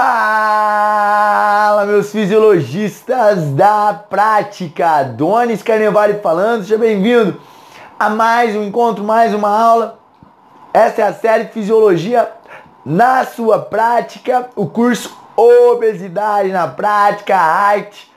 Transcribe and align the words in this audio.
Fala, 0.00 1.84
meus 1.84 2.12
fisiologistas 2.12 3.46
da 3.46 3.92
prática! 4.08 5.02
Donis 5.02 5.60
Carnevale 5.60 6.20
falando, 6.20 6.62
seja 6.62 6.78
bem-vindo 6.78 7.40
a 7.98 8.08
mais 8.08 8.54
um 8.54 8.62
encontro, 8.62 9.02
mais 9.02 9.34
uma 9.34 9.48
aula. 9.48 9.98
Essa 10.72 11.02
é 11.02 11.04
a 11.04 11.12
série 11.12 11.46
Fisiologia 11.46 12.30
na 12.86 13.24
sua 13.24 13.58
prática, 13.58 14.48
o 14.54 14.66
curso 14.66 15.12
Obesidade 15.36 16.50
na 16.50 16.68
Prática, 16.68 17.36
arte 17.36 18.08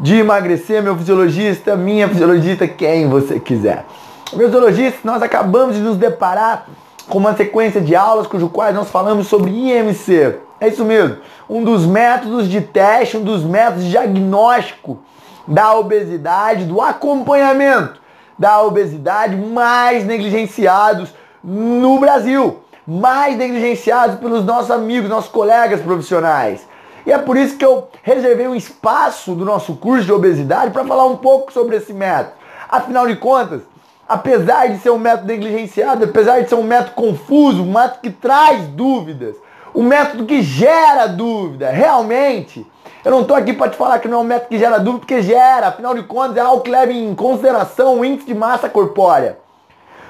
de 0.00 0.16
emagrecer, 0.16 0.82
meu 0.82 0.96
fisiologista, 0.96 1.76
minha 1.76 2.08
fisiologista, 2.08 2.66
quem 2.66 3.08
você 3.08 3.38
quiser. 3.38 3.84
Meus 4.32 4.46
fisiologistas, 4.46 5.04
nós 5.04 5.22
acabamos 5.22 5.76
de 5.76 5.80
nos 5.80 5.96
deparar 5.96 6.66
com 7.10 7.18
uma 7.18 7.36
sequência 7.36 7.80
de 7.80 7.94
aulas 7.94 8.26
cujo 8.26 8.48
quais 8.48 8.74
nós 8.74 8.88
falamos 8.88 9.26
sobre 9.26 9.50
IMC. 9.50 10.36
É 10.60 10.68
isso 10.68 10.84
mesmo. 10.84 11.16
Um 11.48 11.64
dos 11.64 11.84
métodos 11.84 12.48
de 12.48 12.60
teste, 12.60 13.16
um 13.16 13.22
dos 13.22 13.42
métodos 13.42 13.84
de 13.84 13.90
diagnóstico 13.90 14.98
da 15.46 15.74
obesidade, 15.74 16.64
do 16.64 16.80
acompanhamento 16.80 18.00
da 18.38 18.62
obesidade 18.62 19.36
mais 19.36 20.06
negligenciados 20.06 21.12
no 21.42 21.98
Brasil, 21.98 22.60
mais 22.86 23.36
negligenciados 23.36 24.18
pelos 24.18 24.44
nossos 24.44 24.70
amigos, 24.70 25.10
nossos 25.10 25.30
colegas 25.30 25.80
profissionais. 25.80 26.66
E 27.04 27.10
é 27.10 27.18
por 27.18 27.36
isso 27.36 27.56
que 27.56 27.64
eu 27.64 27.88
reservei 28.02 28.46
um 28.46 28.54
espaço 28.54 29.34
do 29.34 29.44
nosso 29.44 29.74
curso 29.74 30.06
de 30.06 30.12
obesidade 30.12 30.70
para 30.70 30.84
falar 30.84 31.06
um 31.06 31.16
pouco 31.16 31.52
sobre 31.52 31.76
esse 31.76 31.92
método. 31.92 32.34
Afinal 32.68 33.06
de 33.06 33.16
contas, 33.16 33.62
apesar 34.10 34.66
de 34.66 34.78
ser 34.78 34.90
um 34.90 34.98
método 34.98 35.28
negligenciado, 35.28 36.04
apesar 36.04 36.40
de 36.40 36.48
ser 36.48 36.56
um 36.56 36.64
método 36.64 36.96
confuso, 36.96 37.62
um 37.62 37.72
método 37.72 38.00
que 38.02 38.10
traz 38.10 38.66
dúvidas, 38.66 39.36
um 39.72 39.84
método 39.84 40.26
que 40.26 40.42
gera 40.42 41.06
dúvida, 41.06 41.70
realmente, 41.70 42.66
eu 43.04 43.12
não 43.12 43.20
estou 43.20 43.36
aqui 43.36 43.52
para 43.52 43.70
te 43.70 43.76
falar 43.76 44.00
que 44.00 44.08
não 44.08 44.18
é 44.18 44.20
um 44.22 44.24
método 44.24 44.48
que 44.48 44.58
gera 44.58 44.78
dúvida, 44.78 44.98
porque 44.98 45.22
gera, 45.22 45.68
afinal 45.68 45.94
de 45.94 46.02
contas, 46.02 46.36
é 46.36 46.40
algo 46.40 46.60
que 46.60 46.72
leva 46.72 46.92
em 46.92 47.14
consideração 47.14 48.00
o 48.00 48.04
índice 48.04 48.26
de 48.26 48.34
massa 48.34 48.68
corpórea. 48.68 49.38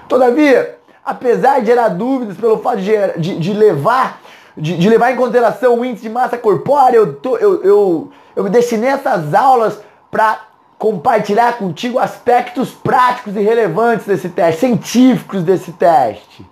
Todavia, 0.08 0.78
apesar 1.04 1.60
de 1.60 1.66
gerar 1.66 1.88
dúvidas 1.88 2.38
pelo 2.38 2.56
fato 2.56 2.78
de, 2.78 2.92
de, 3.18 3.38
de 3.38 3.52
levar 3.52 4.22
de, 4.56 4.78
de, 4.78 4.88
levar 4.88 5.12
em 5.12 5.16
consideração 5.16 5.78
o 5.78 5.84
índice 5.84 6.04
de 6.04 6.10
massa 6.10 6.38
corpórea, 6.38 6.96
eu, 6.96 7.16
tô, 7.16 7.36
eu, 7.36 7.62
eu, 7.62 8.10
eu 8.34 8.44
me 8.44 8.48
destinei 8.48 8.90
essas 8.90 9.34
aulas 9.34 9.78
para 10.10 10.40
compartilhar 10.80 11.58
contigo 11.58 11.98
aspectos 11.98 12.70
práticos 12.70 13.36
e 13.36 13.40
relevantes 13.40 14.06
desse 14.06 14.30
teste, 14.30 14.60
científicos 14.60 15.42
desse 15.42 15.72
teste. 15.72 16.50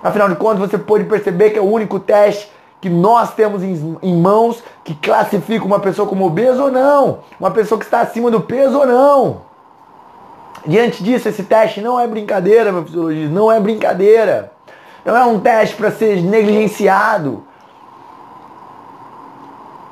Afinal 0.00 0.28
de 0.28 0.36
contas, 0.36 0.60
você 0.60 0.78
pode 0.78 1.02
perceber 1.02 1.50
que 1.50 1.58
é 1.58 1.60
o 1.60 1.64
único 1.64 1.98
teste 1.98 2.48
que 2.80 2.88
nós 2.88 3.34
temos 3.34 3.60
em, 3.64 4.16
mãos 4.16 4.62
que 4.84 4.94
classifica 4.94 5.64
uma 5.64 5.80
pessoa 5.80 6.06
como 6.06 6.24
obesa 6.24 6.62
ou 6.62 6.70
não, 6.70 7.18
uma 7.40 7.50
pessoa 7.50 7.76
que 7.76 7.84
está 7.84 8.02
acima 8.02 8.30
do 8.30 8.40
peso 8.40 8.78
ou 8.78 8.86
não. 8.86 9.40
Diante 10.64 11.02
disso, 11.02 11.28
esse 11.28 11.42
teste 11.42 11.80
não 11.80 11.98
é 11.98 12.06
brincadeira, 12.06 12.70
meu 12.70 12.84
fisiologista, 12.84 13.34
não 13.34 13.50
é 13.50 13.58
brincadeira. 13.58 14.52
Não 15.04 15.16
é 15.16 15.24
um 15.24 15.40
teste 15.40 15.74
para 15.74 15.90
ser 15.90 16.22
negligenciado. 16.22 17.42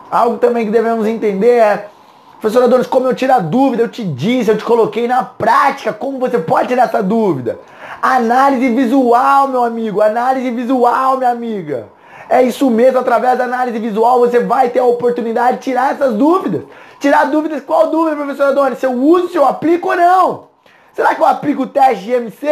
Algo 0.09 0.39
também 0.39 0.65
que 0.65 0.71
devemos 0.71 1.09
entender 1.09 1.57
é 1.57 1.89
Professor 2.41 2.65
Adonis, 2.65 2.87
como 2.87 3.07
eu 3.07 3.15
tiro 3.15 3.33
a 3.33 3.39
dúvida? 3.39 3.83
Eu 3.83 3.89
te 3.89 4.05
disse, 4.05 4.51
eu 4.51 4.59
te 4.59 4.65
coloquei 4.65 5.09
na 5.09 5.25
prática. 5.25 5.93
Como 5.93 6.19
você 6.19 6.39
pode 6.39 6.69
tirar 6.69 6.85
essa 6.85 7.03
dúvida? 7.03 7.59
Análise 8.03 8.69
visual, 8.75 9.49
meu 9.49 9.65
amigo. 9.65 10.03
Análise 10.03 10.51
visual, 10.51 11.17
minha 11.17 11.31
amiga. 11.31 11.89
É 12.29 12.43
isso 12.43 12.69
mesmo, 12.69 12.99
através 12.99 13.39
da 13.39 13.45
análise 13.45 13.79
visual 13.79 14.19
você 14.19 14.41
vai 14.41 14.69
ter 14.69 14.81
a 14.81 14.85
oportunidade 14.85 15.59
de 15.59 15.63
tirar 15.63 15.93
essas 15.93 16.15
dúvidas. 16.15 16.63
Tirar 16.99 17.25
dúvidas, 17.27 17.63
qual 17.63 17.89
dúvida, 17.89 18.17
professor 18.17 18.49
Adonis? 18.49 18.79
Se 18.79 18.87
eu 18.87 18.93
uso, 18.93 19.29
se 19.29 19.37
eu 19.37 19.47
aplico 19.47 19.91
ou 19.91 19.97
não? 19.97 20.47
Será 20.93 21.15
que 21.15 21.21
eu 21.21 21.27
aplico 21.27 21.63
o 21.63 21.67
teste 21.67 22.05
de 22.05 22.13
MC? 22.13 22.49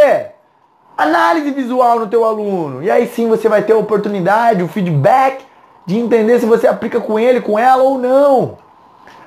Análise 0.96 1.50
visual 1.50 1.98
no 1.98 2.06
teu 2.06 2.24
aluno. 2.24 2.82
E 2.82 2.90
aí 2.90 3.06
sim 3.08 3.28
você 3.28 3.48
vai 3.48 3.62
ter 3.62 3.72
a 3.72 3.76
oportunidade, 3.76 4.62
o 4.62 4.68
feedback 4.68 5.44
de 5.84 5.98
entender 5.98 6.38
se 6.38 6.46
você 6.46 6.68
aplica 6.68 7.00
com 7.00 7.18
ele, 7.18 7.40
com 7.40 7.58
ela 7.58 7.82
ou 7.82 7.98
não. 7.98 8.63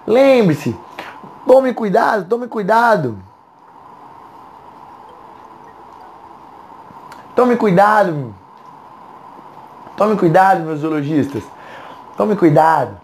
Lembre-se, 0.08 0.74
tome 1.46 1.74
cuidado, 1.74 2.30
tome 2.30 2.48
cuidado. 2.48 3.20
Tome 7.36 7.58
cuidado. 7.58 8.34
Tome 9.98 10.16
cuidado, 10.16 10.62
meus 10.62 10.80
zoologistas. 10.80 11.44
Tome 12.16 12.38
cuidado. 12.38 12.98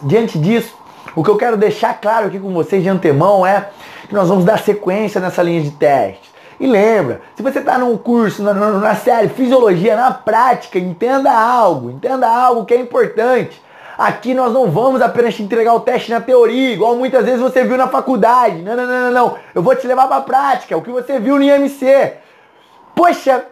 Diante 0.00 0.38
disso, 0.38 0.74
o 1.16 1.24
que 1.24 1.30
eu 1.30 1.36
quero 1.36 1.56
deixar 1.56 2.00
claro 2.00 2.28
aqui 2.28 2.38
com 2.38 2.52
vocês 2.54 2.82
de 2.82 2.88
antemão 2.88 3.44
é 3.44 3.70
que 4.08 4.14
nós 4.14 4.28
vamos 4.28 4.44
dar 4.44 4.58
sequência 4.60 5.20
nessa 5.20 5.42
linha 5.42 5.62
de 5.62 5.72
teste. 5.72 6.30
E 6.60 6.66
lembra, 6.66 7.20
se 7.34 7.42
você 7.42 7.58
está 7.58 7.76
num 7.76 7.98
curso, 7.98 8.42
na, 8.42 8.54
na, 8.54 8.94
série 8.94 9.28
Fisiologia, 9.28 9.96
na 9.96 10.12
prática, 10.12 10.78
entenda 10.78 11.30
algo, 11.30 11.90
entenda 11.90 12.28
algo 12.28 12.64
que 12.64 12.72
é 12.72 12.80
importante. 12.80 13.60
Aqui 13.96 14.34
nós 14.34 14.52
não 14.52 14.70
vamos 14.70 15.00
apenas 15.00 15.34
te 15.34 15.42
entregar 15.42 15.72
o 15.72 15.80
teste 15.80 16.10
na 16.10 16.20
teoria, 16.20 16.72
igual 16.72 16.96
muitas 16.96 17.24
vezes 17.24 17.40
você 17.40 17.64
viu 17.64 17.78
na 17.78 17.88
faculdade. 17.88 18.60
Não, 18.60 18.76
não, 18.76 18.86
não, 18.86 19.00
não, 19.00 19.10
não. 19.10 19.38
Eu 19.54 19.62
vou 19.62 19.74
te 19.74 19.86
levar 19.86 20.06
para 20.06 20.16
a 20.16 20.20
prática, 20.20 20.76
o 20.76 20.82
que 20.82 20.90
você 20.90 21.18
viu 21.18 21.36
no 21.36 21.42
IMC. 21.42 22.12
Poxa, 22.94 23.44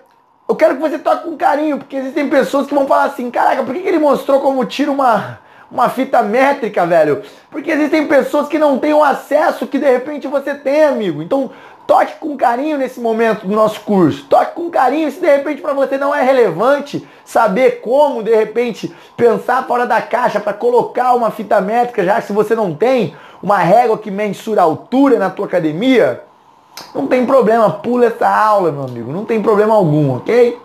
eu 0.47 0.54
quero 0.54 0.75
que 0.75 0.83
você 0.83 0.99
toque 0.99 1.25
com 1.25 1.37
carinho, 1.37 1.78
porque 1.78 1.97
existem 1.97 2.28
pessoas 2.28 2.66
que 2.66 2.75
vão 2.75 2.87
falar 2.87 3.04
assim, 3.04 3.31
caraca, 3.31 3.62
por 3.62 3.75
que, 3.75 3.81
que 3.81 3.88
ele 3.88 3.99
mostrou 3.99 4.41
como 4.41 4.65
tira 4.66 4.91
uma, 4.91 5.38
uma 5.71 5.88
fita 5.88 6.22
métrica, 6.22 6.84
velho? 6.84 7.22
Porque 7.50 7.71
existem 7.71 8.06
pessoas 8.06 8.47
que 8.47 8.59
não 8.59 8.78
têm 8.78 8.93
o 8.93 9.03
acesso 9.03 9.66
que 9.66 9.78
de 9.78 9.91
repente 9.91 10.28
você 10.28 10.54
tem, 10.54 10.84
amigo. 10.84 11.22
Então, 11.22 11.50
Toque 11.87 12.15
com 12.19 12.37
carinho 12.37 12.78
nesse 12.78 12.99
momento 12.99 13.47
do 13.47 13.55
nosso 13.55 13.81
curso. 13.81 14.25
Toque 14.25 14.55
com 14.55 14.71
carinho 14.71 15.11
se 15.11 15.21
de 15.21 15.27
repente 15.27 15.61
para 15.61 15.75
você 15.75 15.99
não 15.99 16.15
é 16.15 16.22
relevante 16.22 17.06
saber 17.25 17.81
como 17.83 18.22
de 18.22 18.34
repente 18.34 18.95
pensar 19.17 19.67
fora 19.67 19.87
da 19.87 20.00
caixa 20.00 20.41
para 20.41 20.55
colocar 20.55 21.15
uma 21.15 21.31
fita 21.31 21.61
métrica, 21.61 22.05
já 22.05 22.21
que 22.21 22.28
se 22.28 22.33
você 22.33 22.55
não 22.55 22.75
tem 22.75 23.15
uma 23.43 23.59
régua 23.59 23.99
que 23.99 24.11
mensura 24.11 24.62
a 24.62 24.65
altura 24.65 25.19
na 25.19 25.28
tua 25.28 25.45
academia, 25.45 26.22
não 26.95 27.06
tem 27.06 27.27
problema, 27.27 27.71
pula 27.71 28.06
essa 28.06 28.28
aula, 28.28 28.72
meu 28.72 28.84
amigo, 28.84 29.12
não 29.12 29.25
tem 29.25 29.43
problema 29.43 29.75
algum, 29.75 30.16
ok? 30.16 30.59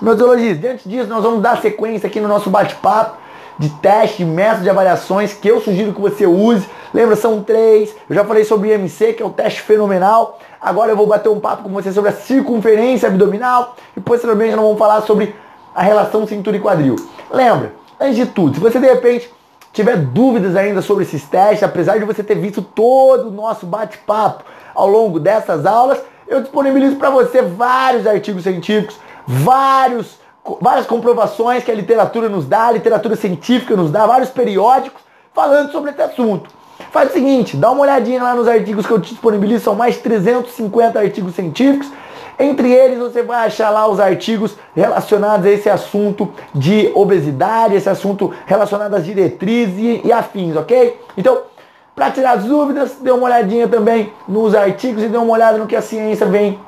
Meus 0.00 0.16
teologistas, 0.16 0.60
diante 0.60 0.88
disso, 0.88 1.08
nós 1.08 1.22
vamos 1.22 1.42
dar 1.42 1.60
sequência 1.60 2.06
aqui 2.06 2.20
no 2.20 2.28
nosso 2.28 2.50
bate-papo 2.50 3.16
de 3.60 3.68
teste, 3.68 4.24
método 4.24 4.62
de 4.62 4.70
avaliações 4.70 5.34
que 5.34 5.46
eu 5.46 5.60
sugiro 5.60 5.92
que 5.92 6.00
você 6.00 6.26
use. 6.26 6.66
Lembra, 6.94 7.14
são 7.14 7.42
três. 7.42 7.94
Eu 8.08 8.16
já 8.16 8.24
falei 8.24 8.42
sobre 8.42 8.70
o 8.70 8.72
IMC, 8.72 9.12
que 9.12 9.22
é 9.22 9.26
um 9.26 9.30
teste 9.30 9.60
fenomenal. 9.60 10.38
Agora 10.60 10.92
eu 10.92 10.96
vou 10.96 11.06
bater 11.06 11.28
um 11.30 11.40
papo 11.40 11.62
com 11.62 11.70
você 11.70 11.90
sobre 11.90 12.10
a 12.10 12.12
circunferência 12.12 13.08
abdominal 13.08 13.76
e 13.96 14.00
posteriormente 14.00 14.54
nós 14.54 14.64
vamos 14.64 14.78
falar 14.78 15.00
sobre 15.02 15.34
a 15.74 15.82
relação 15.82 16.26
cintura 16.26 16.56
e 16.56 16.60
quadril. 16.60 16.96
Lembra, 17.30 17.72
antes 17.98 18.16
de 18.16 18.26
tudo, 18.26 18.54
se 18.54 18.60
você 18.60 18.78
de 18.78 18.86
repente 18.86 19.32
tiver 19.72 19.96
dúvidas 19.96 20.56
ainda 20.56 20.82
sobre 20.82 21.04
esses 21.04 21.24
testes, 21.24 21.62
apesar 21.62 21.98
de 21.98 22.04
você 22.04 22.22
ter 22.22 22.34
visto 22.34 22.60
todo 22.60 23.28
o 23.28 23.30
nosso 23.30 23.64
bate-papo 23.64 24.44
ao 24.74 24.86
longo 24.86 25.18
dessas 25.18 25.64
aulas, 25.64 25.98
eu 26.28 26.42
disponibilizo 26.42 26.96
para 26.96 27.08
você 27.08 27.40
vários 27.40 28.06
artigos 28.06 28.42
científicos, 28.42 28.98
vários 29.26 30.18
várias 30.60 30.86
comprovações 30.86 31.62
que 31.62 31.70
a 31.70 31.74
literatura 31.74 32.28
nos 32.28 32.46
dá, 32.46 32.68
a 32.68 32.72
literatura 32.72 33.14
científica 33.14 33.76
nos 33.76 33.90
dá, 33.90 34.06
vários 34.06 34.30
periódicos 34.30 35.00
falando 35.34 35.70
sobre 35.70 35.90
esse 35.90 36.02
assunto. 36.02 36.50
Faz 36.90 37.10
o 37.10 37.12
seguinte, 37.12 37.56
dá 37.56 37.70
uma 37.70 37.82
olhadinha 37.82 38.20
lá 38.20 38.34
nos 38.34 38.48
artigos 38.48 38.84
que 38.84 38.92
eu 38.92 39.00
te 39.00 39.10
disponibilizo, 39.10 39.62
são 39.62 39.76
mais 39.76 39.96
350 39.98 40.98
artigos 40.98 41.34
científicos. 41.34 41.88
Entre 42.36 42.72
eles 42.72 42.98
você 42.98 43.22
vai 43.22 43.46
achar 43.46 43.70
lá 43.70 43.86
os 43.86 44.00
artigos 44.00 44.56
relacionados 44.74 45.46
a 45.46 45.50
esse 45.50 45.68
assunto 45.68 46.32
de 46.52 46.90
obesidade, 46.94 47.76
esse 47.76 47.88
assunto 47.88 48.32
relacionado 48.44 48.94
às 48.94 49.04
diretrizes 49.04 49.76
e, 49.78 50.00
e 50.06 50.12
afins, 50.12 50.56
ok? 50.56 50.98
Então, 51.16 51.42
para 51.94 52.10
tirar 52.10 52.38
as 52.38 52.44
dúvidas, 52.44 52.96
dê 53.00 53.10
uma 53.12 53.24
olhadinha 53.26 53.68
também 53.68 54.12
nos 54.26 54.54
artigos 54.54 55.02
e 55.04 55.08
dê 55.08 55.18
uma 55.18 55.32
olhada 55.32 55.58
no 55.58 55.66
que 55.66 55.76
a 55.76 55.82
ciência 55.82 56.26
vem 56.26 56.58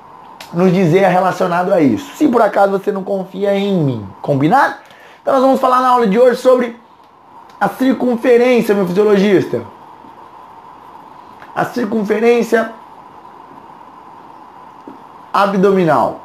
nos 0.52 0.72
dizer 0.72 1.08
relacionado 1.08 1.72
a 1.72 1.80
isso. 1.80 2.14
Se 2.16 2.28
por 2.28 2.42
acaso 2.42 2.70
você 2.70 2.92
não 2.92 3.02
confia 3.02 3.56
em 3.56 3.74
mim, 3.82 4.06
combinado? 4.20 4.74
Então 5.20 5.34
nós 5.34 5.42
vamos 5.42 5.60
falar 5.60 5.80
na 5.80 5.88
aula 5.88 6.06
de 6.06 6.18
hoje 6.18 6.36
sobre 6.36 6.76
a 7.58 7.68
circunferência, 7.68 8.74
meu 8.74 8.86
fisiologista. 8.86 9.62
A 11.54 11.64
circunferência 11.66 12.72
abdominal. 15.32 16.20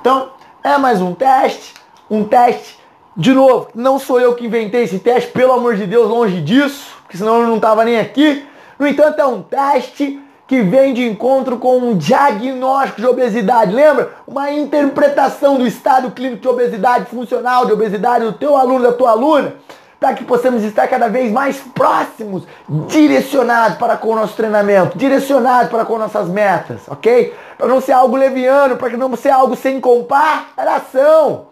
Então, 0.00 0.30
é 0.62 0.76
mais 0.78 1.00
um 1.00 1.14
teste, 1.14 1.74
um 2.10 2.24
teste. 2.24 2.78
De 3.16 3.32
novo, 3.32 3.68
não 3.74 3.98
sou 3.98 4.20
eu 4.20 4.34
que 4.34 4.46
inventei 4.46 4.82
esse 4.82 4.98
teste, 4.98 5.30
pelo 5.30 5.52
amor 5.52 5.76
de 5.76 5.86
Deus, 5.86 6.08
longe 6.08 6.40
disso, 6.40 6.96
porque 7.02 7.16
senão 7.16 7.42
eu 7.42 7.46
não 7.46 7.56
estava 7.56 7.84
nem 7.84 7.98
aqui. 7.98 8.44
No 8.78 8.86
entanto, 8.86 9.20
é 9.20 9.26
um 9.26 9.42
teste 9.42 10.20
que 10.46 10.60
vem 10.62 10.92
de 10.92 11.06
encontro 11.06 11.58
com 11.58 11.78
um 11.78 11.96
diagnóstico 11.96 13.00
de 13.00 13.06
obesidade. 13.06 13.72
Lembra? 13.72 14.12
Uma 14.26 14.50
interpretação 14.50 15.56
do 15.56 15.66
estado 15.66 16.10
clínico 16.10 16.42
de 16.42 16.48
obesidade 16.48 17.06
funcional, 17.06 17.66
de 17.66 17.72
obesidade 17.72 18.24
do 18.24 18.32
teu 18.32 18.56
aluno, 18.56 18.82
da 18.82 18.92
tua 18.92 19.10
aluna, 19.12 19.54
para 20.04 20.12
que 20.12 20.22
possamos 20.22 20.62
estar 20.62 20.86
cada 20.86 21.08
vez 21.08 21.32
mais 21.32 21.56
próximos, 21.74 22.42
direcionados 22.68 23.78
para 23.78 23.96
com 23.96 24.08
o 24.08 24.16
nosso 24.16 24.36
treinamento, 24.36 24.98
direcionados 24.98 25.70
para 25.70 25.82
com 25.86 25.96
nossas 25.96 26.28
metas, 26.28 26.82
ok? 26.88 27.32
Para 27.56 27.68
não 27.68 27.80
ser 27.80 27.92
algo 27.92 28.14
leviano, 28.14 28.76
para 28.76 28.90
que 28.90 28.98
não 28.98 29.16
ser 29.16 29.30
algo 29.30 29.56
sem 29.56 29.80
comparação. 29.80 31.46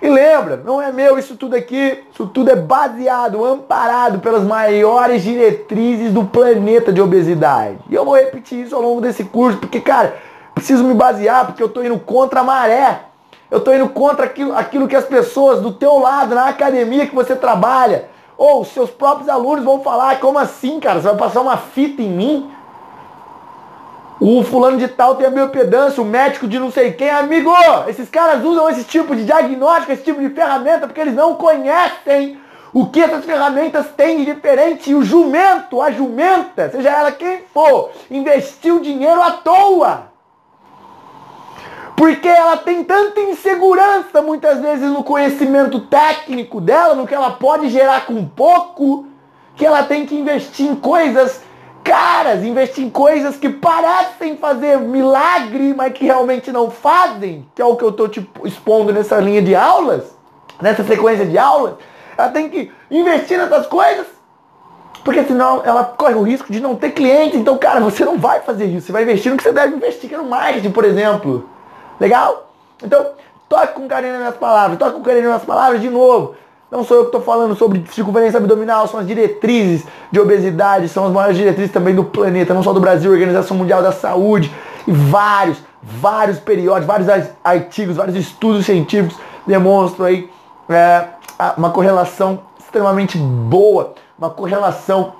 E 0.00 0.08
lembra, 0.08 0.58
não 0.58 0.80
é 0.80 0.92
meu 0.92 1.18
isso 1.18 1.34
tudo 1.34 1.56
aqui, 1.56 2.04
isso 2.12 2.28
tudo 2.28 2.52
é 2.52 2.54
baseado, 2.54 3.44
amparado 3.44 4.20
pelas 4.20 4.44
maiores 4.44 5.24
diretrizes 5.24 6.12
do 6.12 6.24
planeta 6.24 6.92
de 6.92 7.02
obesidade. 7.02 7.78
E 7.90 7.96
eu 7.96 8.04
vou 8.04 8.14
repetir 8.14 8.64
isso 8.64 8.76
ao 8.76 8.82
longo 8.82 9.00
desse 9.00 9.24
curso, 9.24 9.58
porque, 9.58 9.80
cara, 9.80 10.14
preciso 10.54 10.84
me 10.84 10.94
basear, 10.94 11.46
porque 11.46 11.64
eu 11.64 11.66
estou 11.66 11.84
indo 11.84 11.98
contra 11.98 12.42
a 12.42 12.44
maré. 12.44 13.07
Eu 13.50 13.58
estou 13.58 13.74
indo 13.74 13.88
contra 13.88 14.26
aquilo, 14.26 14.54
aquilo 14.54 14.86
que 14.86 14.96
as 14.96 15.06
pessoas 15.06 15.60
do 15.60 15.72
teu 15.72 15.98
lado, 15.98 16.34
na 16.34 16.48
academia 16.48 17.06
que 17.06 17.14
você 17.14 17.34
trabalha, 17.34 18.08
ou 18.36 18.64
seus 18.64 18.90
próprios 18.90 19.28
alunos 19.28 19.64
vão 19.64 19.80
falar, 19.80 20.20
como 20.20 20.38
assim, 20.38 20.78
cara? 20.78 21.00
Você 21.00 21.08
vai 21.08 21.16
passar 21.16 21.40
uma 21.40 21.56
fita 21.56 22.02
em 22.02 22.10
mim? 22.10 22.50
O 24.20 24.42
fulano 24.42 24.78
de 24.78 24.88
tal 24.88 25.14
tem 25.14 25.26
a 25.26 25.30
biopedância, 25.30 26.02
o 26.02 26.06
médico 26.06 26.46
de 26.46 26.58
não 26.58 26.70
sei 26.70 26.92
quem. 26.92 27.08
Amigo, 27.08 27.50
esses 27.86 28.10
caras 28.10 28.44
usam 28.44 28.68
esse 28.68 28.84
tipo 28.84 29.14
de 29.14 29.24
diagnóstico, 29.24 29.92
esse 29.92 30.02
tipo 30.02 30.20
de 30.20 30.28
ferramenta, 30.30 30.86
porque 30.86 31.00
eles 31.00 31.14
não 31.14 31.34
conhecem 31.34 32.38
o 32.72 32.86
que 32.86 33.00
essas 33.00 33.24
ferramentas 33.24 33.86
têm 33.96 34.18
de 34.18 34.34
diferente. 34.34 34.90
E 34.90 34.94
o 34.94 35.02
jumento, 35.02 35.80
a 35.80 35.90
jumenta, 35.90 36.68
seja 36.68 36.90
ela 36.90 37.12
quem 37.12 37.42
for, 37.54 37.90
investiu 38.10 38.80
dinheiro 38.80 39.22
à 39.22 39.30
toa. 39.30 40.17
Porque 41.98 42.28
ela 42.28 42.56
tem 42.56 42.84
tanta 42.84 43.18
insegurança 43.18 44.22
muitas 44.22 44.60
vezes 44.60 44.88
no 44.88 45.02
conhecimento 45.02 45.80
técnico 45.80 46.60
dela, 46.60 46.94
no 46.94 47.08
que 47.08 47.14
ela 47.14 47.32
pode 47.32 47.68
gerar 47.68 48.06
com 48.06 48.24
pouco, 48.24 49.08
que 49.56 49.66
ela 49.66 49.82
tem 49.82 50.06
que 50.06 50.14
investir 50.14 50.64
em 50.64 50.76
coisas 50.76 51.42
caras, 51.82 52.44
investir 52.44 52.84
em 52.84 52.88
coisas 52.88 53.36
que 53.36 53.48
parecem 53.48 54.36
fazer 54.36 54.78
milagre, 54.78 55.74
mas 55.76 55.92
que 55.92 56.04
realmente 56.04 56.52
não 56.52 56.70
fazem, 56.70 57.44
que 57.52 57.60
é 57.60 57.64
o 57.64 57.74
que 57.74 57.82
eu 57.82 57.88
estou 57.88 58.08
te 58.08 58.24
expondo 58.44 58.92
nessa 58.92 59.18
linha 59.18 59.42
de 59.42 59.56
aulas, 59.56 60.04
nessa 60.62 60.84
sequência 60.84 61.26
de 61.26 61.36
aulas. 61.36 61.74
Ela 62.16 62.28
tem 62.28 62.48
que 62.48 62.70
investir 62.88 63.38
nessas 63.38 63.66
coisas, 63.66 64.06
porque 65.02 65.24
senão 65.24 65.62
ela 65.64 65.82
corre 65.82 66.14
o 66.14 66.22
risco 66.22 66.52
de 66.52 66.60
não 66.60 66.76
ter 66.76 66.92
clientes. 66.92 67.40
Então, 67.40 67.58
cara, 67.58 67.80
você 67.80 68.04
não 68.04 68.18
vai 68.18 68.38
fazer 68.40 68.66
isso. 68.66 68.86
Você 68.86 68.92
vai 68.92 69.02
investir 69.02 69.32
no 69.32 69.36
que 69.36 69.42
você 69.42 69.52
deve 69.52 69.74
investir, 69.74 70.08
que 70.08 70.14
é 70.14 70.18
no 70.18 70.28
marketing, 70.28 70.70
por 70.70 70.84
exemplo. 70.84 71.57
Legal? 72.00 72.50
Então, 72.82 73.06
toque 73.48 73.74
com 73.74 73.88
carinho 73.88 74.12
nas 74.12 74.20
minhas 74.20 74.36
palavras, 74.36 74.78
toque 74.78 74.92
com 74.92 75.02
carinho 75.02 75.24
nas 75.24 75.32
minhas 75.32 75.44
palavras 75.44 75.80
de 75.80 75.88
novo. 75.88 76.34
Não 76.70 76.84
sou 76.84 76.98
eu 76.98 77.02
que 77.04 77.08
estou 77.08 77.22
falando 77.22 77.56
sobre 77.56 77.82
circunferência 77.90 78.36
abdominal, 78.36 78.86
são 78.86 79.00
as 79.00 79.06
diretrizes 79.06 79.86
de 80.12 80.20
obesidade, 80.20 80.88
são 80.88 81.06
as 81.06 81.12
maiores 81.12 81.36
diretrizes 81.36 81.72
também 81.72 81.94
do 81.94 82.04
planeta, 82.04 82.52
não 82.52 82.62
só 82.62 82.74
do 82.74 82.80
Brasil, 82.80 83.10
Organização 83.10 83.56
Mundial 83.56 83.82
da 83.82 83.90
Saúde 83.90 84.52
e 84.86 84.92
vários, 84.92 85.58
vários 85.82 86.38
periódicos, 86.38 86.86
vários 86.86 87.30
artigos, 87.42 87.96
vários 87.96 88.16
estudos 88.16 88.66
científicos 88.66 89.18
demonstram 89.46 90.04
aí 90.04 90.30
é, 90.68 91.06
uma 91.56 91.70
correlação 91.70 92.40
extremamente 92.58 93.16
boa, 93.16 93.94
uma 94.18 94.28
correlação 94.28 95.14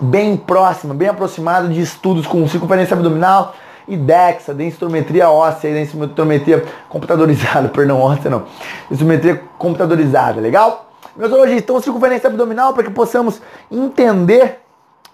bem 0.00 0.36
próxima, 0.36 0.94
bem 0.94 1.08
aproximada 1.08 1.66
de 1.66 1.80
estudos 1.80 2.28
com 2.28 2.46
circunferência 2.46 2.94
abdominal 2.94 3.54
e 3.88 3.96
DEXA, 3.96 4.52
densitometria 4.52 5.30
óssea, 5.30 5.72
densitometria 5.72 6.64
computadorizada, 6.88 7.68
perdão, 7.70 8.00
óssea 8.00 8.30
não, 8.30 8.46
densitometria 8.90 9.42
computadorizada, 9.58 10.40
legal? 10.40 10.90
Meus 11.14 11.32
ologistas, 11.32 11.62
então 11.62 11.80
circunferência 11.80 12.28
abdominal 12.28 12.74
para 12.74 12.82
que 12.82 12.90
possamos 12.90 13.40
entender 13.70 14.60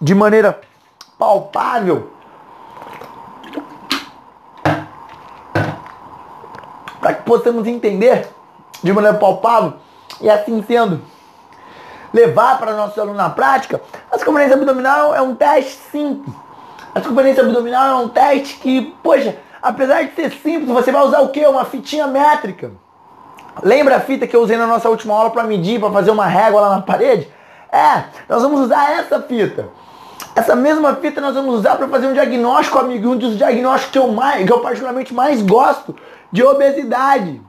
de 0.01 0.13
maneira 0.13 0.59
palpável. 1.17 2.11
Para 6.99 7.13
que 7.13 7.21
possamos 7.23 7.67
entender 7.67 8.27
de 8.81 8.91
maneira 8.91 9.17
palpável 9.17 9.73
e 10.19 10.29
assim 10.29 10.61
sendo 10.63 11.01
levar 12.13 12.59
para 12.59 12.75
nossos 12.75 12.97
alunos 12.97 13.17
na 13.17 13.29
prática, 13.29 13.81
a 14.11 14.17
circunferência 14.17 14.55
abdominal 14.55 15.15
é 15.15 15.21
um 15.21 15.35
teste 15.35 15.79
simples 15.89 16.35
a 16.93 17.01
circunferência 17.01 17.43
abdominal 17.43 17.87
é 17.87 18.03
um 18.03 18.09
teste 18.09 18.55
que, 18.55 18.93
poxa, 19.01 19.35
apesar 19.61 20.03
de 20.03 20.13
ser 20.13 20.31
simples, 20.31 20.69
você 20.69 20.91
vai 20.91 21.03
usar 21.03 21.21
o 21.21 21.29
quê? 21.29 21.45
Uma 21.47 21.65
fitinha 21.65 22.05
métrica. 22.05 22.71
Lembra 23.63 23.97
a 23.97 23.99
fita 23.99 24.27
que 24.27 24.35
eu 24.35 24.41
usei 24.41 24.57
na 24.57 24.67
nossa 24.67 24.89
última 24.89 25.15
aula 25.15 25.31
para 25.31 25.43
medir, 25.43 25.79
para 25.79 25.91
fazer 25.91 26.11
uma 26.11 26.25
régua 26.25 26.61
lá 26.61 26.75
na 26.75 26.81
parede? 26.81 27.27
É, 27.71 28.03
nós 28.29 28.41
vamos 28.43 28.61
usar 28.61 28.99
essa 28.99 29.19
fita. 29.21 29.69
Essa 30.35 30.55
mesma 30.55 30.95
fita 30.95 31.19
nós 31.19 31.35
vamos 31.35 31.55
usar 31.55 31.75
para 31.75 31.87
fazer 31.87 32.07
um 32.07 32.13
diagnóstico, 32.13 32.77
amigo, 32.77 33.09
um 33.09 33.17
dos 33.17 33.37
diagnósticos 33.37 33.91
que 33.91 33.97
eu, 33.97 34.07
mais, 34.09 34.45
que 34.45 34.51
eu 34.51 34.59
particularmente 34.59 35.13
mais 35.13 35.41
gosto 35.41 35.95
de 36.31 36.43
obesidade. 36.43 37.41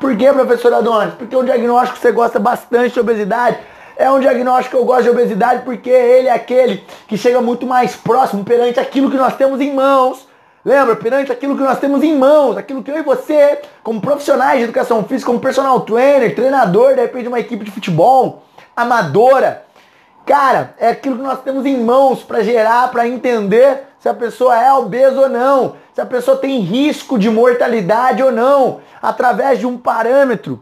Por 0.00 0.16
que, 0.16 0.30
professor 0.30 0.72
Adonis? 0.74 1.14
Porque 1.14 1.34
é 1.34 1.38
um 1.38 1.44
diagnóstico 1.44 1.96
que 1.96 2.02
você 2.02 2.12
gosta 2.12 2.38
bastante 2.38 2.94
de 2.94 3.00
obesidade 3.00 3.58
é 3.96 4.10
um 4.10 4.20
diagnóstico 4.20 4.76
que 4.76 4.82
eu 4.82 4.84
gosto 4.84 5.04
de 5.04 5.10
obesidade 5.10 5.62
porque 5.64 5.88
ele 5.88 6.28
é 6.28 6.32
aquele 6.32 6.84
que 7.08 7.16
chega 7.16 7.40
muito 7.40 7.66
mais 7.66 7.96
próximo 7.96 8.44
perante 8.44 8.78
aquilo 8.78 9.10
que 9.10 9.16
nós 9.16 9.34
temos 9.36 9.60
em 9.60 9.74
mãos. 9.74 10.28
Lembra? 10.64 10.96
Perante 10.96 11.32
aquilo 11.32 11.56
que 11.56 11.62
nós 11.62 11.78
temos 11.78 12.02
em 12.02 12.16
mãos, 12.18 12.56
aquilo 12.56 12.82
que 12.82 12.90
eu 12.90 12.98
e 12.98 13.02
você, 13.02 13.60
como 13.82 14.00
profissionais 14.00 14.58
de 14.58 14.64
educação 14.64 15.02
física, 15.04 15.30
como 15.30 15.40
personal 15.40 15.80
trainer, 15.80 16.34
treinador, 16.34 16.94
de 16.94 17.00
repente 17.02 17.22
de 17.22 17.28
uma 17.28 17.40
equipe 17.40 17.64
de 17.64 17.70
futebol, 17.70 18.42
amadora. 18.74 19.64
Cara, 20.26 20.74
é 20.76 20.88
aquilo 20.88 21.16
que 21.16 21.22
nós 21.22 21.40
temos 21.40 21.64
em 21.64 21.78
mãos 21.78 22.24
para 22.24 22.42
gerar, 22.42 22.90
para 22.90 23.06
entender 23.06 23.84
se 24.00 24.08
a 24.08 24.14
pessoa 24.14 24.60
é 24.60 24.72
obesa 24.72 25.20
ou 25.20 25.28
não, 25.28 25.76
se 25.94 26.00
a 26.00 26.06
pessoa 26.06 26.36
tem 26.36 26.58
risco 26.58 27.16
de 27.16 27.30
mortalidade 27.30 28.22
ou 28.22 28.32
não, 28.32 28.80
através 29.00 29.60
de 29.60 29.66
um 29.66 29.78
parâmetro 29.78 30.58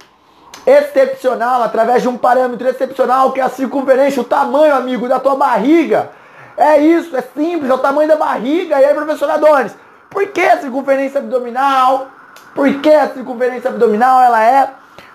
excepcional, 0.66 1.62
através 1.62 2.02
de 2.02 2.08
um 2.08 2.16
parâmetro 2.16 2.66
excepcional 2.68 3.32
que 3.32 3.40
é 3.40 3.44
a 3.44 3.48
circunferência, 3.48 4.20
o 4.20 4.24
tamanho, 4.24 4.74
amigo, 4.74 5.08
da 5.08 5.20
tua 5.20 5.36
barriga. 5.36 6.10
É 6.56 6.78
isso, 6.78 7.16
é 7.16 7.22
simples, 7.22 7.70
é 7.70 7.74
o 7.74 7.78
tamanho 7.78 8.08
da 8.08 8.16
barriga. 8.16 8.80
E 8.80 8.84
aí, 8.84 8.94
professor 8.94 9.30
Adonis, 9.30 9.74
por 10.08 10.26
que 10.28 10.40
a 10.40 10.60
circunferência 10.60 11.20
abdominal? 11.20 12.08
Por 12.54 12.72
que 12.80 12.90
a 12.90 13.08
circunferência 13.08 13.68
abdominal 13.68 14.22
ela 14.22 14.42
é 14.42 14.70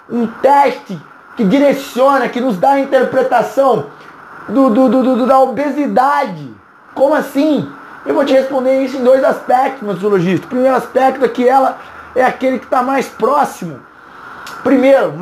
um 0.10 0.28
teste 0.28 1.00
que 1.38 1.44
direciona, 1.44 2.28
que 2.28 2.42
nos 2.42 2.57
dá 2.57 2.71
a 2.71 2.80
interpretação 2.80 3.85
do, 4.50 4.69
do, 4.69 4.90
do, 4.90 5.16
do 5.16 5.26
da 5.26 5.40
obesidade? 5.40 6.54
Como 6.94 7.16
assim? 7.16 7.71
Eu 8.06 8.14
vou 8.14 8.26
te 8.26 8.33
responder 8.33 8.81
isso 8.81 8.97
em 8.97 9.04
dois 9.04 9.24
aspectos, 9.24 9.81
meu 9.81 9.95
zoologista. 9.95 10.45
O 10.45 10.50
primeiro 10.50 10.76
aspecto 10.76 11.24
é 11.24 11.30
que 11.30 11.47
ela 11.47 11.78
é 12.16 12.24
aquele 12.24 12.59
que 12.59 12.66
está 12.66 12.83
mais 12.83 13.07
próximo 13.07 13.80
Primeiro, 14.63 15.13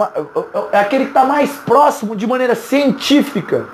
é 0.72 0.80
aquele 0.80 1.06
que 1.06 1.12
está 1.12 1.24
mais 1.24 1.52
próximo 1.58 2.16
de 2.16 2.26
maneira 2.26 2.56
científica. 2.56 3.66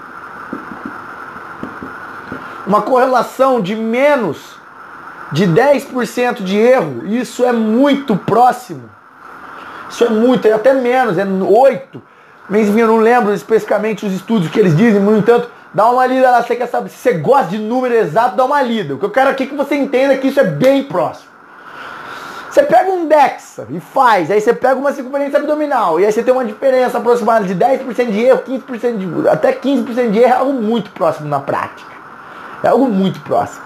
Uma 2.65 2.81
correlação 2.81 3.61
de 3.61 3.75
menos 3.75 4.55
de 5.31 5.47
10% 5.47 6.43
de 6.43 6.57
erro, 6.57 7.07
isso 7.07 7.43
é 7.43 7.51
muito 7.51 8.15
próximo. 8.15 8.89
Isso 9.89 10.03
é 10.03 10.09
muito, 10.09 10.47
é 10.47 10.53
até 10.53 10.73
menos, 10.73 11.17
é 11.17 11.25
8. 11.25 12.01
Mas 12.49 12.75
eu 12.75 12.87
não 12.87 12.97
lembro 12.97 13.33
especificamente 13.33 14.05
os 14.05 14.13
estudos 14.13 14.49
que 14.49 14.59
eles 14.59 14.75
dizem, 14.75 15.01
no 15.01 15.17
entanto, 15.17 15.49
dá 15.73 15.89
uma 15.89 16.05
lida 16.05 16.29
lá, 16.29 16.43
você 16.43 16.55
quer 16.55 16.67
saber, 16.67 16.89
se 16.89 16.97
você 16.97 17.13
gosta 17.13 17.47
de 17.47 17.57
número 17.57 17.95
exato, 17.95 18.35
dá 18.35 18.45
uma 18.45 18.61
lida. 18.61 18.93
O 18.93 18.99
que 18.99 19.05
eu 19.05 19.09
quero 19.09 19.29
aqui 19.29 19.43
é 19.43 19.47
que 19.47 19.55
você 19.55 19.75
entenda 19.75 20.17
que 20.17 20.27
isso 20.27 20.39
é 20.39 20.43
bem 20.43 20.83
próximo. 20.83 21.32
Você 22.53 22.61
pega 22.61 22.91
um 22.91 23.07
DEXA 23.07 23.65
e 23.71 23.79
faz, 23.79 24.29
aí 24.29 24.39
você 24.39 24.53
pega 24.53 24.75
uma 24.75 24.93
circunferência 24.93 25.39
abdominal, 25.39 25.99
e 25.99 26.05
aí 26.05 26.11
você 26.11 26.21
tem 26.21 26.31
uma 26.31 26.45
diferença 26.45 26.99
aproximada 26.99 27.45
de 27.45 27.55
10% 27.55 28.11
de 28.11 28.21
erro, 28.21 28.43
15% 28.47 28.97
de, 28.97 29.27
até 29.27 29.53
15% 29.53 30.11
de 30.11 30.19
erro, 30.19 30.31
é 30.31 30.37
algo 30.37 30.53
muito 30.53 30.91
próximo 30.91 31.27
na 31.27 31.39
prática. 31.39 31.91
É 32.63 32.67
algo 32.67 32.85
muito 32.85 33.19
próximo. 33.21 33.63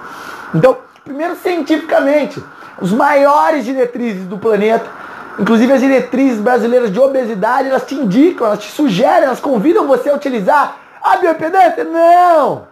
Então, 0.56 0.78
primeiro 1.04 1.36
cientificamente, 1.36 2.42
os 2.80 2.94
maiores 2.94 3.66
diretrizes 3.66 4.26
do 4.26 4.38
planeta, 4.38 4.90
inclusive 5.38 5.74
as 5.74 5.82
diretrizes 5.82 6.40
brasileiras 6.40 6.90
de 6.90 6.98
obesidade, 6.98 7.68
elas 7.68 7.86
te 7.86 7.94
indicam, 7.94 8.48
elas 8.48 8.60
te 8.60 8.72
sugerem, 8.72 9.26
elas 9.26 9.42
convidam 9.42 9.86
você 9.86 10.10
a 10.10 10.16
utilizar 10.16 10.78
a 11.04 11.18
bioimpedância? 11.18 11.84
Não! 11.84 12.70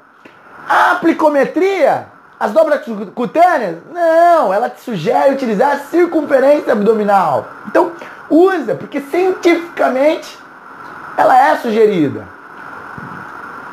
A 0.66 0.94
aplicometria? 0.94 2.15
As 2.39 2.51
dobras 2.51 2.82
cutâneas? 3.13 3.77
Não, 3.92 4.54
ela 4.54 4.70
te 4.70 4.82
sugere 4.82 5.34
utilizar 5.34 5.72
a 5.72 5.80
circunferência 5.80 6.74
abdominal. 6.74 7.48
Então, 7.68 7.94
usa, 8.30 8.75
porque 8.75 9.00
cientificamente 9.00 10.38
ela 11.18 11.38
é 11.50 11.56
sugerida. 11.58 12.27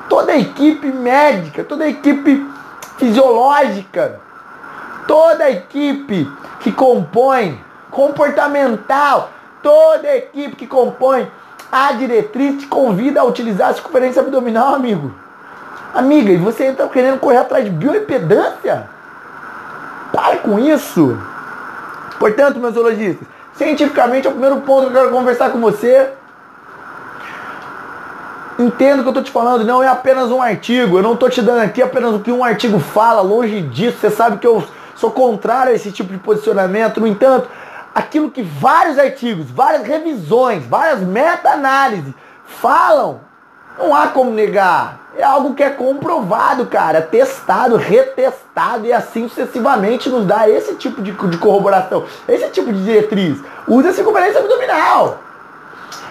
Toda 0.08 0.32
a 0.32 0.38
equipe 0.38 0.86
médica, 0.86 1.64
toda 1.64 1.84
a 1.84 1.88
equipe 1.88 2.46
fisiológica, 2.98 4.20
toda 5.08 5.44
a 5.44 5.50
equipe 5.50 6.30
que 6.60 6.70
compõe 6.70 7.58
comportamental, 7.90 9.30
toda 9.62 10.06
a 10.06 10.16
equipe 10.16 10.54
que 10.54 10.66
compõe 10.66 11.28
a 11.70 11.92
diretriz 11.92 12.60
te 12.60 12.66
convida 12.66 13.20
a 13.20 13.24
utilizar 13.24 13.70
a 13.70 13.74
circunferência 13.74 14.22
abdominal, 14.22 14.74
amigo. 14.74 15.21
Amiga, 15.94 16.32
e 16.32 16.36
você 16.36 16.64
está 16.64 16.88
querendo 16.88 17.18
correr 17.18 17.38
atrás 17.38 17.64
de 17.64 17.70
bioimpedância? 17.70 18.88
Pare 20.12 20.38
com 20.38 20.58
isso. 20.58 21.18
Portanto, 22.18 22.58
meus 22.58 22.74
zoologistas, 22.74 23.26
cientificamente 23.54 24.26
é 24.26 24.30
o 24.30 24.32
primeiro 24.32 24.60
ponto 24.62 24.86
que 24.90 24.96
eu 24.96 25.02
quero 25.02 25.10
conversar 25.10 25.50
com 25.50 25.60
você. 25.60 26.10
Entendo 28.58 29.00
o 29.00 29.02
que 29.02 29.08
eu 29.08 29.12
estou 29.12 29.24
te 29.24 29.30
falando, 29.30 29.64
não 29.64 29.82
é 29.82 29.88
apenas 29.88 30.30
um 30.30 30.40
artigo. 30.40 30.98
Eu 30.98 31.02
não 31.02 31.14
estou 31.14 31.28
te 31.28 31.42
dando 31.42 31.60
aqui 31.60 31.82
apenas 31.82 32.14
o 32.14 32.20
que 32.20 32.30
um 32.30 32.44
artigo 32.44 32.78
fala, 32.78 33.20
longe 33.20 33.60
disso. 33.62 33.98
Você 33.98 34.10
sabe 34.10 34.38
que 34.38 34.46
eu 34.46 34.64
sou 34.94 35.10
contrário 35.10 35.72
a 35.72 35.74
esse 35.74 35.90
tipo 35.90 36.12
de 36.12 36.18
posicionamento. 36.18 37.00
No 37.00 37.06
entanto, 37.06 37.48
aquilo 37.94 38.30
que 38.30 38.42
vários 38.42 38.98
artigos, 38.98 39.50
várias 39.50 39.86
revisões, 39.86 40.64
várias 40.64 41.00
meta-análises 41.00 42.14
falam, 42.46 43.20
não 43.78 43.94
há 43.94 44.08
como 44.08 44.30
negar. 44.30 45.00
É 45.16 45.22
algo 45.22 45.54
que 45.54 45.62
é 45.62 45.68
comprovado, 45.68 46.66
cara, 46.66 47.02
testado, 47.02 47.76
retestado 47.76 48.86
e 48.86 48.92
assim 48.92 49.28
sucessivamente 49.28 50.08
nos 50.08 50.24
dá 50.24 50.48
esse 50.48 50.74
tipo 50.76 51.02
de, 51.02 51.12
de 51.12 51.36
corroboração, 51.36 52.04
esse 52.26 52.48
tipo 52.48 52.72
de 52.72 52.82
diretriz. 52.82 53.38
Usa 53.68 53.90
a 53.90 53.92
circunferência 53.92 54.40
abdominal. 54.40 55.18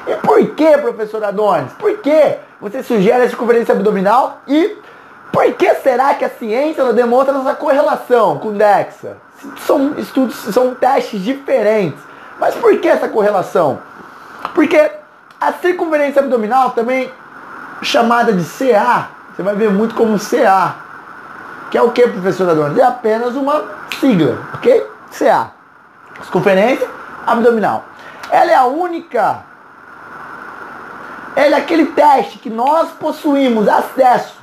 E 0.05 0.15
por 0.17 0.45
que, 0.51 0.77
professor 0.77 1.23
Adonis? 1.23 1.73
Por 1.73 1.97
que 1.97 2.37
você 2.59 2.83
sugere 2.83 3.23
a 3.23 3.29
circunferência 3.29 3.73
abdominal 3.73 4.41
e 4.47 4.77
por 5.31 5.51
que 5.53 5.73
será 5.75 6.13
que 6.13 6.25
a 6.25 6.29
ciência 6.29 6.83
não 6.83 6.93
demonstra 6.93 7.35
essa 7.37 7.55
correlação 7.55 8.37
com 8.37 8.53
DEXA? 8.53 9.17
São 9.65 9.97
estudos, 9.97 10.35
são 10.35 10.75
testes 10.75 11.21
diferentes. 11.21 11.99
Mas 12.39 12.53
por 12.55 12.77
que 12.79 12.87
essa 12.87 13.07
correlação? 13.07 13.79
Porque 14.53 14.91
a 15.39 15.53
circunferência 15.53 16.21
abdominal 16.21 16.71
também 16.71 17.11
chamada 17.81 18.33
de 18.33 18.43
CA, 18.43 19.09
você 19.33 19.43
vai 19.43 19.55
ver 19.55 19.69
muito 19.69 19.95
como 19.95 20.19
CA. 20.19 20.75
Que 21.69 21.77
é 21.77 21.81
o 21.81 21.91
que, 21.91 22.07
professor 22.07 22.49
Adonis? 22.49 22.77
É 22.77 22.83
apenas 22.83 23.35
uma 23.35 23.63
sigla, 23.99 24.37
ok? 24.53 24.85
CA. 25.17 25.51
Circunferência 26.21 26.87
abdominal. 27.25 27.85
Ela 28.29 28.51
é 28.51 28.55
a 28.55 28.65
única. 28.65 29.43
Ela 31.35 31.55
é 31.55 31.59
aquele 31.59 31.87
teste 31.87 32.39
que 32.39 32.49
nós 32.49 32.89
possuímos 32.91 33.67
acesso 33.67 34.41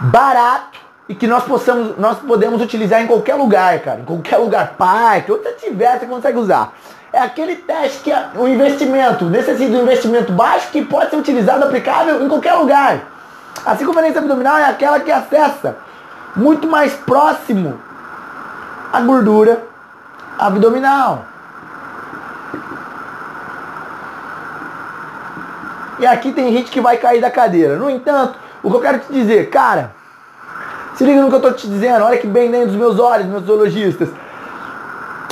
barato 0.00 0.78
e 1.08 1.14
que 1.14 1.26
nós 1.26 1.42
possamos, 1.42 1.98
nós 1.98 2.18
podemos 2.18 2.62
utilizar 2.62 3.02
em 3.02 3.06
qualquer 3.06 3.34
lugar, 3.34 3.80
cara, 3.80 4.00
em 4.00 4.04
qualquer 4.04 4.36
lugar, 4.36 4.74
parque, 4.78 5.32
onde 5.32 5.42
você 5.42 5.52
tiver, 5.54 5.98
você 5.98 6.06
consegue 6.06 6.38
usar. 6.38 6.72
É 7.12 7.18
aquele 7.18 7.56
teste 7.56 8.04
que 8.04 8.12
é 8.12 8.30
o 8.36 8.46
investimento 8.46 9.24
necessita 9.24 9.70
de 9.70 9.76
um 9.76 9.82
investimento 9.82 10.32
baixo 10.32 10.70
que 10.70 10.84
pode 10.84 11.10
ser 11.10 11.16
utilizado, 11.16 11.64
aplicável 11.64 12.24
em 12.24 12.28
qualquer 12.28 12.54
lugar. 12.54 13.00
A 13.66 13.76
circunferência 13.76 14.20
abdominal 14.20 14.58
é 14.58 14.64
aquela 14.64 15.00
que 15.00 15.10
acessa 15.10 15.76
muito 16.36 16.68
mais 16.68 16.94
próximo 16.94 17.80
a 18.92 19.00
gordura 19.00 19.62
abdominal. 20.38 21.26
E 25.98 26.06
aqui 26.06 26.32
tem 26.32 26.52
gente 26.52 26.70
que 26.70 26.80
vai 26.80 26.96
cair 26.96 27.20
da 27.20 27.30
cadeira. 27.30 27.76
No 27.76 27.90
entanto, 27.90 28.38
o 28.62 28.70
que 28.70 28.76
eu 28.76 28.80
quero 28.80 29.00
te 29.00 29.12
dizer, 29.12 29.50
cara, 29.50 29.92
se 30.94 31.04
liga 31.04 31.20
no 31.20 31.28
que 31.28 31.34
eu 31.34 31.38
estou 31.38 31.52
te 31.52 31.68
dizendo, 31.68 32.04
olha 32.04 32.16
que 32.18 32.26
bem 32.26 32.50
dentro 32.50 32.68
dos 32.68 32.76
meus 32.76 32.98
olhos, 32.98 33.26
meus 33.26 33.44
zoologistas. 33.44 34.08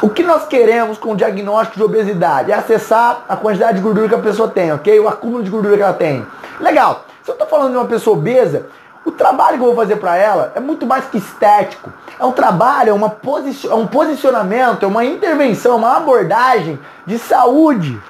O 0.00 0.08
que 0.08 0.22
nós 0.22 0.46
queremos 0.46 0.96
com 0.96 1.10
o 1.10 1.16
diagnóstico 1.16 1.76
de 1.76 1.82
obesidade 1.82 2.52
é 2.52 2.54
acessar 2.54 3.24
a 3.28 3.36
quantidade 3.36 3.78
de 3.78 3.82
gordura 3.82 4.08
que 4.08 4.14
a 4.14 4.18
pessoa 4.18 4.48
tem, 4.48 4.72
ok? 4.72 5.00
O 5.00 5.08
acúmulo 5.08 5.42
de 5.42 5.50
gordura 5.50 5.76
que 5.76 5.82
ela 5.82 5.92
tem. 5.92 6.24
Legal. 6.60 7.04
Se 7.24 7.30
eu 7.30 7.32
estou 7.32 7.48
falando 7.48 7.72
de 7.72 7.76
uma 7.78 7.84
pessoa 7.84 8.16
obesa, 8.16 8.66
o 9.04 9.10
trabalho 9.10 9.58
que 9.58 9.64
eu 9.64 9.66
vou 9.66 9.74
fazer 9.74 9.96
para 9.96 10.16
ela 10.16 10.52
é 10.54 10.60
muito 10.60 10.86
mais 10.86 11.06
que 11.06 11.18
estético. 11.18 11.92
É 12.16 12.24
um 12.24 12.30
trabalho, 12.30 12.90
é, 12.90 12.92
uma 12.92 13.10
posi 13.10 13.66
é 13.66 13.74
um 13.74 13.88
posicionamento, 13.88 14.84
é 14.84 14.86
uma 14.86 15.04
intervenção, 15.04 15.76
uma 15.76 15.96
abordagem 15.96 16.78
de 17.04 17.18
saúde. 17.18 18.00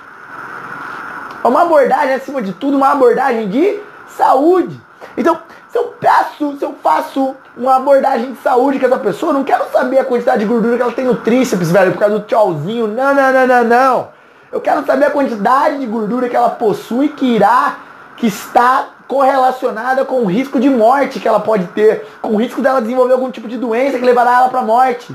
É 1.43 1.49
uma 1.49 1.63
abordagem, 1.63 2.15
acima 2.15 2.43
de 2.43 2.53
tudo, 2.53 2.77
uma 2.77 2.93
abordagem 2.93 3.49
de 3.49 3.81
saúde. 4.09 4.79
Então, 5.17 5.39
se 5.71 5.77
eu 5.77 5.95
peço, 6.01 6.57
se 6.57 6.65
eu 6.65 6.75
faço 6.83 7.37
uma 7.57 7.77
abordagem 7.77 8.33
de 8.33 8.39
saúde 8.41 8.79
com 8.79 8.87
essa 8.87 8.99
pessoa, 8.99 9.33
não 9.33 9.45
quero 9.45 9.65
saber 9.71 9.99
a 9.99 10.05
quantidade 10.05 10.41
de 10.41 10.47
gordura 10.47 10.77
que 10.77 10.83
ela 10.83 10.93
tem 10.93 11.05
no 11.05 11.17
tríceps, 11.17 11.71
velho, 11.71 11.93
por 11.93 11.99
causa 11.99 12.19
do 12.19 12.25
tchauzinho. 12.25 12.87
Não, 12.89 13.15
não, 13.15 13.33
não, 13.33 13.47
não, 13.47 13.65
não. 13.65 14.09
Eu 14.51 14.61
quero 14.61 14.85
saber 14.87 15.07
a 15.07 15.11
quantidade 15.11 15.79
de 15.79 15.87
gordura 15.87 16.29
que 16.29 16.37
ela 16.37 16.49
possui 16.49 17.11
que 17.11 17.27
irá, 17.27 17.77
que 18.17 18.27
está 18.27 18.89
correlacionada 19.07 20.05
com 20.05 20.23
o 20.23 20.27
risco 20.27 20.59
de 20.59 20.71
morte 20.71 21.21
que 21.21 21.29
ela 21.29 21.41
pode 21.41 21.67
ter, 21.69 22.07
com 22.23 22.35
o 22.35 22.37
risco 22.37 22.63
dela 22.63 22.81
desenvolver 22.81 23.13
algum 23.13 23.31
tipo 23.31 23.49
de 23.49 23.57
doença 23.57 23.99
que 23.99 24.05
levará 24.05 24.37
ela 24.37 24.49
para 24.49 24.61
a 24.61 24.65
morte. 24.65 25.15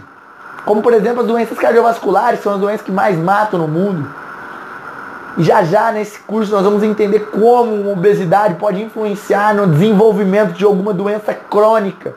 Como, 0.65 0.81
por 0.81 0.93
exemplo, 0.93 1.21
as 1.21 1.27
doenças 1.27 1.57
cardiovasculares, 1.57 2.41
são 2.41 2.53
as 2.53 2.59
doenças 2.59 2.81
que 2.81 2.91
mais 2.91 3.17
matam 3.17 3.59
no 3.59 3.67
mundo. 3.67 4.22
Já 5.37 5.63
já 5.63 5.91
nesse 5.91 6.19
curso 6.19 6.51
nós 6.51 6.63
vamos 6.63 6.83
entender 6.83 7.19
como 7.31 7.91
obesidade 7.91 8.55
pode 8.55 8.81
influenciar 8.81 9.55
no 9.55 9.65
desenvolvimento 9.65 10.53
de 10.53 10.63
alguma 10.63 10.93
doença 10.93 11.33
crônica. 11.33 12.13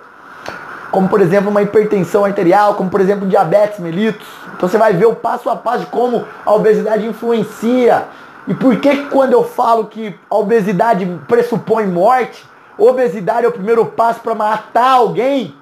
Como 0.90 1.08
por 1.08 1.20
exemplo 1.22 1.50
uma 1.50 1.62
hipertensão 1.62 2.24
arterial, 2.24 2.74
como 2.74 2.90
por 2.90 3.00
exemplo 3.00 3.26
diabetes 3.26 3.80
mellitus. 3.80 4.26
Então 4.54 4.68
você 4.68 4.76
vai 4.76 4.92
ver 4.92 5.06
o 5.06 5.14
passo 5.14 5.48
a 5.48 5.56
passo 5.56 5.80
de 5.80 5.86
como 5.86 6.26
a 6.44 6.52
obesidade 6.52 7.06
influencia. 7.06 8.04
E 8.46 8.54
por 8.54 8.76
que 8.76 9.06
quando 9.06 9.32
eu 9.32 9.42
falo 9.42 9.86
que 9.86 10.14
a 10.30 10.36
obesidade 10.36 11.06
pressupõe 11.26 11.86
morte, 11.86 12.46
obesidade 12.78 13.46
é 13.46 13.48
o 13.48 13.52
primeiro 13.52 13.86
passo 13.86 14.20
para 14.20 14.34
matar 14.34 14.92
alguém, 14.92 15.54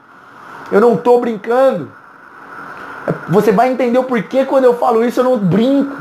eu 0.73 0.81
não 0.81 0.95
estou 0.95 1.21
brincando. 1.21 1.91
Você 3.29 3.53
vai 3.53 3.71
entender 3.71 3.99
o 3.99 4.05
porquê 4.05 4.45
quando 4.45 4.65
eu 4.65 4.75
falo 4.75 5.05
isso 5.05 5.21
eu 5.21 5.25
não 5.25 5.39
brinco. 5.39 5.97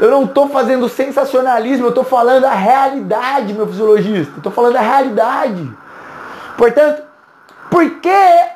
Eu 0.00 0.10
não 0.10 0.24
estou 0.24 0.48
fazendo 0.48 0.88
sensacionalismo, 0.88 1.86
eu 1.86 1.90
estou 1.90 2.04
falando 2.04 2.44
a 2.44 2.54
realidade, 2.54 3.52
meu 3.52 3.66
fisiologista. 3.66 4.34
Estou 4.36 4.50
falando 4.50 4.76
a 4.76 4.80
realidade. 4.80 5.70
Portanto, 6.56 7.02
por 7.70 7.88
que 8.00 8.10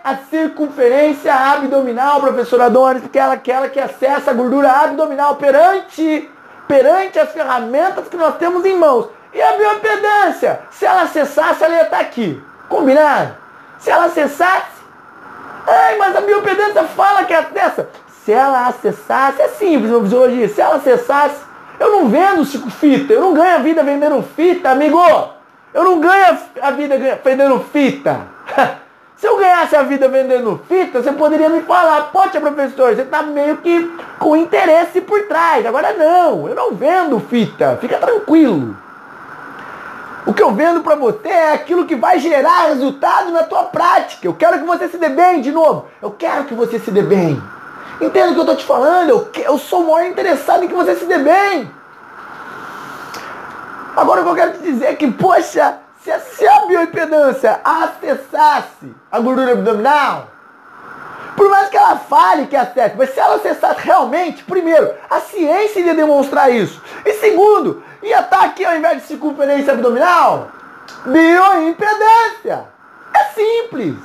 a 0.05 0.17
circunferência 0.31 1.35
abdominal, 1.35 2.21
professor 2.21 2.61
Adonis? 2.61 3.03
Porque 3.03 3.19
ela 3.19 3.35
é 3.35 3.37
aquela 3.37 3.69
que 3.69 3.81
acessa 3.81 4.31
a 4.31 4.35
gordura 4.35 4.71
abdominal 4.71 5.37
perante, 5.37 6.31
perante 6.67 7.19
as 7.19 7.31
ferramentas 7.31 8.09
que 8.09 8.17
nós 8.17 8.37
temos 8.37 8.65
em 8.65 8.77
mãos. 8.77 9.09
E 9.33 9.41
a 9.41 9.57
bioimpedância? 9.57 10.61
Se 10.71 10.87
ela 10.87 11.03
acessasse, 11.03 11.63
ela 11.63 11.75
ia 11.75 11.83
estar 11.83 12.01
aqui. 12.01 12.43
Combinado? 12.69 13.37
Se 13.79 13.91
ela 13.91 14.07
acessasse, 14.07 14.79
ai, 15.67 15.97
mas 15.97 16.17
a 16.17 16.21
bioimpedância 16.21 16.85
fala 16.85 17.25
que 17.25 17.35
acessa 17.35 17.89
se 18.29 18.33
ela 18.33 18.67
acessasse, 18.67 19.41
é 19.41 19.49
simples, 19.49 19.91
meu 19.91 20.03
fisiologia, 20.03 20.51
se 20.51 20.61
ela 20.61 20.75
acessasse, 20.75 21.41
eu 21.81 21.91
não 21.93 22.11
vendo 22.11 22.45
fita, 22.45 23.15
eu 23.15 23.23
não 23.23 23.33
ganho 23.33 23.55
a 23.55 23.59
vida 23.61 23.83
vendendo 23.83 24.23
fita, 24.23 24.69
amigo. 24.69 25.01
Eu 25.73 25.83
não 25.83 25.99
ganho 25.99 26.39
a 26.61 26.71
vida 26.73 26.99
vendendo 27.25 27.59
fita. 27.73 28.21
Se 29.17 29.27
eu 29.27 29.37
ganhasse 29.37 29.75
a 29.75 29.83
vida 29.83 30.07
vendendo 30.07 30.61
fita, 30.69 31.03
você 31.03 31.11
poderia 31.11 31.49
me 31.49 31.63
falar, 31.63 32.13
poxa 32.13 32.41
professor, 32.41 32.95
você 32.95 33.03
está 33.03 33.21
meio 33.23 33.57
que 33.57 33.91
com 34.21 34.37
interesse 34.37 35.01
por 35.01 35.23
trás. 35.23 35.67
Agora 35.67 35.93
não, 35.95 36.49
eu 36.49 36.55
não 36.55 36.73
vendo 36.73 37.19
fita, 37.19 37.79
fica 37.81 37.97
tranquilo. 37.97 38.77
O 40.25 40.33
que 40.33 40.43
eu 40.43 40.53
vendo 40.53 40.83
para 40.83 40.95
você 40.95 41.29
é 41.29 41.53
aquilo 41.53 41.85
que 41.85 41.97
vai 41.97 42.21
gerar 42.21 42.67
resultado 42.67 43.33
na 43.33 43.43
tua 43.43 43.65
prática. 43.65 44.25
Eu 44.25 44.35
quero 44.35 44.61
que 44.61 44.67
você 44.67 44.87
se 44.87 44.99
dê 44.99 45.09
bem 45.09 45.41
de 45.41 45.51
novo. 45.51 45.87
Eu 46.01 46.13
quero 46.13 46.45
que 46.45 46.55
você 46.55 46.79
se 46.79 46.93
dê 46.93 47.03
bem. 47.03 47.43
Entenda 48.01 48.31
o 48.31 48.35
que 48.35 48.39
eu 48.39 48.43
estou 48.43 48.57
te 48.57 48.65
falando? 48.65 49.11
Eu, 49.11 49.31
eu 49.35 49.59
sou 49.59 49.83
o 49.83 49.93
maior 49.93 50.09
interessado 50.09 50.65
em 50.65 50.69
que 50.69 50.75
você 50.75 50.95
se 50.95 51.05
dê 51.05 51.19
bem. 51.19 51.71
Agora 53.97 54.21
o 54.21 54.25
que 54.25 54.31
eu 54.31 54.35
quero 54.37 54.53
te 54.53 54.63
dizer 54.63 54.87
é 54.87 54.95
que, 54.95 55.11
poxa, 55.11 55.79
se 56.03 56.11
a, 56.11 56.21
se 56.21 56.47
a 56.47 56.67
bioimpedância 56.67 57.61
acessasse 57.65 58.95
a 59.11 59.19
gordura 59.19 59.53
abdominal, 59.53 60.29
por 61.37 61.49
mais 61.51 61.69
que 61.69 61.77
ela 61.77 61.97
fale 61.97 62.47
que 62.47 62.57
acesse, 62.57 62.97
mas 62.97 63.11
se 63.11 63.19
ela 63.19 63.37
acessasse 63.37 63.81
realmente, 63.81 64.45
primeiro, 64.45 64.95
a 65.11 65.21
ciência 65.21 65.81
iria 65.81 65.95
demonstrar 65.95 66.53
isso. 66.53 66.81
E 67.05 67.13
segundo, 67.15 67.83
ia 68.03 68.21
estar 68.21 68.45
aqui 68.45 68.65
ao 68.65 68.77
invés 68.77 69.03
de 69.03 69.09
circunferência 69.09 69.73
abdominal, 69.73 70.49
bioimpedância. 71.05 72.65
É 73.15 73.25
simples. 73.35 73.97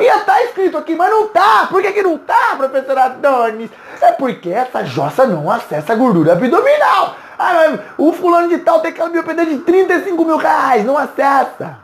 Ia 0.00 0.16
estar 0.16 0.32
tá 0.32 0.44
escrito 0.44 0.78
aqui, 0.78 0.96
mas 0.96 1.10
não 1.10 1.28
tá. 1.28 1.66
Por 1.70 1.82
que, 1.82 1.92
que 1.92 2.02
não 2.02 2.16
tá, 2.16 2.54
professor 2.56 2.96
Adonis? 2.96 3.70
É 4.00 4.12
porque 4.12 4.48
essa 4.48 4.82
jossa 4.82 5.26
não 5.26 5.50
acessa 5.50 5.92
a 5.92 5.96
gordura 5.96 6.32
abdominal. 6.32 7.16
Ah, 7.38 7.78
o 7.98 8.10
fulano 8.12 8.48
de 8.48 8.58
tal 8.58 8.80
tem 8.80 8.90
aquela 8.90 9.10
biopedê 9.10 9.44
de 9.44 9.58
35 9.58 10.24
mil 10.24 10.38
reais. 10.38 10.84
Não 10.86 10.96
acessa. 10.96 11.76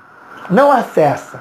Não 0.49 0.73
acessa. 0.73 1.41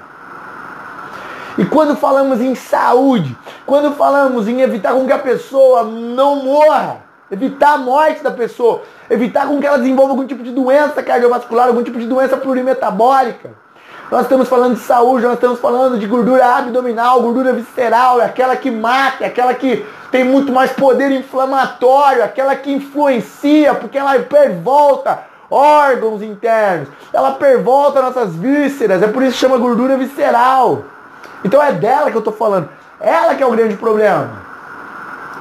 E 1.58 1.64
quando 1.64 1.96
falamos 1.96 2.42
em 2.42 2.54
saúde, 2.56 3.36
quando 3.66 3.96
falamos 3.96 4.46
em 4.48 4.60
evitar 4.60 4.94
com 4.94 5.06
que 5.06 5.14
a 5.14 5.20
pessoa 5.20 5.84
não 5.84 6.36
morra, 6.44 6.98
evitar 7.32 7.76
a 7.76 7.78
morte 7.78 8.22
da 8.22 8.32
pessoa, 8.32 8.82
evitar 9.10 9.48
com 9.48 9.62
que 9.62 9.66
ela 9.66 9.78
desenvolva 9.78 10.12
algum 10.12 10.28
tipo 10.28 10.44
de 10.44 10.52
doença 10.52 11.02
cardiovascular, 11.02 11.68
algum 11.68 11.84
tipo 11.84 11.98
de 11.98 12.08
doença 12.08 12.36
plurimetabólica. 12.36 13.52
Nós 14.12 14.22
estamos 14.22 14.48
falando 14.48 14.76
de 14.76 14.82
saúde, 14.82 15.26
nós 15.26 15.34
estamos 15.34 15.60
falando 15.60 15.98
de 15.98 16.06
gordura 16.06 16.46
abdominal, 16.46 17.22
gordura 17.22 17.54
visceral, 17.54 18.22
é 18.22 18.26
aquela 18.26 18.56
que 18.56 18.70
mata, 18.70 19.24
é 19.24 19.28
aquela 19.28 19.54
que 19.54 19.84
tem 20.12 20.24
muito 20.24 20.52
mais 20.52 20.72
poder 20.72 21.12
inflamatório, 21.12 22.24
aquela 22.24 22.56
que 22.56 22.72
influencia, 22.72 23.74
porque 23.74 23.98
ela 23.98 24.20
pervolta 24.20 25.24
órgãos 25.50 26.22
internos, 26.22 26.88
ela 27.12 27.32
pervolta 27.32 28.02
nossas 28.02 28.36
vísceras, 28.36 29.02
é 29.02 29.08
por 29.08 29.24
isso 29.24 29.34
que 29.34 29.40
chama 29.40 29.58
gordura 29.58 29.98
visceral. 29.98 30.84
Então 31.44 31.62
é 31.62 31.72
dela 31.72 32.12
que 32.12 32.18
eu 32.18 32.20
estou 32.20 32.34
falando. 32.34 32.70
Ela 33.00 33.36
que 33.36 33.42
é 33.44 33.46
o 33.46 33.52
grande 33.52 33.76
problema. 33.76 34.30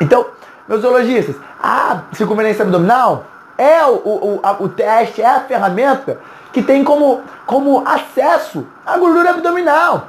Então, 0.01 0.27
meus 0.67 0.81
zoologistas, 0.81 1.37
a 1.63 2.03
circunferência 2.13 2.63
abdominal 2.63 3.25
é 3.57 3.85
o, 3.85 3.93
o, 3.95 4.41
a, 4.43 4.53
o 4.53 4.69
teste, 4.69 5.23
é 5.23 5.27
a 5.27 5.41
ferramenta 5.41 6.19
que 6.55 6.63
tem 6.63 6.85
como, 6.85 7.23
como 7.45 7.87
acesso 7.87 8.65
a 8.87 8.97
gordura 8.97 9.31
abdominal. 9.31 10.07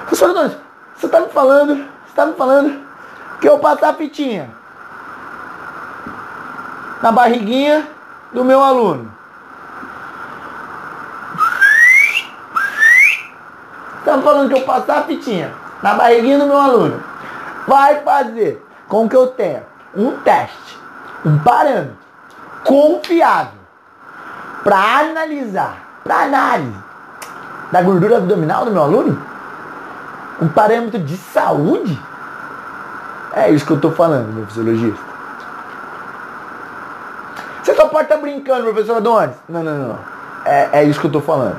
Professor 0.00 0.30
Adonis, 0.30 0.56
você 0.96 1.06
está 1.06 1.20
me 1.20 1.28
falando, 1.28 1.76
você 1.76 2.08
está 2.08 2.26
me 2.26 2.34
falando 2.34 2.80
que 3.40 3.48
eu 3.48 3.58
passar 3.58 3.90
a 3.90 3.94
fitinha 3.94 4.50
na 7.00 7.12
barriguinha 7.12 7.86
do 8.32 8.44
meu 8.44 8.62
aluno. 8.62 9.14
Está 14.00 14.18
falando 14.18 14.48
que 14.48 14.60
eu 14.60 14.64
passar 14.64 14.98
a 14.98 15.02
fitinha 15.04 15.52
na 15.80 15.94
barriguinha 15.94 16.38
do 16.38 16.46
meu 16.46 16.58
aluno 16.58 17.02
vai 17.68 18.00
fazer 18.02 18.64
com 18.88 19.08
que 19.08 19.16
eu 19.16 19.28
tenha 19.28 19.64
um 19.94 20.16
teste, 20.18 20.78
um 21.24 21.38
parâmetro 21.38 21.96
confiável 22.64 23.55
para 24.66 24.98
analisar, 24.98 25.78
para 26.02 26.22
análise 26.22 26.74
da 27.70 27.80
gordura 27.82 28.16
abdominal 28.16 28.64
do 28.64 28.72
meu 28.72 28.82
aluno? 28.82 29.22
Um 30.42 30.48
parâmetro 30.48 30.98
de 30.98 31.16
saúde? 31.16 31.96
É 33.32 33.48
isso 33.48 33.64
que 33.64 33.70
eu 33.70 33.76
estou 33.76 33.92
falando, 33.92 34.32
meu 34.32 34.44
fisiologista. 34.44 34.98
Você 37.62 37.74
só 37.76 37.86
pode 37.86 38.06
estar 38.06 38.16
tá 38.16 38.20
brincando, 38.20 38.64
professor 38.64 38.96
Adonis. 38.96 39.36
Não, 39.48 39.62
não, 39.62 39.88
não. 39.88 39.98
É, 40.44 40.80
é 40.80 40.84
isso 40.84 40.98
que 40.98 41.06
eu 41.06 41.10
estou 41.10 41.22
falando. 41.22 41.56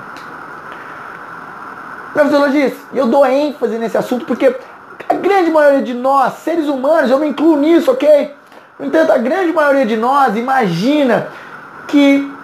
Meu 2.14 2.26
fisiologista, 2.26 2.78
eu 2.94 3.08
dou 3.08 3.26
ênfase 3.26 3.78
nesse 3.78 3.98
assunto 3.98 4.26
porque 4.26 4.54
a 5.08 5.14
grande 5.14 5.50
maioria 5.50 5.82
de 5.82 5.94
nós, 5.94 6.34
seres 6.40 6.68
humanos, 6.68 7.10
eu 7.10 7.20
me 7.20 7.30
incluo 7.30 7.56
nisso, 7.56 7.90
ok? 7.90 8.36
No 8.78 8.88
entanto, 8.88 9.14
a 9.14 9.18
grande 9.18 9.54
maioria 9.54 9.86
de 9.86 9.96
nós 9.96 10.36
imagina 10.36 11.30
que 11.88 12.36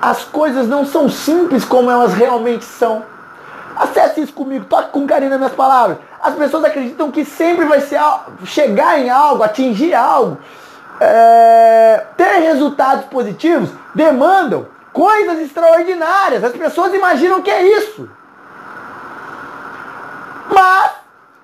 as 0.00 0.24
coisas 0.24 0.68
não 0.68 0.84
são 0.84 1.08
simples 1.08 1.64
como 1.64 1.90
elas 1.90 2.14
realmente 2.14 2.64
são. 2.64 3.04
Acesse 3.76 4.22
isso 4.22 4.32
comigo, 4.32 4.64
toque 4.64 4.90
com 4.90 5.06
carinho 5.06 5.30
nas 5.30 5.38
minhas 5.38 5.54
palavras. 5.54 5.98
As 6.22 6.34
pessoas 6.34 6.64
acreditam 6.64 7.10
que 7.10 7.24
sempre 7.24 7.66
vai 7.66 7.80
ser 7.80 8.00
chegar 8.44 8.98
em 8.98 9.10
algo, 9.10 9.42
atingir 9.42 9.94
algo, 9.94 10.38
é, 10.98 12.04
ter 12.16 12.40
resultados 12.40 13.04
positivos, 13.06 13.70
demandam 13.94 14.66
coisas 14.92 15.38
extraordinárias. 15.40 16.42
As 16.42 16.52
pessoas 16.52 16.94
imaginam 16.94 17.42
que 17.42 17.50
é 17.50 17.62
isso. 17.78 18.08
Mas, 20.50 20.92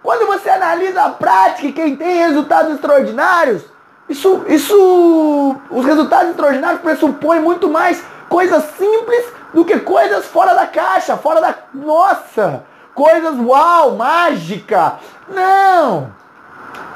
quando 0.03 0.27
você 0.27 0.49
analisa 0.49 1.03
a 1.03 1.11
prática 1.11 1.67
e 1.67 1.73
quem 1.73 1.97
tem 1.97 2.27
resultados 2.27 2.75
extraordinários, 2.75 3.63
isso, 4.09 4.45
isso, 4.49 5.57
os 5.71 5.85
resultados 5.85 6.31
extraordinários 6.31 6.81
pressupõem 6.81 7.41
muito 7.41 7.69
mais 7.69 8.03
coisas 8.33 8.65
simples 8.79 9.27
do 9.53 9.63
que 9.63 9.79
coisas 9.81 10.25
fora 10.25 10.55
da 10.55 10.67
caixa, 10.67 11.19
fora 11.19 11.39
da. 11.39 11.55
Nossa! 11.75 12.65
Coisas 12.95 13.39
uau, 13.39 13.95
mágica! 13.95 14.95
Não! 15.29 16.11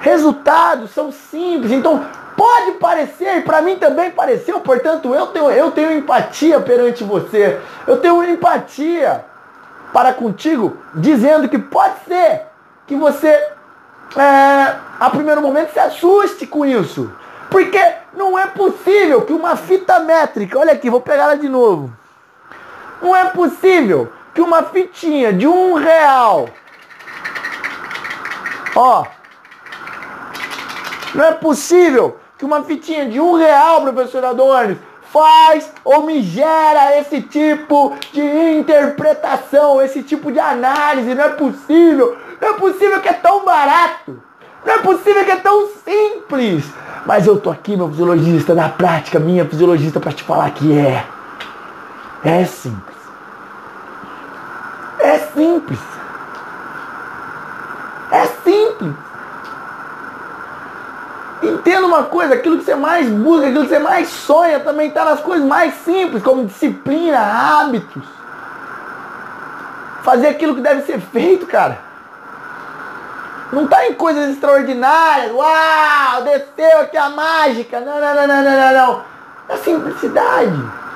Resultados 0.01 0.93
são 0.93 1.13
simples. 1.13 1.73
Então, 1.73 2.07
pode 2.35 2.73
parecer, 2.73 3.45
para 3.45 3.61
mim 3.61 3.77
também 3.77 4.11
pareceu, 4.11 4.61
portanto, 4.61 5.15
eu 5.15 5.27
tenho, 5.27 5.51
eu 5.51 5.71
tenho 5.73 5.93
empatia 5.93 6.59
perante 6.59 7.05
você. 7.05 7.61
Eu 7.87 7.99
tenho 7.99 8.25
empatia 8.25 9.23
para 9.93 10.15
contigo, 10.15 10.79
dizendo 10.95 11.51
que 11.51 11.59
pode 11.59 11.97
ser 12.09 12.47
que 12.87 12.97
você, 12.97 13.29
é, 13.29 14.75
a 14.99 15.11
primeiro 15.11 15.43
momento, 15.43 15.75
se 15.75 15.79
assuste 15.79 16.47
com 16.47 16.65
isso. 16.65 17.13
Porque 17.57 17.81
não 18.13 18.39
é 18.39 18.47
possível 18.49 19.23
que 19.23 19.33
uma 19.33 19.57
fita 19.57 19.99
métrica, 19.99 20.59
olha 20.59 20.75
aqui, 20.75 20.91
vou 20.91 21.01
pegar 21.01 21.23
ela 21.23 21.39
de 21.39 21.49
novo. 21.49 21.91
Não 23.01 23.17
é 23.17 23.25
possível 23.31 24.13
que 24.35 24.43
uma 24.43 24.65
fitinha 24.65 25.33
de 25.33 25.47
um 25.47 25.73
real, 25.73 26.51
ó, 28.75 29.07
não 31.15 31.25
é 31.25 31.33
possível 31.33 32.21
que 32.37 32.45
uma 32.45 32.63
fitinha 32.63 33.09
de 33.09 33.19
um 33.19 33.33
real, 33.33 33.81
professor 33.81 34.23
Adonis, 34.23 34.77
faz 35.11 35.73
ou 35.83 36.03
me 36.03 36.21
gera 36.21 36.99
esse 36.99 37.23
tipo 37.23 37.97
de 38.13 38.21
interpretação, 38.59 39.81
esse 39.81 40.03
tipo 40.03 40.31
de 40.31 40.39
análise. 40.39 41.15
Não 41.15 41.25
é 41.25 41.31
possível. 41.31 42.19
Não 42.39 42.51
é 42.51 42.53
possível 42.53 43.01
que 43.01 43.09
é 43.09 43.15
tão 43.15 43.47
barato. 43.47 44.26
Não 44.67 44.75
é 44.75 44.79
possível 44.79 45.25
que 45.25 45.31
é 45.31 45.37
tão 45.37 45.69
simples. 45.85 46.65
Mas 47.07 47.25
eu 47.25 47.39
tô 47.39 47.51
aqui, 47.51 47.77
meu 47.77 47.89
fisiologista, 47.89 48.53
na 48.53 48.69
prática, 48.69 49.21
minha 49.21 49.45
fisiologista, 49.45 50.01
para 50.01 50.13
te 50.13 50.25
falar 50.25 50.51
que 50.51 50.77
é. 50.77 51.07
É 52.25 52.45
simples. 52.45 52.97
É 54.99 55.19
simples. 55.19 55.79
É 58.11 58.27
simples. 58.27 58.93
Entenda 61.41 61.87
uma 61.87 62.03
coisa, 62.03 62.35
aquilo 62.35 62.59
que 62.59 62.65
você 62.65 62.75
mais 62.75 63.09
busca, 63.09 63.47
aquilo 63.47 63.63
que 63.63 63.69
você 63.69 63.79
mais 63.79 64.09
sonha, 64.09 64.59
também 64.59 64.89
está 64.89 65.05
nas 65.05 65.21
coisas 65.21 65.47
mais 65.47 65.75
simples, 65.85 66.25
como 66.25 66.45
disciplina, 66.45 67.21
hábitos. 67.21 68.03
Fazer 70.03 70.27
aquilo 70.27 70.57
que 70.57 70.61
deve 70.61 70.83
ser 70.83 70.99
feito, 70.99 71.47
cara. 71.47 71.86
Não 73.53 73.65
está 73.65 73.87
em 73.87 73.95
coisas 73.95 74.31
extraordinárias. 74.31 75.33
Uau, 75.33 76.23
desceu 76.25 76.81
aqui 76.81 76.97
a 76.97 77.09
mágica. 77.11 77.81
Não, 77.81 78.01
não, 78.01 78.15
não, 78.15 78.27
não, 78.27 78.43
não, 78.43 78.53
não. 78.53 78.73
não. 78.73 79.03
É 79.49 79.57
simplicidade. 79.57 80.87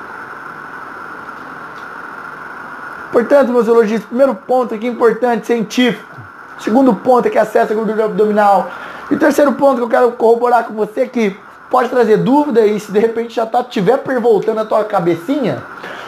Portanto, 3.12 3.52
meus 3.52 3.66
elogios, 3.66 4.04
primeiro 4.04 4.34
ponto 4.34 4.74
aqui 4.74 4.86
importante, 4.86 5.46
científico. 5.46 6.20
Segundo 6.58 6.94
ponto 6.94 7.26
é 7.26 7.30
que 7.30 7.38
acessa 7.38 7.72
a 7.72 7.76
gordura 7.76 8.04
abdominal. 8.04 8.70
E 9.10 9.16
terceiro 9.16 9.52
ponto 9.52 9.76
que 9.76 9.82
eu 9.82 9.88
quero 9.88 10.12
corroborar 10.12 10.64
com 10.64 10.74
você 10.74 11.02
é 11.02 11.06
que 11.06 11.36
pode 11.68 11.88
trazer 11.88 12.18
dúvida 12.18 12.66
e 12.66 12.78
se 12.78 12.90
de 12.90 12.98
repente 12.98 13.34
já 13.34 13.46
tá, 13.46 13.62
tiver 13.62 13.98
pervoltando 13.98 14.60
a 14.60 14.64
tua 14.64 14.84
cabecinha, 14.84 15.62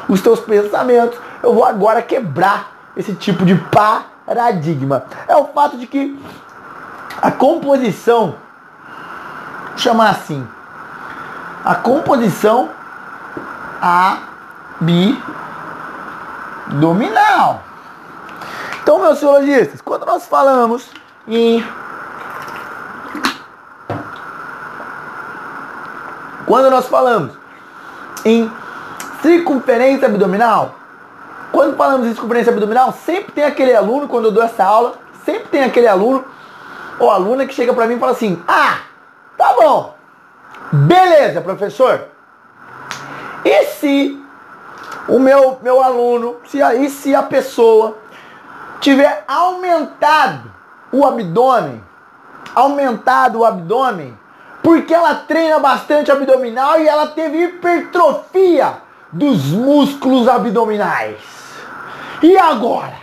os 0.08 0.20
teus 0.20 0.40
pensamentos, 0.40 1.18
eu 1.42 1.54
vou 1.54 1.64
agora 1.64 2.02
quebrar 2.02 2.72
esse 2.96 3.14
tipo 3.14 3.44
de 3.44 3.54
pá 3.54 4.04
paradigma. 4.32 5.04
É 5.28 5.36
o 5.36 5.48
fato 5.48 5.76
de 5.76 5.86
que 5.86 6.18
a 7.20 7.30
composição, 7.30 8.34
vou 9.68 9.76
chamar 9.76 10.08
assim, 10.10 10.46
a 11.62 11.74
composição 11.74 12.70
abdominal. 16.70 17.62
Então, 18.82 18.98
meus 18.98 19.18
ciologistas, 19.18 19.82
quando 19.82 20.06
nós 20.06 20.26
falamos 20.26 20.90
em 21.28 21.64
quando 26.46 26.70
nós 26.70 26.88
falamos 26.88 27.32
em 28.24 28.50
circunferência 29.22 30.08
abdominal, 30.08 30.74
quando 31.52 31.76
falamos 31.76 32.06
em 32.06 32.12
circunferência 32.12 32.50
abdominal, 32.50 32.92
sempre 32.92 33.30
tem 33.32 33.44
aquele 33.44 33.74
aluno, 33.74 34.08
quando 34.08 34.24
eu 34.24 34.32
dou 34.32 34.42
essa 34.42 34.64
aula, 34.64 34.94
sempre 35.24 35.48
tem 35.48 35.62
aquele 35.62 35.86
aluno 35.86 36.24
ou 36.98 37.10
aluna 37.10 37.46
que 37.46 37.54
chega 37.54 37.74
para 37.74 37.86
mim 37.86 37.96
e 37.96 37.98
fala 37.98 38.12
assim: 38.12 38.42
Ah, 38.48 38.78
tá 39.36 39.54
bom, 39.54 39.94
beleza, 40.72 41.42
professor. 41.42 42.06
E 43.44 43.64
se 43.64 44.24
o 45.08 45.18
meu, 45.18 45.58
meu 45.62 45.82
aluno, 45.82 46.36
se 46.46 46.62
a, 46.62 46.74
e 46.74 46.88
se 46.88 47.14
a 47.14 47.22
pessoa 47.22 47.98
tiver 48.80 49.22
aumentado 49.28 50.50
o 50.90 51.04
abdômen, 51.04 51.84
aumentado 52.54 53.40
o 53.40 53.44
abdômen, 53.44 54.18
porque 54.62 54.94
ela 54.94 55.14
treina 55.14 55.58
bastante 55.58 56.10
abdominal 56.10 56.80
e 56.80 56.88
ela 56.88 57.08
teve 57.08 57.44
hipertrofia 57.44 58.78
dos 59.12 59.46
músculos 59.46 60.28
abdominais. 60.28 61.41
E 62.22 62.38
agora? 62.38 62.96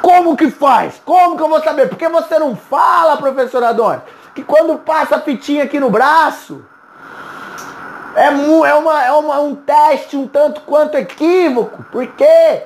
Como 0.00 0.36
que 0.36 0.50
faz? 0.50 1.00
Como 1.04 1.36
que 1.36 1.42
eu 1.42 1.48
vou 1.48 1.62
saber? 1.62 1.88
Porque 1.88 2.08
você 2.08 2.38
não 2.38 2.56
fala, 2.56 3.16
professor 3.16 3.62
Adonis? 3.62 4.02
que 4.34 4.42
quando 4.42 4.78
passa 4.78 5.16
a 5.16 5.20
fitinha 5.20 5.64
aqui 5.64 5.78
no 5.78 5.90
braço, 5.90 6.64
é, 8.14 8.26
é, 8.26 8.74
uma, 8.74 9.04
é 9.04 9.12
uma, 9.12 9.40
um 9.40 9.54
teste 9.54 10.16
um 10.16 10.26
tanto 10.26 10.62
quanto 10.62 10.96
equívoco. 10.96 11.82
Por 11.90 12.06
quê? 12.08 12.64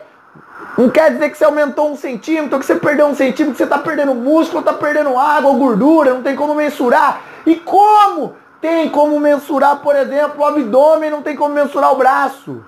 Não 0.79 0.91
quer 0.91 1.13
dizer 1.13 1.31
que 1.31 1.39
você 1.39 1.45
aumentou 1.45 1.91
um 1.91 1.97
centímetro, 1.97 2.59
que 2.59 2.67
você 2.67 2.77
perdeu 2.77 3.07
um 3.07 3.15
centímetro, 3.15 3.53
que 3.53 3.59
você 3.59 3.65
está 3.65 3.79
perdendo 3.79 4.15
músculo, 4.15 4.61
está 4.61 4.73
perdendo 4.73 5.19
água 5.19 5.53
gordura, 5.55 6.15
não 6.15 6.23
tem 6.23 6.37
como 6.37 6.55
mensurar. 6.55 7.21
E 7.45 7.57
como? 7.57 8.37
Tem 8.61 8.89
como 8.89 9.19
mensurar, 9.21 9.77
por 9.77 9.95
exemplo, 9.95 10.43
o 10.43 10.45
abdômen, 10.45 11.11
não 11.11 11.23
tem 11.23 11.37
como 11.37 11.55
mensurar 11.55 11.93
o 11.93 11.97
braço. 11.97 12.65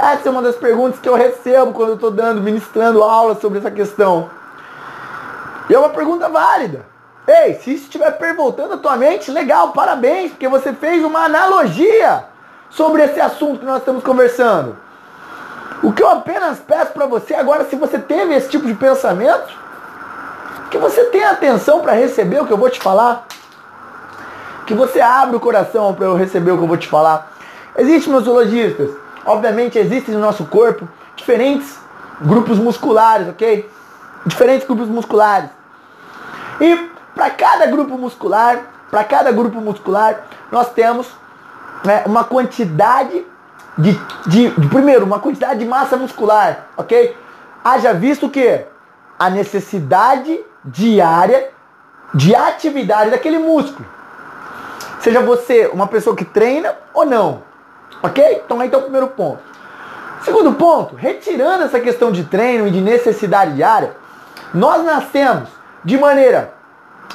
Essa 0.00 0.28
é 0.28 0.30
uma 0.30 0.40
das 0.40 0.56
perguntas 0.56 0.98
que 0.98 1.08
eu 1.08 1.14
recebo 1.14 1.74
quando 1.74 1.90
eu 1.90 1.94
estou 1.96 2.10
dando, 2.10 2.40
ministrando 2.40 3.02
aula 3.02 3.34
sobre 3.34 3.58
essa 3.58 3.70
questão. 3.70 4.30
E 5.68 5.74
é 5.74 5.78
uma 5.78 5.90
pergunta 5.90 6.26
válida. 6.26 6.86
Ei, 7.28 7.54
se 7.56 7.74
isso 7.74 7.84
estiver 7.84 8.10
pervoltando 8.12 8.74
a 8.74 8.78
tua 8.78 8.96
mente, 8.96 9.30
legal, 9.30 9.72
parabéns, 9.72 10.30
porque 10.30 10.48
você 10.48 10.72
fez 10.72 11.04
uma 11.04 11.26
analogia 11.26 12.24
sobre 12.70 13.02
esse 13.02 13.20
assunto 13.20 13.60
que 13.60 13.66
nós 13.66 13.80
estamos 13.80 14.02
conversando. 14.02 14.74
O 15.82 15.92
que 15.92 16.02
eu 16.02 16.08
apenas 16.08 16.58
peço 16.58 16.92
para 16.92 17.04
você 17.04 17.34
agora, 17.34 17.66
se 17.66 17.76
você 17.76 17.98
teve 17.98 18.34
esse 18.34 18.48
tipo 18.48 18.66
de 18.66 18.74
pensamento, 18.74 19.54
que 20.70 20.78
você 20.78 21.04
tenha 21.04 21.30
atenção 21.30 21.80
para 21.80 21.92
receber 21.92 22.40
o 22.40 22.46
que 22.46 22.52
eu 22.52 22.58
vou 22.58 22.70
te 22.70 22.80
falar. 22.80 23.26
Que 24.66 24.72
você 24.72 24.98
abra 24.98 25.36
o 25.36 25.40
coração 25.40 25.92
para 25.92 26.06
eu 26.06 26.16
receber 26.16 26.52
o 26.52 26.56
que 26.56 26.64
eu 26.64 26.68
vou 26.68 26.78
te 26.78 26.88
falar. 26.88 27.30
Existem, 27.76 28.10
meus 28.12 28.24
zoologistas, 28.24 28.90
obviamente 29.24 29.78
existem 29.78 30.14
no 30.14 30.20
nosso 30.20 30.44
corpo 30.46 30.88
diferentes 31.16 31.78
grupos 32.20 32.58
musculares, 32.58 33.28
ok? 33.28 33.68
Diferentes 34.26 34.66
grupos 34.66 34.88
musculares. 34.88 35.50
E 36.60 36.90
para 37.14 37.30
cada 37.30 37.66
grupo 37.66 37.96
muscular, 37.96 38.62
para 38.90 39.04
cada 39.04 39.32
grupo 39.32 39.60
muscular, 39.60 40.26
nós 40.50 40.70
temos 40.72 41.08
né, 41.84 42.02
uma 42.06 42.24
quantidade 42.24 43.24
de, 43.78 43.92
de, 44.26 44.50
de, 44.50 44.68
primeiro, 44.68 45.04
uma 45.04 45.20
quantidade 45.20 45.58
de 45.58 45.64
massa 45.64 45.96
muscular, 45.96 46.66
ok? 46.76 47.16
Haja 47.64 47.92
visto 47.94 48.28
que 48.28 48.64
a 49.18 49.30
necessidade 49.30 50.40
diária 50.64 51.50
de 52.14 52.34
atividade 52.34 53.10
daquele 53.10 53.38
músculo. 53.38 53.86
Seja 55.00 55.20
você 55.20 55.66
uma 55.72 55.86
pessoa 55.86 56.14
que 56.14 56.24
treina 56.24 56.74
ou 56.92 57.06
não, 57.06 57.42
ok? 58.02 58.42
Então 58.44 58.60
aí 58.60 58.66
está 58.66 58.78
o 58.78 58.82
primeiro 58.82 59.08
ponto. 59.08 59.40
Segundo 60.24 60.52
ponto, 60.52 60.94
retirando 60.94 61.64
essa 61.64 61.80
questão 61.80 62.12
de 62.12 62.24
treino 62.24 62.66
e 62.66 62.70
de 62.70 62.80
necessidade 62.80 63.54
diária, 63.54 63.96
nós 64.52 64.84
nascemos 64.84 65.48
de 65.82 65.96
maneira 65.96 66.52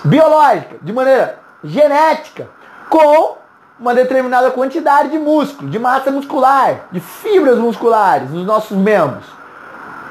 biológica, 0.04 0.76
de 0.82 0.92
maneira 0.92 1.38
genética, 1.64 2.48
com 2.90 3.38
uma 3.80 3.94
determinada 3.94 4.50
quantidade 4.52 5.10
de 5.10 5.20
músculo, 5.20 5.70
de 5.70 5.78
massa 5.78 6.10
muscular, 6.10 6.86
de 6.92 7.00
fibras 7.00 7.58
musculares 7.58 8.32
nos 8.32 8.46
nossos 8.46 8.76
membros. 8.76 9.26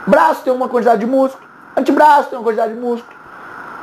Braço 0.07 0.43
tem 0.43 0.53
uma 0.53 0.69
quantidade 0.69 1.01
de 1.01 1.07
músculo, 1.07 1.43
antebraço 1.77 2.29
tem 2.29 2.39
uma 2.39 2.45
quantidade 2.45 2.75
de 2.75 2.81
músculo, 2.81 3.17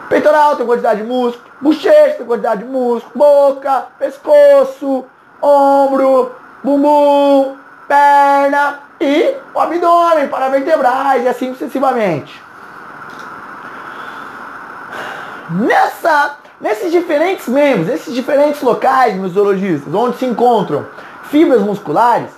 peitoral 0.07 0.55
tem 0.55 0.65
uma 0.65 0.73
quantidade 0.73 1.01
de 1.01 1.07
músculo, 1.07 1.51
bochecha 1.59 2.11
tem 2.11 2.21
uma 2.21 2.27
quantidade 2.27 2.63
de 2.63 2.69
músculo, 2.69 3.11
boca, 3.15 3.87
pescoço, 3.97 5.05
ombro, 5.41 6.31
bumbum, 6.63 7.55
perna 7.87 8.79
e 8.99 9.35
o 9.53 9.59
abdômen, 9.59 10.27
paravertebrais 10.27 11.23
e 11.23 11.27
assim 11.27 11.53
sucessivamente. 11.53 12.41
Nessa 15.49 16.37
Nesses 16.61 16.91
diferentes 16.91 17.47
membros, 17.47 17.89
esses 17.89 18.13
diferentes 18.13 18.61
locais, 18.61 19.15
meus 19.15 19.35
onde 19.35 20.17
se 20.17 20.25
encontram 20.27 20.85
fibras 21.23 21.63
musculares, 21.63 22.29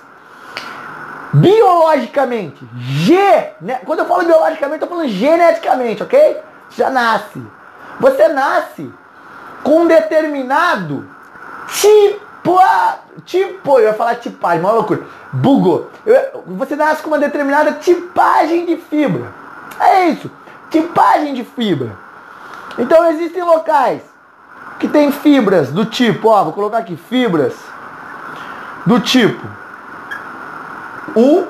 biologicamente, 1.34 2.66
ge, 2.74 3.50
né? 3.60 3.80
quando 3.84 3.98
eu 3.98 4.06
falo 4.06 4.24
biologicamente, 4.24 4.80
eu 4.80 4.86
estou 4.86 4.88
falando 4.88 5.08
geneticamente, 5.10 6.02
ok? 6.02 6.40
Já 6.70 6.88
nasce. 6.88 7.42
Você 8.00 8.28
nasce 8.28 8.90
com 9.62 9.82
um 9.82 9.86
determinado 9.86 11.06
tipo, 11.68 12.24
tipo, 13.24 13.78
eu 13.78 13.86
ia 13.86 13.94
falar 13.94 14.16
tipagem, 14.16 14.60
uma 14.60 14.72
loucura, 14.72 15.02
bugou. 15.32 15.90
Eu, 16.04 16.42
você 16.46 16.76
nasce 16.76 17.02
com 17.02 17.08
uma 17.08 17.18
determinada 17.18 17.72
tipagem 17.72 18.66
de 18.66 18.76
fibra. 18.76 19.32
É 19.80 20.08
isso, 20.08 20.30
tipagem 20.70 21.34
de 21.34 21.44
fibra. 21.44 21.92
Então 22.78 23.06
existem 23.06 23.42
locais 23.42 24.02
que 24.78 24.88
tem 24.88 25.10
fibras 25.10 25.70
do 25.70 25.84
tipo, 25.84 26.28
ó, 26.28 26.44
vou 26.44 26.52
colocar 26.52 26.78
aqui 26.78 26.96
fibras 26.96 27.54
do 28.84 29.00
tipo 29.00 29.46
1 31.16 31.46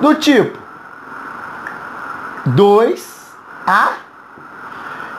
do 0.00 0.14
tipo 0.14 0.58
2A 2.48 3.92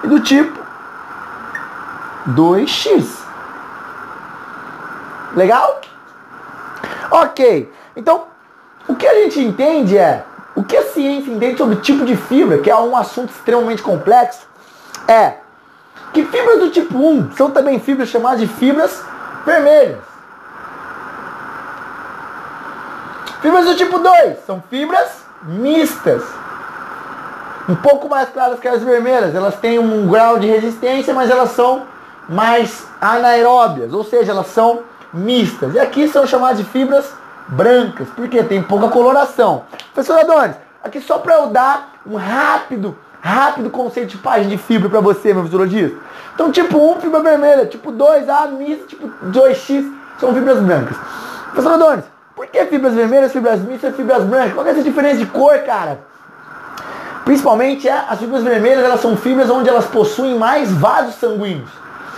e 0.03 0.07
do 0.07 0.19
tipo 0.19 0.59
2X. 2.29 3.24
Legal? 5.35 5.81
Ok. 7.11 7.71
Então, 7.95 8.23
o 8.87 8.95
que 8.95 9.05
a 9.05 9.13
gente 9.15 9.39
entende 9.39 9.97
é, 9.97 10.23
o 10.55 10.63
que 10.63 10.77
a 10.77 10.83
ciência 10.83 11.31
entende 11.31 11.57
sobre 11.57 11.75
tipo 11.77 12.05
de 12.05 12.15
fibra, 12.15 12.59
que 12.59 12.69
é 12.69 12.75
um 12.75 12.95
assunto 12.95 13.29
extremamente 13.29 13.81
complexo, 13.81 14.47
é 15.07 15.35
que 16.13 16.23
fibras 16.23 16.59
do 16.59 16.69
tipo 16.71 16.97
1 16.97 17.33
são 17.33 17.51
também 17.51 17.79
fibras 17.79 18.09
chamadas 18.09 18.39
de 18.39 18.47
fibras 18.47 19.03
vermelhas. 19.45 19.99
Fibras 23.41 23.65
do 23.65 23.75
tipo 23.75 23.99
2 23.99 24.45
são 24.45 24.63
fibras 24.69 25.25
mistas. 25.43 26.23
Um 27.67 27.75
pouco 27.75 28.07
mais 28.07 28.29
claras 28.29 28.59
que 28.59 28.67
as 28.67 28.81
vermelhas. 28.81 29.35
Elas 29.35 29.55
têm 29.55 29.77
um 29.77 30.07
grau 30.07 30.39
de 30.39 30.47
resistência, 30.47 31.13
mas 31.13 31.29
elas 31.29 31.51
são 31.51 31.83
mais 32.29 32.87
anaeróbias, 32.99 33.93
ou 33.93 34.03
seja, 34.03 34.31
elas 34.31 34.47
são 34.47 34.81
mistas. 35.15 35.73
E 35.73 35.79
aqui 35.79 36.07
são 36.07 36.27
chamadas 36.27 36.57
de 36.57 36.63
fibras 36.65 37.11
brancas, 37.47 38.07
porque 38.15 38.43
tem 38.43 38.61
pouca 38.61 38.89
coloração. 38.89 39.63
Professor 39.93 40.19
Adonis, 40.19 40.55
aqui 40.83 40.99
só 40.99 41.19
para 41.19 41.35
eu 41.35 41.47
dar 41.47 41.93
um 42.05 42.15
rápido 42.15 42.95
rápido 43.25 43.71
conceito 43.71 44.09
de 44.09 44.17
página 44.19 44.51
de 44.51 44.57
fibra 44.59 44.87
para 44.87 44.99
você, 44.99 45.33
meu 45.33 45.43
fisiologista. 45.43 45.97
Então, 46.35 46.51
tipo 46.51 46.77
1, 46.77 47.01
fibra 47.01 47.21
vermelha. 47.21 47.65
Tipo 47.65 47.91
2, 47.91 48.29
A, 48.29 48.47
mista. 48.47 48.85
Tipo 48.85 49.09
2X, 49.31 49.91
são 50.19 50.31
fibras 50.31 50.59
brancas. 50.59 50.95
Professor 51.45 51.73
Adonis, 51.73 52.05
por 52.35 52.45
que 52.45 52.63
fibras 52.65 52.93
vermelhas, 52.93 53.31
fibras 53.31 53.61
mistas 53.61 53.95
fibras 53.95 54.23
brancas? 54.25 54.53
Qual 54.53 54.67
é 54.67 54.69
essa 54.69 54.83
diferença 54.83 55.17
de 55.17 55.25
cor, 55.25 55.57
cara? 55.59 56.01
Principalmente 57.23 57.89
é, 57.89 58.05
as 58.07 58.19
fibras 58.19 58.43
vermelhas, 58.43 58.85
elas 58.85 58.99
são 58.99 59.17
fibras 59.17 59.49
onde 59.49 59.69
elas 59.69 59.85
possuem 59.85 60.37
mais 60.37 60.71
vasos 60.71 61.15
sanguíneos. 61.15 61.71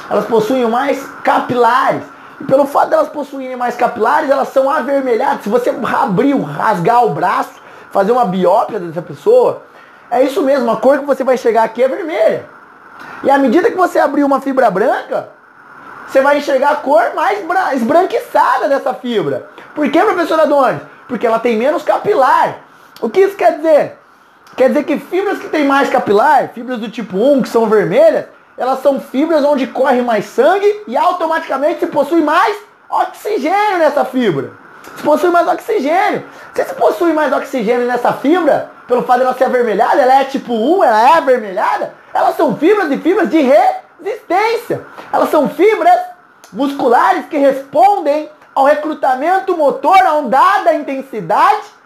Elas 0.10 0.26
possuem 0.26 0.68
mais 0.68 1.02
capilares. 1.24 2.04
E 2.40 2.44
pelo 2.44 2.66
fato 2.66 2.90
delas 2.90 3.10
possuírem 3.10 3.56
mais 3.56 3.76
capilares, 3.76 4.30
elas 4.30 4.50
são 4.50 4.70
avermelhadas. 4.70 5.44
Se 5.44 5.50
você 5.50 5.70
abrir, 5.70 6.40
rasgar 6.40 7.04
o 7.04 7.10
braço, 7.10 7.60
fazer 7.92 8.12
uma 8.12 8.26
biópsia 8.26 8.80
dessa 8.80 9.02
pessoa, 9.02 9.64
é 10.10 10.24
isso 10.24 10.42
mesmo, 10.42 10.70
a 10.72 10.78
cor 10.78 11.00
que 11.00 11.06
você 11.06 11.24
vai 11.24 11.38
chegar 11.38 11.64
aqui 11.64 11.84
é 11.84 11.88
vermelha. 11.88 12.46
E 13.24 13.30
à 13.32 13.38
medida 13.38 13.70
que 13.70 13.78
você 13.78 14.00
abrir 14.00 14.24
uma 14.24 14.40
fibra 14.40 14.70
branca, 14.70 15.30
você 16.08 16.22
vai 16.22 16.38
enxergar 16.38 16.72
a 16.72 16.76
cor 16.76 17.14
mais 17.14 17.40
esbranquiçada 17.74 18.70
dessa 18.70 18.94
fibra. 18.94 19.50
Por 19.76 19.90
que, 19.90 20.00
professora 20.00 20.44
Adonis? 20.44 20.82
Porque 21.08 21.28
ela 21.28 21.40
tem 21.40 21.58
menos 21.58 21.84
capilar. 21.84 22.60
O 23.02 23.10
que 23.10 23.22
isso 23.22 23.36
quer 23.36 23.58
dizer? 23.58 23.98
Quer 24.56 24.70
dizer 24.70 24.84
que 24.84 24.98
fibras 24.98 25.38
que 25.38 25.50
têm 25.50 25.66
mais 25.66 25.90
capilar, 25.90 26.50
fibras 26.54 26.80
do 26.80 26.90
tipo 26.90 27.18
1, 27.18 27.44
que 27.44 27.50
são 27.50 27.68
vermelhas, 27.68 28.26
elas 28.58 28.82
são 28.82 29.00
fibras 29.00 29.44
onde 29.44 29.68
corre 29.68 30.02
mais 30.02 30.26
sangue 30.26 30.84
e 30.88 30.98
automaticamente 30.98 31.82
se 31.82 31.88
possui 31.88 32.22
mais 32.22 32.58
oxigênio 32.90 33.78
nessa 33.78 34.04
fibra. 34.04 34.52
Se 34.96 35.04
possui 35.04 35.30
mais 35.30 35.48
oxigênio. 35.48 36.26
Se 36.56 36.64
se 36.64 36.74
possui 36.74 37.14
mais 37.14 37.32
oxigênio 37.32 37.86
nessa 37.86 38.14
fibra, 38.14 38.72
pelo 38.88 39.04
fato 39.04 39.18
de 39.20 39.26
ela 39.26 39.36
ser 39.36 39.44
avermelhada, 39.44 40.02
ela 40.02 40.22
é 40.22 40.24
tipo 40.24 40.54
1, 40.54 40.84
ela 40.84 41.02
é 41.02 41.18
avermelhada, 41.18 41.94
elas 42.12 42.36
são 42.36 42.56
fibras 42.58 42.92
e 42.92 42.98
fibras 42.98 43.30
de 43.30 43.42
resistência. 43.42 44.84
Elas 45.14 45.30
são 45.30 45.48
fibras 45.50 46.00
musculares 46.52 47.26
que 47.28 47.38
respondem 47.38 48.30
ao 48.56 48.66
recrutamento 48.66 49.56
motor 49.56 50.02
a 50.02 50.14
uma 50.14 50.30
dada 50.30 50.74
intensidade. 50.74 51.78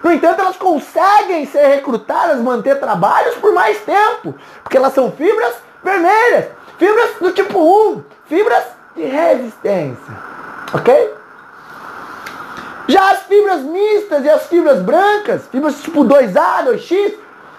No 0.00 0.12
entanto, 0.12 0.40
elas 0.40 0.56
conseguem 0.56 1.44
ser 1.46 1.66
recrutadas, 1.66 2.38
manter 2.38 2.78
trabalhos 2.78 3.34
por 3.36 3.52
mais 3.52 3.78
tempo, 3.80 4.34
porque 4.62 4.76
elas 4.76 4.94
são 4.94 5.10
fibras 5.10 5.54
vermelhas, 5.82 6.46
fibras 6.78 7.10
do 7.20 7.32
tipo 7.32 7.58
1, 7.92 8.04
fibras 8.26 8.64
de 8.96 9.02
resistência. 9.02 10.14
Ok? 10.72 11.14
Já 12.88 13.10
as 13.10 13.22
fibras 13.22 13.60
mistas 13.62 14.24
e 14.24 14.28
as 14.28 14.46
fibras 14.46 14.82
brancas, 14.82 15.46
fibras 15.46 15.80
tipo 15.80 16.04
2A, 16.04 16.64
2X, 16.64 17.14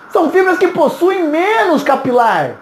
são 0.09 0.29
fibras 0.29 0.57
que 0.57 0.67
possuem 0.67 1.23
menos 1.23 1.83
capilar. 1.83 2.55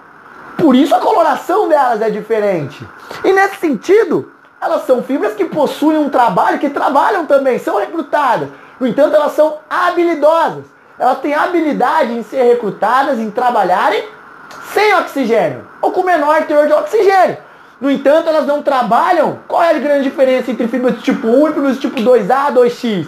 Por 0.57 0.75
isso 0.75 0.93
a 0.93 0.99
coloração 0.99 1.67
delas 1.67 2.01
é 2.01 2.09
diferente. 2.09 2.87
E 3.23 3.31
nesse 3.31 3.55
sentido, 3.55 4.31
elas 4.61 4.85
são 4.85 5.01
fibras 5.01 5.33
que 5.33 5.45
possuem 5.45 5.97
um 5.97 6.09
trabalho, 6.09 6.59
que 6.59 6.69
trabalham 6.69 7.25
também, 7.25 7.57
são 7.57 7.77
recrutadas. 7.77 8.49
No 8.79 8.85
entanto, 8.85 9.15
elas 9.15 9.31
são 9.31 9.57
habilidosas. 9.69 10.65
Elas 10.97 11.19
têm 11.19 11.33
habilidade 11.33 12.13
em 12.13 12.23
ser 12.23 12.43
recrutadas, 12.43 13.19
em 13.19 13.31
trabalharem 13.31 14.03
sem 14.73 14.93
oxigênio 14.95 15.67
ou 15.81 15.91
com 15.91 16.03
menor 16.03 16.43
teor 16.43 16.67
de 16.67 16.73
oxigênio. 16.73 17.37
No 17.79 17.89
entanto, 17.89 18.27
elas 18.27 18.45
não 18.45 18.61
trabalham. 18.61 19.39
Qual 19.47 19.63
é 19.63 19.69
a 19.69 19.79
grande 19.79 20.03
diferença 20.03 20.51
entre 20.51 20.67
fibras 20.67 20.95
do 20.95 21.01
tipo 21.01 21.27
1 21.27 21.47
e 21.47 21.53
fibras 21.53 21.75
do 21.75 21.81
tipo 21.81 22.01
2A, 22.01 22.53
2X? 22.53 23.07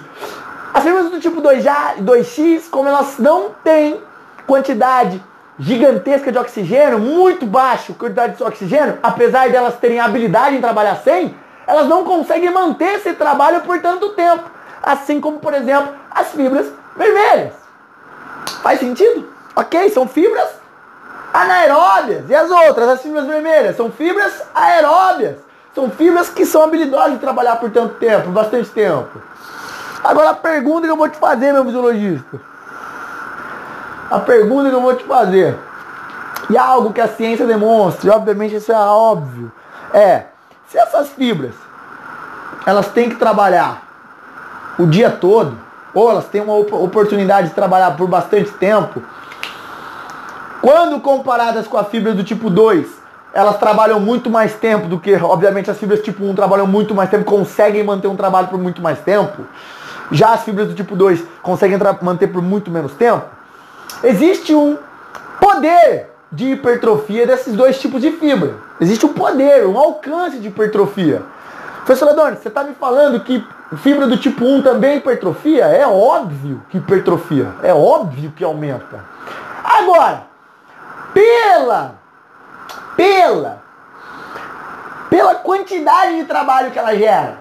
As 0.73 0.83
fibras 0.83 1.09
do 1.09 1.19
tipo 1.19 1.41
2A 1.41 1.97
e 1.97 2.01
2X, 2.01 2.69
como 2.69 2.87
elas 2.87 3.17
não 3.17 3.49
têm 3.63 4.01
quantidade 4.47 5.21
gigantesca 5.59 6.31
de 6.31 6.37
oxigênio, 6.37 6.97
muito 6.97 7.45
baixo 7.45 7.93
quantidade 7.93 8.37
de 8.37 8.43
oxigênio, 8.43 8.97
apesar 9.03 9.49
delas 9.49 9.75
terem 9.75 9.99
habilidade 9.99 10.55
em 10.55 10.61
trabalhar 10.61 10.95
sem, 10.95 11.35
elas 11.67 11.87
não 11.87 12.05
conseguem 12.05 12.49
manter 12.49 12.95
esse 12.95 13.13
trabalho 13.13 13.61
por 13.61 13.79
tanto 13.81 14.09
tempo. 14.09 14.49
Assim 14.81 15.19
como, 15.19 15.39
por 15.39 15.53
exemplo, 15.53 15.93
as 16.09 16.29
fibras 16.29 16.67
vermelhas. 16.95 17.53
Faz 18.63 18.79
sentido? 18.79 19.27
Ok? 19.55 19.89
São 19.89 20.07
fibras 20.07 20.60
anaeróbias. 21.33 22.29
E 22.29 22.35
as 22.35 22.49
outras, 22.49 22.89
as 22.89 23.01
fibras 23.01 23.25
vermelhas, 23.25 23.75
são 23.75 23.91
fibras 23.91 24.43
aeróbias. 24.53 25.37
São 25.73 25.89
fibras 25.89 26.29
que 26.29 26.45
são 26.45 26.63
habilidosas 26.63 27.13
de 27.13 27.19
trabalhar 27.19 27.55
por 27.55 27.69
tanto 27.71 27.95
tempo, 27.95 28.29
bastante 28.29 28.69
tempo. 28.69 29.21
Agora 30.03 30.31
a 30.31 30.35
pergunta 30.35 30.87
que 30.87 30.91
eu 30.91 30.97
vou 30.97 31.07
te 31.07 31.17
fazer, 31.17 31.53
meu 31.53 31.63
fisiologista. 31.63 32.39
A 34.09 34.19
pergunta 34.19 34.69
que 34.69 34.75
eu 34.75 34.81
vou 34.81 34.95
te 34.95 35.03
fazer. 35.05 35.57
E 36.49 36.57
algo 36.57 36.91
que 36.91 36.99
a 36.99 37.07
ciência 37.07 37.45
demonstra, 37.45 38.07
e 38.07 38.09
obviamente 38.09 38.55
isso 38.55 38.71
é 38.71 38.75
óbvio, 38.75 39.51
é 39.93 40.25
se 40.67 40.77
essas 40.77 41.09
fibras 41.09 41.53
elas 42.65 42.87
têm 42.89 43.09
que 43.09 43.15
trabalhar 43.15 43.83
o 44.77 44.85
dia 44.85 45.09
todo, 45.09 45.57
ou 45.93 46.09
elas 46.09 46.25
têm 46.25 46.41
uma 46.41 46.55
oportunidade 46.55 47.49
de 47.49 47.53
trabalhar 47.53 47.95
por 47.95 48.07
bastante 48.07 48.51
tempo, 48.51 49.01
quando 50.61 50.99
comparadas 51.01 51.67
com 51.67 51.77
a 51.77 51.83
fibra 51.83 52.13
do 52.13 52.23
tipo 52.23 52.49
2, 52.49 52.87
elas 53.33 53.57
trabalham 53.57 53.99
muito 53.99 54.29
mais 54.29 54.53
tempo 54.53 54.87
do 54.87 54.99
que, 54.99 55.15
obviamente, 55.15 55.71
as 55.71 55.77
fibras 55.77 56.01
tipo 56.01 56.23
1 56.23 56.35
trabalham 56.35 56.67
muito 56.67 56.93
mais 56.93 57.09
tempo, 57.09 57.25
conseguem 57.25 57.83
manter 57.83 58.07
um 58.07 58.15
trabalho 58.15 58.47
por 58.47 58.59
muito 58.59 58.81
mais 58.81 58.99
tempo. 58.99 59.45
Já 60.11 60.33
as 60.33 60.43
fibras 60.43 60.67
do 60.67 60.73
tipo 60.75 60.95
2 60.95 61.23
conseguem 61.41 61.79
manter 62.01 62.27
por 62.27 62.41
muito 62.41 62.69
menos 62.69 62.93
tempo. 62.93 63.25
Existe 64.03 64.53
um 64.53 64.77
poder 65.39 66.11
de 66.31 66.51
hipertrofia 66.51 67.25
desses 67.25 67.55
dois 67.55 67.79
tipos 67.79 68.01
de 68.01 68.11
fibra. 68.11 68.55
Existe 68.79 69.05
um 69.05 69.13
poder, 69.13 69.65
um 69.65 69.77
alcance 69.77 70.37
de 70.39 70.49
hipertrofia. 70.49 71.21
Professor 71.85 72.09
Adorno, 72.09 72.37
você 72.37 72.49
está 72.49 72.63
me 72.63 72.75
falando 72.75 73.19
que 73.21 73.43
fibra 73.77 74.05
do 74.05 74.17
tipo 74.17 74.45
1 74.45 74.61
também 74.61 74.97
hipertrofia? 74.97 75.65
É 75.65 75.87
óbvio 75.87 76.61
que 76.69 76.77
hipertrofia. 76.77 77.47
É 77.63 77.73
óbvio 77.73 78.31
que 78.35 78.43
aumenta. 78.43 79.03
Agora, 79.63 80.30
pela, 81.13 81.95
pela, 82.95 83.61
pela 85.09 85.35
quantidade 85.35 86.15
de 86.17 86.25
trabalho 86.25 86.71
que 86.71 86.79
ela 86.79 86.95
gera, 86.95 87.37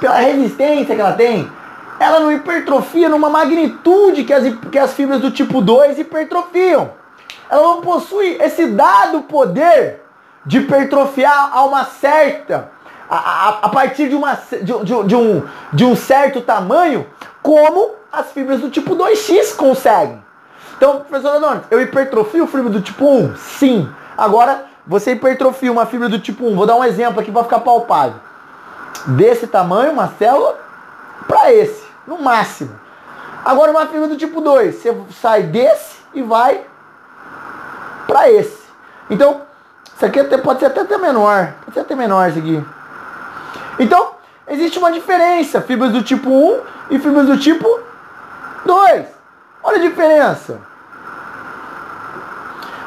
pela 0.00 0.16
resistência 0.16 0.94
que 0.94 1.00
ela 1.00 1.12
tem, 1.12 1.50
ela 1.98 2.20
não 2.20 2.30
hipertrofia 2.30 3.08
numa 3.08 3.28
magnitude 3.28 4.24
que 4.24 4.32
as, 4.32 4.44
que 4.70 4.78
as 4.78 4.92
fibras 4.94 5.20
do 5.20 5.30
tipo 5.30 5.60
2 5.60 5.98
hipertrofiam. 5.98 6.90
Ela 7.50 7.62
não 7.62 7.80
possui 7.80 8.36
esse 8.40 8.66
dado 8.68 9.22
poder 9.22 10.02
de 10.44 10.58
hipertrofiar 10.58 11.50
a 11.52 11.64
uma 11.64 11.84
certa, 11.84 12.70
a, 13.08 13.16
a, 13.16 13.48
a 13.62 13.68
partir 13.68 14.08
de, 14.08 14.14
uma, 14.14 14.34
de, 14.34 14.84
de, 14.84 15.02
de, 15.04 15.16
um, 15.16 15.42
de 15.72 15.84
um 15.84 15.96
certo 15.96 16.40
tamanho, 16.40 17.06
como 17.42 17.92
as 18.12 18.30
fibras 18.32 18.60
do 18.60 18.70
tipo 18.70 18.94
2X 18.94 19.56
conseguem. 19.56 20.22
Então, 20.78 21.00
professor 21.00 21.34
Adonis, 21.34 21.64
eu 21.72 21.80
hipertrofio 21.80 22.46
fibra 22.46 22.70
do 22.70 22.80
tipo 22.80 23.04
1? 23.04 23.36
Sim. 23.36 23.92
Agora, 24.16 24.64
você 24.86 25.10
hipertrofia 25.10 25.72
uma 25.72 25.86
fibra 25.86 26.08
do 26.08 26.20
tipo 26.20 26.46
1. 26.46 26.54
Vou 26.54 26.66
dar 26.66 26.76
um 26.76 26.84
exemplo 26.84 27.18
aqui 27.18 27.32
para 27.32 27.42
ficar 27.42 27.58
palpável. 27.58 28.20
Desse 29.08 29.48
tamanho, 29.48 29.90
uma 29.90 30.06
célula, 30.16 30.56
para 31.26 31.52
esse, 31.52 31.84
no 32.06 32.22
máximo. 32.22 32.70
Agora, 33.44 33.72
uma 33.72 33.86
fibra 33.86 34.06
do 34.06 34.16
tipo 34.16 34.40
2, 34.40 34.76
você 34.76 34.96
sai 35.20 35.42
desse 35.42 35.96
e 36.14 36.22
vai 36.22 36.64
para 38.06 38.30
esse. 38.30 38.62
Então, 39.10 39.42
isso 39.96 40.06
aqui 40.06 40.22
pode 40.38 40.60
ser 40.60 40.66
até, 40.66 40.82
até 40.82 40.96
menor. 40.96 41.54
Pode 41.64 41.74
ser 41.74 41.80
até 41.80 41.96
menor 41.96 42.28
isso 42.28 42.38
aqui. 42.38 42.64
Então, 43.80 44.12
existe 44.46 44.78
uma 44.78 44.92
diferença. 44.92 45.60
Fibras 45.60 45.90
do 45.90 46.04
tipo 46.04 46.30
1 46.30 46.60
e 46.92 46.98
fibras 47.00 47.26
do 47.26 47.36
tipo 47.36 47.66
2. 48.64 49.06
Olha 49.64 49.76
a 49.78 49.80
diferença. 49.80 50.67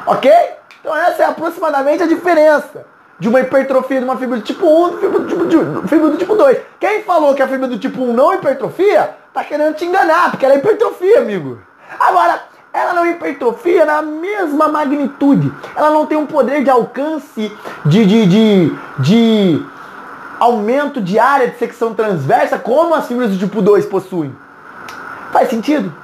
Ok? 0.06 0.32
Então 0.80 0.96
essa 0.96 1.22
é 1.22 1.26
aproximadamente 1.26 2.02
a 2.02 2.06
diferença 2.06 2.84
de 3.18 3.28
uma 3.28 3.40
hipertrofia 3.40 3.98
de 4.00 4.04
uma 4.04 4.16
fibra 4.16 4.38
do 4.38 4.42
tipo 4.42 4.66
1 4.66 4.88
e 4.88 5.00
fibra 5.00 5.18
do 5.20 5.28
tipo, 5.28 5.88
fibra 5.88 6.10
do 6.10 6.16
tipo 6.16 6.34
2. 6.34 6.58
Quem 6.80 7.02
falou 7.04 7.34
que 7.34 7.42
a 7.42 7.46
fibra 7.46 7.68
do 7.68 7.78
tipo 7.78 8.02
1 8.02 8.12
não 8.12 8.34
hipertrofia, 8.34 9.14
tá 9.32 9.44
querendo 9.44 9.76
te 9.76 9.84
enganar, 9.84 10.32
porque 10.32 10.44
ela 10.44 10.54
é 10.54 10.58
hipertrofia, 10.58 11.20
amigo. 11.20 11.60
Agora, 12.00 12.42
ela 12.72 12.94
não 12.94 13.06
hipertrofia 13.06 13.84
na 13.84 14.02
mesma 14.02 14.66
magnitude. 14.68 15.52
Ela 15.76 15.90
não 15.90 16.04
tem 16.04 16.18
um 16.18 16.26
poder 16.26 16.64
de 16.64 16.70
alcance 16.70 17.52
de, 17.84 18.06
de, 18.06 18.26
de, 18.26 18.76
de 18.98 19.66
aumento 20.40 21.00
de 21.00 21.18
área 21.18 21.46
de 21.46 21.58
secção 21.58 21.94
transversa 21.94 22.58
como 22.58 22.92
as 22.92 23.06
fibras 23.06 23.30
do 23.30 23.38
tipo 23.38 23.62
2 23.62 23.86
possuem. 23.86 24.34
Faz 25.30 25.48
sentido? 25.48 25.94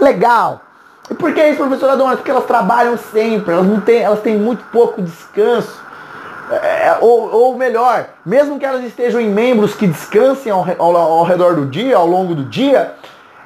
Legal. 0.00 0.62
E 1.10 1.14
por 1.14 1.34
que 1.34 1.44
isso, 1.44 1.56
professor 1.56 1.90
Adonis? 1.90 2.16
Porque 2.16 2.30
elas 2.30 2.44
trabalham 2.44 2.96
sempre, 2.96 3.52
elas, 3.52 3.66
não 3.66 3.80
têm, 3.80 4.00
elas 4.00 4.20
têm 4.20 4.38
muito 4.38 4.64
pouco 4.70 5.02
descanso. 5.02 5.82
É, 6.50 6.88
é, 6.88 6.98
ou, 7.00 7.30
ou, 7.32 7.56
melhor, 7.56 8.06
mesmo 8.24 8.58
que 8.58 8.64
elas 8.64 8.84
estejam 8.84 9.20
em 9.20 9.28
membros 9.28 9.74
que 9.74 9.86
descansem 9.86 10.50
ao, 10.50 10.66
ao, 10.78 10.96
ao 10.96 11.24
redor 11.24 11.54
do 11.54 11.66
dia, 11.66 11.96
ao 11.96 12.06
longo 12.06 12.34
do 12.34 12.44
dia, 12.44 12.94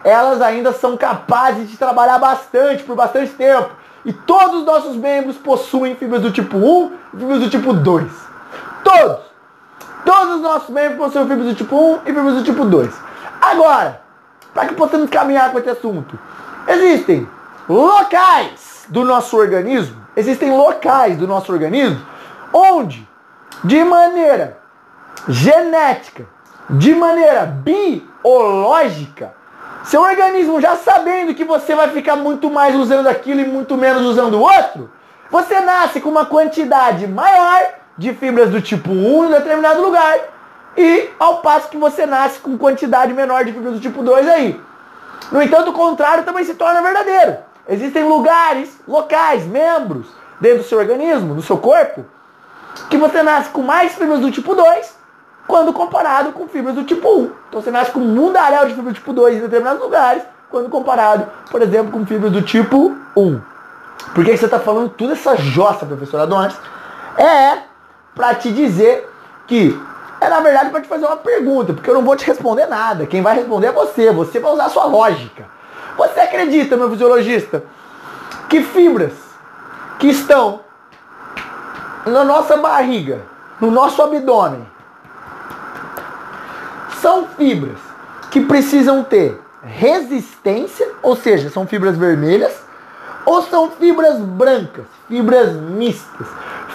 elas 0.03 0.41
ainda 0.41 0.73
são 0.73 0.97
capazes 0.97 1.71
de 1.71 1.77
trabalhar 1.77 2.19
bastante, 2.19 2.83
por 2.83 2.95
bastante 2.95 3.33
tempo. 3.33 3.71
E 4.05 4.13
todos 4.13 4.61
os 4.61 4.67
nossos 4.67 4.97
membros 4.97 5.37
possuem 5.37 5.97
fibras 5.97 6.21
do 6.21 6.31
tipo 6.31 6.59
1 6.59 6.93
e 7.15 7.19
fibras 7.19 7.41
do 7.41 7.51
tipo 7.51 7.73
2. 7.73 8.13
Todos! 8.83 9.21
Todos 10.05 10.35
os 10.37 10.43
nossos 10.43 10.69
membros 10.69 10.99
possuem 10.99 11.27
fibras 11.27 11.49
do 11.49 11.55
tipo 11.55 11.77
1 11.77 11.95
e 12.05 12.13
fibras 12.13 12.35
do 12.35 12.45
tipo 12.45 12.65
2. 12.67 12.95
Agora, 13.41 14.01
para 14.53 14.67
que 14.67 14.75
possamos 14.75 15.09
caminhar 15.09 15.51
com 15.51 15.59
esse 15.59 15.71
assunto, 15.71 16.19
existem 16.69 17.27
locais 17.69 18.85
do 18.89 19.05
nosso 19.05 19.37
organismo, 19.37 19.97
existem 20.17 20.51
locais 20.57 21.17
do 21.17 21.27
nosso 21.27 21.53
organismo 21.53 22.05
onde, 22.53 23.09
de 23.65 23.83
maneira 23.83 24.59
genética, 25.29 26.27
de 26.71 26.95
maneira 26.95 27.47
biológica, 27.47 29.35
seu 29.85 30.03
organismo 30.03 30.61
já 30.61 30.77
sabendo 30.77 31.35
que 31.35 31.45
você 31.45 31.75
vai 31.75 31.89
ficar 31.89 32.17
muito 32.17 32.51
mais 32.51 32.75
usando 32.75 33.07
aquilo 33.07 33.41
e 33.41 33.47
muito 33.47 33.77
menos 33.77 34.03
usando 34.03 34.35
o 34.35 34.41
outro, 34.41 34.91
você 35.31 35.61
nasce 35.61 36.01
com 36.01 36.09
uma 36.09 36.27
quantidade 36.27 37.07
maior 37.07 37.61
de 37.99 38.15
fibras 38.15 38.51
do 38.51 38.61
tipo 38.61 38.91
1 38.91 39.27
em 39.27 39.31
determinado 39.31 39.83
lugar 39.83 40.19
e 40.77 41.11
ao 41.19 41.39
passo 41.39 41.69
que 41.69 41.77
você 41.77 42.07
nasce 42.07 42.39
com 42.41 42.57
quantidade 42.57 43.13
menor 43.13 43.45
de 43.45 43.53
fibras 43.53 43.75
do 43.75 43.81
tipo 43.81 44.03
2 44.03 44.29
aí. 44.29 44.61
No 45.33 45.43
entanto, 45.43 45.71
o 45.71 45.75
contrário 45.75 46.25
também 46.25 46.45
se 46.45 46.55
torna 46.55 46.83
verdadeiro. 46.83 47.39
Existem 47.69 48.05
lugares, 48.05 48.79
locais, 48.87 49.45
membros 49.45 50.07
dentro 50.41 50.59
do 50.59 50.65
seu 50.65 50.79
organismo, 50.79 51.35
do 51.35 51.43
seu 51.43 51.57
corpo, 51.57 52.05
que 52.91 52.97
você 52.97 53.23
nasce 53.23 53.51
com 53.51 53.63
mais 53.63 53.95
fibras 53.95 54.21
do 54.21 54.31
tipo 54.31 54.55
2 54.55 55.05
quando 55.47 55.73
comparado 55.73 56.33
com 56.33 56.49
fibras 56.49 56.75
do 56.75 56.85
tipo 56.85 57.09
1. 57.09 57.31
Então 57.49 57.63
você 57.63 57.71
nasce 57.71 57.91
com 57.91 58.01
um 58.01 58.15
mundaréu 58.15 58.67
de 58.67 58.75
fibras 58.75 58.95
do 58.95 58.99
tipo 58.99 59.13
2 59.13 59.37
em 59.37 59.41
determinados 59.41 59.83
lugares, 59.83 60.23
quando 60.51 60.69
comparado, 60.69 61.27
por 61.51 61.63
exemplo, 61.63 61.93
com 61.93 62.05
fibras 62.07 62.33
do 62.33 62.43
tipo 62.43 62.97
1. 63.17 63.41
Por 64.15 64.25
que 64.25 64.37
você 64.37 64.45
está 64.45 64.59
falando 64.59 64.91
toda 64.91 65.13
essa 65.13 65.37
jossa, 65.37 65.87
professor 65.87 66.21
Adonis? 66.21 66.55
É 67.17 67.59
para 68.15 68.35
te 68.35 68.53
dizer 68.53 69.09
que 69.47 69.79
é 70.21 70.29
na 70.29 70.41
verdade 70.41 70.71
para 70.71 70.81
te 70.81 70.89
fazer 70.89 71.05
uma 71.07 71.17
pergunta, 71.17 71.73
porque 71.73 71.91
eu 71.91 71.95
não 71.95 72.03
vou 72.03 72.17
te 72.17 72.27
responder 72.27 72.67
nada. 72.67 73.07
Quem 73.07 73.23
vai 73.23 73.35
responder 73.35 73.69
é 73.69 73.73
você. 73.73 74.11
Você 74.11 74.39
vai 74.39 74.53
usar 74.53 74.67
a 74.67 74.71
sua 74.71 74.85
lógica. 74.85 75.45
Você 75.97 76.21
acredita, 76.21 76.77
meu 76.77 76.91
fisiologista, 76.91 77.63
que 78.49 78.63
fibras 78.63 79.13
que 79.99 80.09
estão 80.09 80.61
na 82.07 82.25
nossa 82.25 82.57
barriga, 82.57 83.21
no 83.61 83.71
nosso 83.71 84.03
abdômen, 84.03 84.67
são 87.01 87.27
fibras 87.29 87.79
que 88.31 88.41
precisam 88.41 89.03
ter 89.05 89.41
resistência, 89.63 90.91
ou 91.03 91.17
seja, 91.17 91.49
são 91.51 91.67
fibras 91.67 91.97
vermelhas, 91.97 92.53
ou 93.25 93.43
são 93.43 93.71
fibras 93.71 94.19
brancas, 94.19 94.85
fibras 95.09 95.53
mistas. 95.53 96.27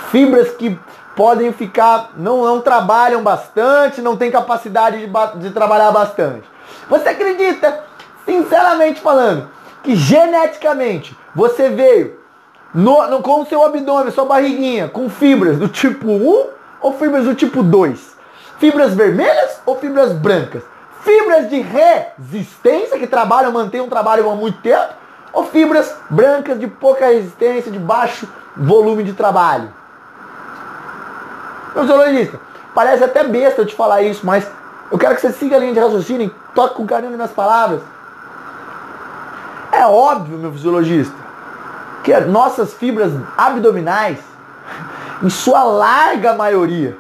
Fibras 0.10 0.50
que 0.52 0.80
podem 1.16 1.52
ficar, 1.52 2.12
não, 2.16 2.46
não 2.46 2.62
trabalham 2.62 3.22
bastante, 3.22 4.02
não 4.02 4.18
tem 4.18 4.32
capacidade 4.32 5.06
de, 5.06 5.12
de 5.40 5.52
trabalhar 5.52 5.92
bastante. 5.92 6.44
Você 6.90 7.10
acredita, 7.10 7.84
sinceramente 8.30 9.02
falando, 9.02 9.50
que 9.84 9.96
geneticamente 9.96 11.18
você 11.34 11.70
veio 11.70 12.20
no, 12.74 13.08
no, 13.08 13.24
com 13.24 13.42
o 13.42 13.46
seu 13.46 13.64
abdômen, 13.64 14.12
sua 14.12 14.26
barriguinha, 14.26 14.88
com 14.88 15.10
fibras 15.10 15.58
do 15.58 15.68
tipo 15.68 16.08
1 16.08 16.46
ou 16.80 16.94
fibras 16.94 17.26
do 17.26 17.34
tipo 17.34 17.64
2? 17.64 18.18
Fibras 18.60 18.94
vermelhas 18.94 19.60
ou 19.66 19.80
fibras 19.80 20.14
brancas? 20.14 20.62
Fibras 21.02 21.50
de 21.50 21.60
resistência 21.62 23.00
que 23.00 23.08
trabalham, 23.08 23.52
mantêm 23.52 23.82
um 23.82 23.90
trabalho 23.90 24.30
há 24.30 24.36
muito 24.36 24.62
tempo? 24.62 24.94
Ou 25.34 25.46
fibras 25.46 25.96
brancas 26.10 26.60
de 26.60 26.68
pouca 26.68 27.08
resistência, 27.08 27.72
de 27.72 27.80
baixo 27.80 28.28
volume 28.56 29.04
de 29.04 29.14
trabalho? 29.14 29.74
Meu 31.74 31.88
zoologista, 31.88 32.40
parece 32.76 33.04
até 33.04 33.24
besta 33.24 33.62
eu 33.62 33.66
te 33.66 33.76
falar 33.76 34.02
isso, 34.02 34.26
mas 34.26 34.46
eu 34.92 34.98
quero 34.98 35.16
que 35.16 35.22
você 35.22 35.32
siga 35.32 35.56
a 35.56 35.60
linha 35.60 35.74
de 35.74 35.80
raciocínio 35.80 36.28
e 36.28 36.54
toque 36.54 36.76
com 36.76 36.86
carinho 36.86 37.12
nas 37.12 37.18
minhas 37.18 37.32
palavras. 37.32 37.82
É 39.80 39.88
óbvio, 39.88 40.38
meu 40.38 40.52
fisiologista, 40.52 41.16
que 42.04 42.14
nossas 42.20 42.74
fibras 42.74 43.14
abdominais, 43.38 44.20
em 45.24 45.30
sua 45.30 45.64
larga 45.64 46.34
maioria, 46.34 46.98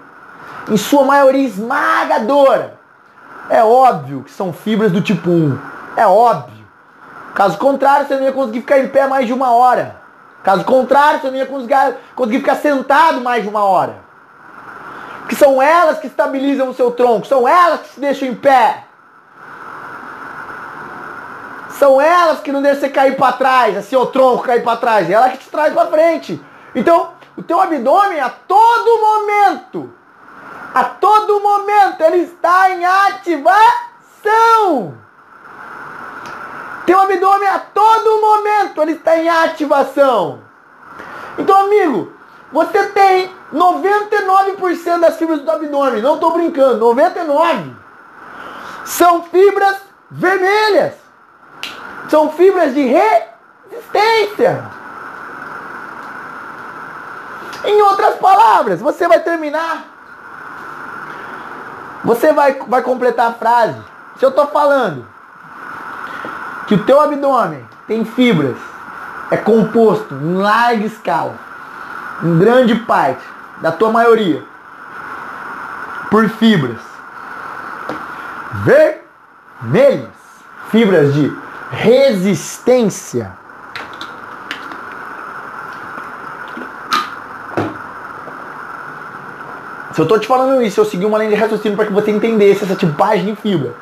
em 0.69 0.77
sua 0.77 1.03
maioria 1.03 1.45
esmagadora, 1.45 2.79
é 3.49 3.61
óbvio 3.61 4.23
que 4.23 4.31
são 4.31 4.53
fibras 4.53 4.93
do 4.93 5.01
tipo 5.01 5.29
1. 5.29 5.59
É 5.97 6.07
óbvio. 6.07 6.65
Caso 7.35 7.57
contrário, 7.57 8.07
você 8.07 8.15
não 8.15 8.23
ia 8.23 8.31
conseguir 8.31 8.61
ficar 8.61 8.79
em 8.79 8.87
pé 8.87 9.07
mais 9.07 9.27
de 9.27 9.33
uma 9.33 9.51
hora. 9.51 9.97
Caso 10.41 10.63
contrário, 10.63 11.19
você 11.19 11.29
não 11.29 11.35
ia 11.35 11.45
conseguir, 11.45 11.97
conseguir 12.15 12.39
ficar 12.39 12.55
sentado 12.55 13.19
mais 13.19 13.43
de 13.43 13.49
uma 13.49 13.65
hora. 13.65 13.97
Que 15.27 15.35
são 15.35 15.61
elas 15.61 15.99
que 15.99 16.07
estabilizam 16.07 16.69
o 16.69 16.73
seu 16.73 16.91
tronco, 16.91 17.27
são 17.27 17.45
elas 17.45 17.81
que 17.81 17.95
te 17.95 17.99
deixam 17.99 18.29
em 18.29 18.35
pé. 18.35 18.85
São 21.79 22.01
elas 22.01 22.41
que 22.41 22.51
não 22.51 22.61
deixam 22.61 22.81
você 22.81 22.89
cair 22.89 23.15
para 23.15 23.31
trás, 23.31 23.77
assim 23.77 23.95
o 23.95 24.05
tronco 24.05 24.43
cair 24.43 24.61
para 24.61 24.75
trás, 24.75 25.09
é 25.09 25.13
ela 25.13 25.29
que 25.29 25.37
te 25.37 25.49
traz 25.49 25.73
para 25.73 25.87
frente. 25.87 26.43
Então, 26.75 27.13
o 27.37 27.41
teu 27.41 27.61
abdômen 27.61 28.19
a 28.19 28.29
todo 28.29 28.99
momento, 28.99 29.93
a 30.75 30.83
todo 30.83 31.39
momento 31.39 32.01
ele 32.01 32.23
está 32.23 32.69
em 32.69 32.83
ativação. 32.83 33.63
Teu 36.85 36.99
abdômen 36.99 37.47
a 37.47 37.59
todo 37.59 38.19
momento 38.19 38.81
ele 38.81 38.91
está 38.91 39.17
em 39.17 39.29
ativação. 39.29 40.41
Então, 41.37 41.57
amigo, 41.61 42.11
você 42.51 42.87
tem 42.87 43.33
99% 43.53 44.99
das 44.99 45.15
fibras 45.15 45.39
do 45.39 45.49
abdômen, 45.49 46.01
não 46.01 46.15
estou 46.15 46.33
brincando, 46.33 46.77
99 46.77 47.73
são 48.83 49.23
fibras 49.23 49.77
vermelhas. 50.11 51.08
São 52.09 52.31
fibras 52.31 52.73
de 52.73 52.81
resistência. 52.81 54.63
Em 57.63 57.81
outras 57.81 58.15
palavras, 58.15 58.79
você 58.81 59.07
vai 59.07 59.19
terminar. 59.19 59.83
Você 62.03 62.31
vai, 62.33 62.53
vai 62.67 62.81
completar 62.81 63.29
a 63.29 63.33
frase. 63.33 63.79
Se 64.17 64.25
eu 64.25 64.29
estou 64.29 64.47
falando 64.47 65.05
que 66.67 66.75
o 66.75 66.83
teu 66.83 66.99
abdômen 66.99 67.65
tem 67.87 68.05
fibras, 68.05 68.57
é 69.31 69.37
composto 69.37 70.13
em 70.15 70.35
larga 70.35 70.85
escala, 70.85 71.35
em 72.23 72.39
grande 72.39 72.75
parte, 72.75 73.23
da 73.61 73.71
tua 73.71 73.91
maioria, 73.91 74.41
por 76.09 76.27
fibras 76.29 76.79
vermelhas, 78.63 80.09
fibras 80.69 81.13
de 81.13 81.29
resistência. 81.71 83.31
Se 89.93 90.01
eu 90.01 90.03
estou 90.03 90.19
te 90.19 90.27
falando 90.27 90.61
isso, 90.61 90.79
eu 90.79 90.85
segui 90.85 91.05
uma 91.05 91.17
linha 91.17 91.31
de 91.31 91.35
raciocínio 91.35 91.75
para 91.75 91.87
que 91.87 91.93
você 91.93 92.11
entendesse 92.11 92.63
essa 92.63 92.75
tipagem 92.75 93.25
de 93.25 93.35
fibra. 93.35 93.73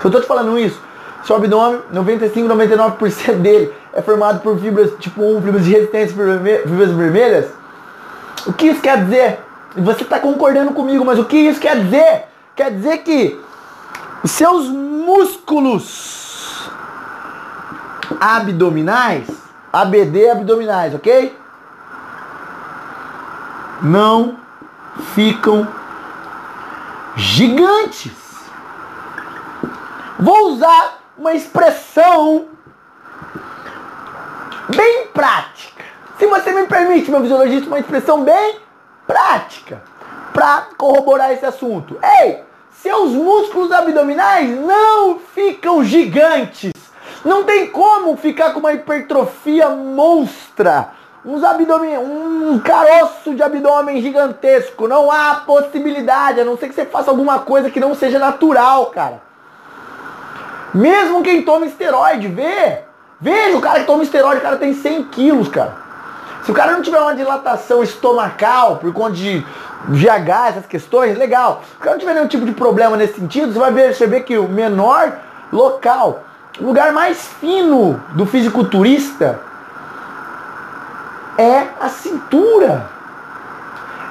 Se 0.00 0.06
eu 0.06 0.08
estou 0.08 0.20
te 0.20 0.26
falando 0.26 0.58
isso, 0.58 0.80
seu 1.24 1.36
abdômen, 1.36 1.80
95, 1.92 2.48
99% 2.48 3.34
dele 3.36 3.72
é 3.92 4.02
formado 4.02 4.40
por 4.40 4.58
fibras 4.58 4.90
tipo 4.98 5.22
1, 5.22 5.42
fibras 5.42 5.64
de 5.64 5.70
resistência, 5.70 6.16
fibras 6.64 6.90
vermelhas. 6.90 7.46
O 8.46 8.52
que 8.52 8.68
isso 8.68 8.80
quer 8.80 9.04
dizer? 9.04 9.38
Você 9.76 10.02
está 10.02 10.18
concordando 10.18 10.72
comigo, 10.72 11.04
mas 11.04 11.18
o 11.18 11.24
que 11.24 11.36
isso 11.36 11.60
quer 11.60 11.78
dizer? 11.84 12.24
Quer 12.56 12.72
dizer 12.72 12.98
que 12.98 13.38
seus 14.24 14.66
músculos 14.68 16.29
abdominais, 18.20 19.26
ABD 19.72 20.28
abdominais, 20.30 20.94
ok? 20.94 21.36
Não 23.82 24.36
ficam 25.14 25.66
gigantes. 27.16 28.12
Vou 30.18 30.52
usar 30.52 30.98
uma 31.16 31.32
expressão 31.32 32.46
bem 34.76 35.06
prática. 35.14 35.84
Se 36.18 36.26
você 36.26 36.52
me 36.52 36.66
permite, 36.66 37.10
meu 37.10 37.22
fisiologista, 37.22 37.66
uma 37.66 37.78
expressão 37.78 38.22
bem 38.22 38.56
prática 39.06 39.82
para 40.32 40.68
corroborar 40.76 41.32
esse 41.32 41.46
assunto. 41.46 41.98
Ei, 42.20 42.44
seus 42.70 43.12
músculos 43.12 43.72
abdominais 43.72 44.48
não 44.60 45.18
ficam 45.18 45.82
gigantes. 45.82 46.72
Não 47.24 47.44
tem 47.44 47.66
como 47.66 48.16
ficar 48.16 48.52
com 48.52 48.60
uma 48.60 48.72
hipertrofia 48.72 49.68
monstra. 49.68 50.88
Uns 51.22 51.44
abdômen, 51.44 51.98
um 51.98 52.58
caroço 52.60 53.34
de 53.34 53.42
abdômen 53.42 54.00
gigantesco. 54.00 54.88
Não 54.88 55.10
há 55.10 55.42
possibilidade, 55.46 56.40
a 56.40 56.44
não 56.44 56.56
ser 56.56 56.68
que 56.68 56.74
você 56.74 56.86
faça 56.86 57.10
alguma 57.10 57.40
coisa 57.40 57.70
que 57.70 57.78
não 57.78 57.94
seja 57.94 58.18
natural, 58.18 58.86
cara. 58.86 59.20
Mesmo 60.72 61.22
quem 61.22 61.42
toma 61.42 61.66
esteroide, 61.66 62.26
vê. 62.28 62.84
Veja 63.20 63.56
o 63.56 63.60
cara 63.60 63.80
que 63.80 63.86
toma 63.86 64.02
esteroide, 64.02 64.38
o 64.38 64.42
cara 64.42 64.56
tem 64.56 64.72
100 64.72 65.04
quilos, 65.04 65.48
cara. 65.48 65.76
Se 66.42 66.50
o 66.50 66.54
cara 66.54 66.72
não 66.72 66.80
tiver 66.80 67.00
uma 67.00 67.14
dilatação 67.14 67.82
estomacal 67.82 68.76
por 68.76 68.90
conta 68.94 69.12
de 69.12 69.44
GH, 69.88 70.48
essas 70.48 70.66
questões, 70.66 71.18
legal. 71.18 71.62
Se 71.68 71.76
o 71.76 71.80
cara 71.80 71.92
não 71.92 72.00
tiver 72.00 72.14
nenhum 72.14 72.28
tipo 72.28 72.46
de 72.46 72.52
problema 72.52 72.96
nesse 72.96 73.20
sentido, 73.20 73.52
você 73.52 73.58
vai 73.58 73.72
perceber 73.72 74.20
que 74.20 74.38
o 74.38 74.48
menor 74.48 75.18
local 75.52 76.24
o 76.60 76.66
lugar 76.66 76.92
mais 76.92 77.26
fino 77.40 78.00
do 78.14 78.26
fisiculturista 78.26 79.40
é 81.38 81.68
a 81.80 81.88
cintura. 81.88 82.86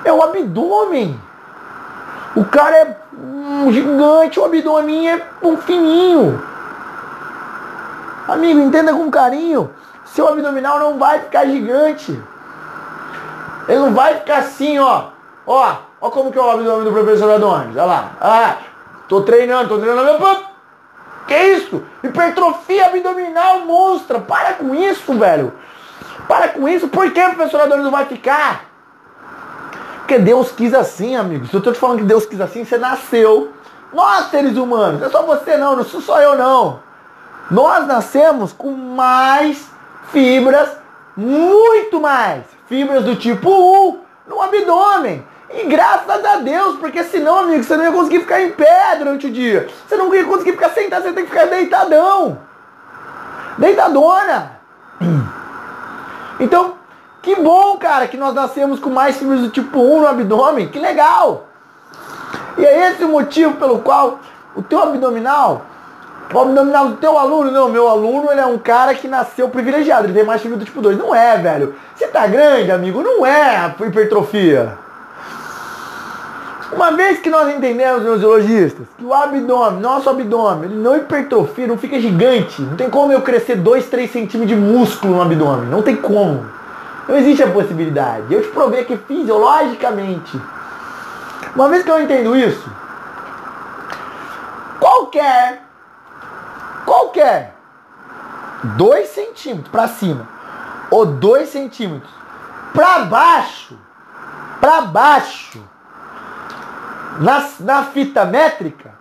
É 0.04 0.12
o 0.12 0.24
abdômen. 0.24 1.20
O 2.36 2.44
cara 2.46 2.76
é 2.76 2.98
um 3.16 3.72
gigante, 3.72 4.40
o 4.40 4.46
abdômen 4.46 5.10
é 5.10 5.28
um 5.44 5.58
fininho. 5.58 6.42
Amigo, 8.28 8.60
entenda 8.60 8.94
com 8.94 9.12
carinho. 9.12 9.70
Seu 10.06 10.28
abdominal 10.28 10.80
não 10.80 10.98
vai 10.98 11.20
ficar 11.20 11.46
gigante. 11.46 12.20
Ele 13.68 13.80
não 13.80 13.94
vai 13.94 14.16
ficar 14.16 14.40
assim, 14.40 14.80
ó. 14.80 15.10
Ó, 15.46 15.76
ó 16.02 16.10
como 16.10 16.32
que 16.32 16.40
é 16.40 16.42
o 16.42 16.50
abdômen 16.50 16.84
do 16.84 16.92
professor 16.92 17.32
Adonis. 17.32 17.76
Olha 17.76 17.86
lá. 17.86 18.12
Ah, 18.20 18.56
tô 19.08 19.22
treinando, 19.22 19.70
tô 19.70 19.78
treinando. 19.78 20.49
Que 21.30 21.36
isso? 21.36 21.84
Hipertrofia 22.04 22.88
abdominal 22.88 23.60
monstra. 23.60 24.20
Para 24.20 24.54
com 24.54 24.74
isso, 24.74 25.14
velho. 25.14 25.54
Para 26.28 26.48
com 26.50 26.68
isso. 26.68 26.88
Por 26.88 27.12
que 27.12 27.22
professor 27.22 27.62
Adonis 27.62 27.84
não 27.84 27.92
vai 27.92 28.08
ficar? 28.08 28.66
Porque 30.00 30.18
Deus 30.18 30.52
quis 30.52 30.74
assim, 30.74 31.16
amigo. 31.16 31.46
Se 31.46 31.54
eu 31.54 31.60
estou 31.60 31.72
te 31.72 31.78
falando 31.78 32.00
que 32.00 32.06
Deus 32.06 32.26
quis 32.26 32.42
assim, 32.42 32.66
você 32.66 32.80
nasceu. 32.80 33.54
Nós, 33.94 34.32
seres 34.32 34.58
humanos. 34.58 35.02
Não 35.02 35.08
é 35.08 35.12
só 35.12 35.22
você 35.22 35.56
não, 35.56 35.76
não 35.76 35.84
sou 35.84 36.02
só 36.02 36.20
eu 36.20 36.36
não. 36.36 36.80
Nós 37.52 37.86
nascemos 37.86 38.52
com 38.52 38.72
mais 38.72 39.70
fibras, 40.12 40.70
muito 41.16 42.02
mais. 42.02 42.44
Fibras 42.68 43.04
do 43.04 43.16
tipo 43.16 43.52
1 43.52 44.00
no 44.28 44.42
abdômen. 44.42 45.24
E 45.52 45.64
graças 45.68 46.26
a 46.26 46.36
Deus, 46.38 46.78
porque 46.78 47.04
senão, 47.04 47.40
amigo, 47.40 47.64
você 47.64 47.76
não 47.76 47.84
ia 47.84 47.92
conseguir 47.92 48.20
ficar 48.20 48.42
em 48.42 48.52
pé 48.52 48.96
durante 48.98 49.28
o 49.28 49.32
dia. 49.32 49.68
Você 49.88 49.96
não 49.98 50.14
ia 50.14 50.24
conseguir 50.24 50.52
ficar 50.52 50.70
sentado, 50.70 51.04
você 51.04 51.14
tem 51.14 51.26
que 51.26 51.32
ficar 51.32 51.46
deitadão. 51.46 52.40
Deitadona. 53.58 54.60
Então, 56.40 56.76
que 57.22 57.36
bom, 57.36 57.78
cara, 57.78 58.08
que 58.08 58.16
nós 58.16 58.34
nascemos 58.34 58.80
com 58.80 58.90
mais 58.90 59.18
fibras 59.18 59.42
do 59.42 59.50
tipo 59.50 59.80
1 59.80 60.02
no 60.02 60.08
abdômen. 60.08 60.70
Que 60.70 60.80
legal. 60.80 61.48
E 62.58 62.66
é 62.66 62.92
esse 62.92 63.04
o 63.04 63.10
motivo 63.10 63.56
pelo 63.56 63.80
qual 63.80 64.20
o 64.56 64.62
teu 64.62 64.82
abdominal 64.82 65.66
O 66.34 66.40
abdominal 66.40 66.90
do 66.90 66.98
teu 66.98 67.18
aluno, 67.18 67.52
não, 67.52 67.70
meu 67.70 67.90
aluno 67.90 68.32
ele 68.32 68.40
é 68.40 68.46
um 68.46 68.58
cara 68.58 68.94
que 68.94 69.08
nasceu 69.08 69.50
privilegiado, 69.50 70.06
ele 70.06 70.14
tem 70.14 70.24
mais 70.24 70.42
do 70.42 70.64
tipo 70.64 70.82
2. 70.82 70.98
Não 70.98 71.14
é, 71.14 71.38
velho. 71.38 71.76
Você 71.96 72.08
tá 72.08 72.28
grande, 72.28 72.72
amigo, 72.72 73.02
não 73.02 73.26
é 73.26 73.76
hipertrofia. 73.82 74.78
Uma 76.72 76.92
vez 76.92 77.20
que 77.20 77.30
nós 77.30 77.50
entendemos, 77.54 78.04
meus 78.04 78.20
biologistas, 78.20 78.86
que 78.98 79.04
o 79.04 79.14
abdômen, 79.14 79.80
nosso 79.80 80.10
abdômen, 80.10 80.66
ele 80.66 80.80
não 80.80 80.96
hipertrofia, 80.96 81.66
não 81.66 81.78
fica 81.78 82.00
gigante. 82.00 82.62
Não 82.62 82.76
tem 82.76 82.90
como 82.90 83.12
eu 83.12 83.22
crescer 83.22 83.56
2, 83.56 83.88
3 83.88 84.12
centímetros 84.12 84.48
de 84.48 84.56
músculo 84.56 85.16
no 85.16 85.22
abdômen. 85.22 85.68
Não 85.68 85.82
tem 85.82 85.96
como. 85.96 86.46
Não 87.08 87.18
existe 87.18 87.42
a 87.42 87.50
possibilidade. 87.50 88.32
Eu 88.32 88.44
te 88.44 88.50
provei 88.50 88.86
que 88.86 88.96
fisiologicamente. 88.98 90.40
Uma 91.56 91.68
vez 91.70 91.84
que 91.84 91.90
eu 91.90 92.00
entendo 92.00 92.36
isso, 92.36 92.70
qualquer, 94.80 95.64
qualquer 96.86 97.56
2 98.64 99.10
centímetros 99.10 99.70
para 99.70 99.88
cima 99.88 100.28
ou 100.92 101.06
2 101.06 101.50
centímetros 101.50 102.12
para 102.74 103.00
baixo, 103.00 103.76
para 104.62 104.82
baixo, 104.82 105.60
na, 107.20 107.48
na 107.60 107.84
fita 107.84 108.26
métrica, 108.26 108.92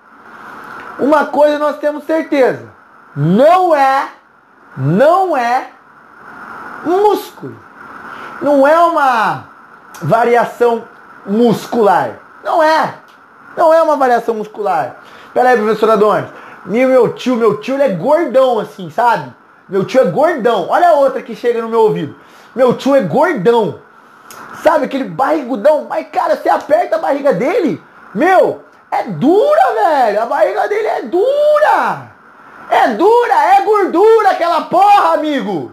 uma 0.99 1.27
coisa 1.27 1.59
nós 1.59 1.79
temos 1.79 2.05
certeza. 2.05 2.67
Não 3.15 3.75
é, 3.75 4.09
não 4.77 5.37
é 5.37 5.71
músculo. 6.85 7.57
Não 8.43 8.67
é 8.67 8.79
uma 8.79 9.45
variação 10.03 10.85
muscular. 11.27 12.19
Não 12.45 12.63
é. 12.63 12.95
Não 13.57 13.73
é 13.73 13.83
uma 13.83 13.97
variação 13.97 14.35
muscular. 14.35 14.97
Pera 15.33 15.51
aí, 15.51 15.57
professor 15.57 15.91
Adonis. 15.91 16.31
Meu, 16.65 16.89
meu 16.89 17.13
tio, 17.15 17.37
meu 17.37 17.61
tio, 17.61 17.81
é 17.81 17.89
gordão 17.89 18.59
assim, 18.59 18.91
sabe? 18.91 19.33
Meu 19.69 19.85
tio 19.85 20.01
é 20.01 20.05
gordão. 20.05 20.69
Olha 20.69 20.91
a 20.91 20.95
outra 20.95 21.23
que 21.23 21.35
chega 21.35 21.63
no 21.63 21.69
meu 21.69 21.81
ouvido. 21.81 22.15
Meu 22.55 22.75
tio 22.75 22.95
é 22.95 23.01
gordão. 23.01 23.81
Sabe, 24.63 24.87
aquele 24.87 25.05
barrigudão. 25.05 25.87
Mas, 25.89 26.09
cara, 26.11 26.37
você 26.37 26.49
aperta 26.49 26.97
a 26.97 26.99
barriga 26.99 27.33
dele, 27.33 27.83
meu, 28.19 28.65
é 28.91 29.05
dura, 29.05 29.75
velho. 29.75 30.23
A 30.23 30.27
barriga 30.27 30.69
dele 30.69 30.87
é 30.87 31.03
dura. 31.03 32.09
É 32.69 32.89
dura, 32.89 33.35
é 33.35 33.63
gordura 33.63 34.31
aquela 34.31 34.63
porra, 34.63 35.15
amigo. 35.15 35.73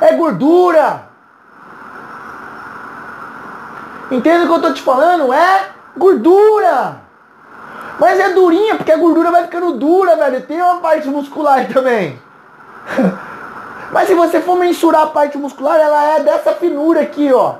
É 0.00 0.14
gordura. 0.14 1.08
Entende 4.10 4.44
o 4.44 4.48
que 4.48 4.54
eu 4.54 4.62
tô 4.62 4.72
te 4.72 4.82
falando? 4.82 5.32
É 5.32 5.68
gordura. 5.96 6.96
Mas 7.98 8.18
é 8.18 8.30
durinha, 8.30 8.76
porque 8.76 8.90
a 8.90 8.96
gordura 8.96 9.30
vai 9.30 9.44
ficando 9.44 9.72
dura, 9.72 10.16
velho. 10.16 10.40
Tem 10.46 10.60
uma 10.60 10.80
parte 10.80 11.06
muscular 11.06 11.68
também. 11.68 12.20
Mas 13.92 14.08
se 14.08 14.14
você 14.14 14.40
for 14.40 14.56
mensurar 14.56 15.02
a 15.02 15.06
parte 15.08 15.36
muscular, 15.36 15.78
ela 15.78 16.16
é 16.16 16.20
dessa 16.20 16.54
finura 16.54 17.02
aqui, 17.02 17.32
ó. 17.32 17.56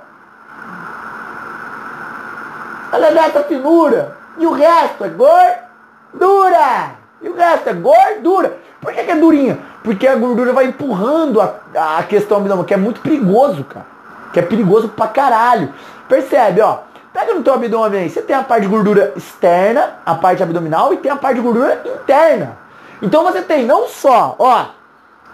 Ela 2.92 3.06
é 3.08 3.42
finura. 3.44 4.16
E 4.38 4.46
o 4.46 4.52
resto 4.52 5.04
é 5.04 5.08
gordura. 5.08 6.94
E 7.22 7.28
o 7.28 7.34
resto 7.34 7.68
é 7.68 7.72
gordura. 7.74 8.56
Por 8.80 8.92
que, 8.92 9.04
que 9.04 9.10
é 9.10 9.16
durinha? 9.16 9.58
Porque 9.82 10.06
a 10.06 10.16
gordura 10.16 10.52
vai 10.52 10.66
empurrando 10.66 11.40
a, 11.40 11.98
a 11.98 12.02
questão 12.02 12.38
abdominal, 12.38 12.64
que 12.64 12.74
é 12.74 12.76
muito 12.76 13.00
perigoso, 13.00 13.64
cara. 13.64 13.86
Que 14.32 14.40
é 14.40 14.42
perigoso 14.42 14.88
pra 14.88 15.08
caralho. 15.08 15.72
Percebe, 16.08 16.60
ó. 16.60 16.78
Pega 17.12 17.34
no 17.34 17.42
teu 17.42 17.54
abdômen 17.54 18.00
aí. 18.00 18.10
Você 18.10 18.22
tem 18.22 18.34
a 18.34 18.42
parte 18.42 18.62
de 18.62 18.68
gordura 18.68 19.12
externa, 19.16 19.98
a 20.06 20.14
parte 20.14 20.42
abdominal, 20.42 20.94
e 20.94 20.96
tem 20.96 21.10
a 21.10 21.16
parte 21.16 21.36
de 21.36 21.42
gordura 21.42 21.82
interna. 21.84 22.56
Então 23.02 23.24
você 23.24 23.42
tem 23.42 23.66
não 23.66 23.88
só, 23.88 24.36
ó. 24.38 24.66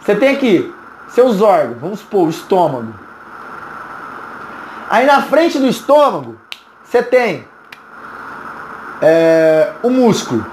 Você 0.01 0.15
tem 0.15 0.35
aqui 0.35 0.73
seus 1.09 1.41
órgãos, 1.41 1.79
vamos 1.81 2.01
supor, 2.01 2.27
o 2.27 2.31
estômago. 2.31 2.95
Aí 4.89 5.05
na 5.07 5.23
frente 5.23 5.59
do 5.59 5.67
estômago, 5.67 6.37
você 6.89 7.03
tem 7.03 7.45
é, 9.03 9.73
o 9.83 9.91
músculo. 9.91 10.47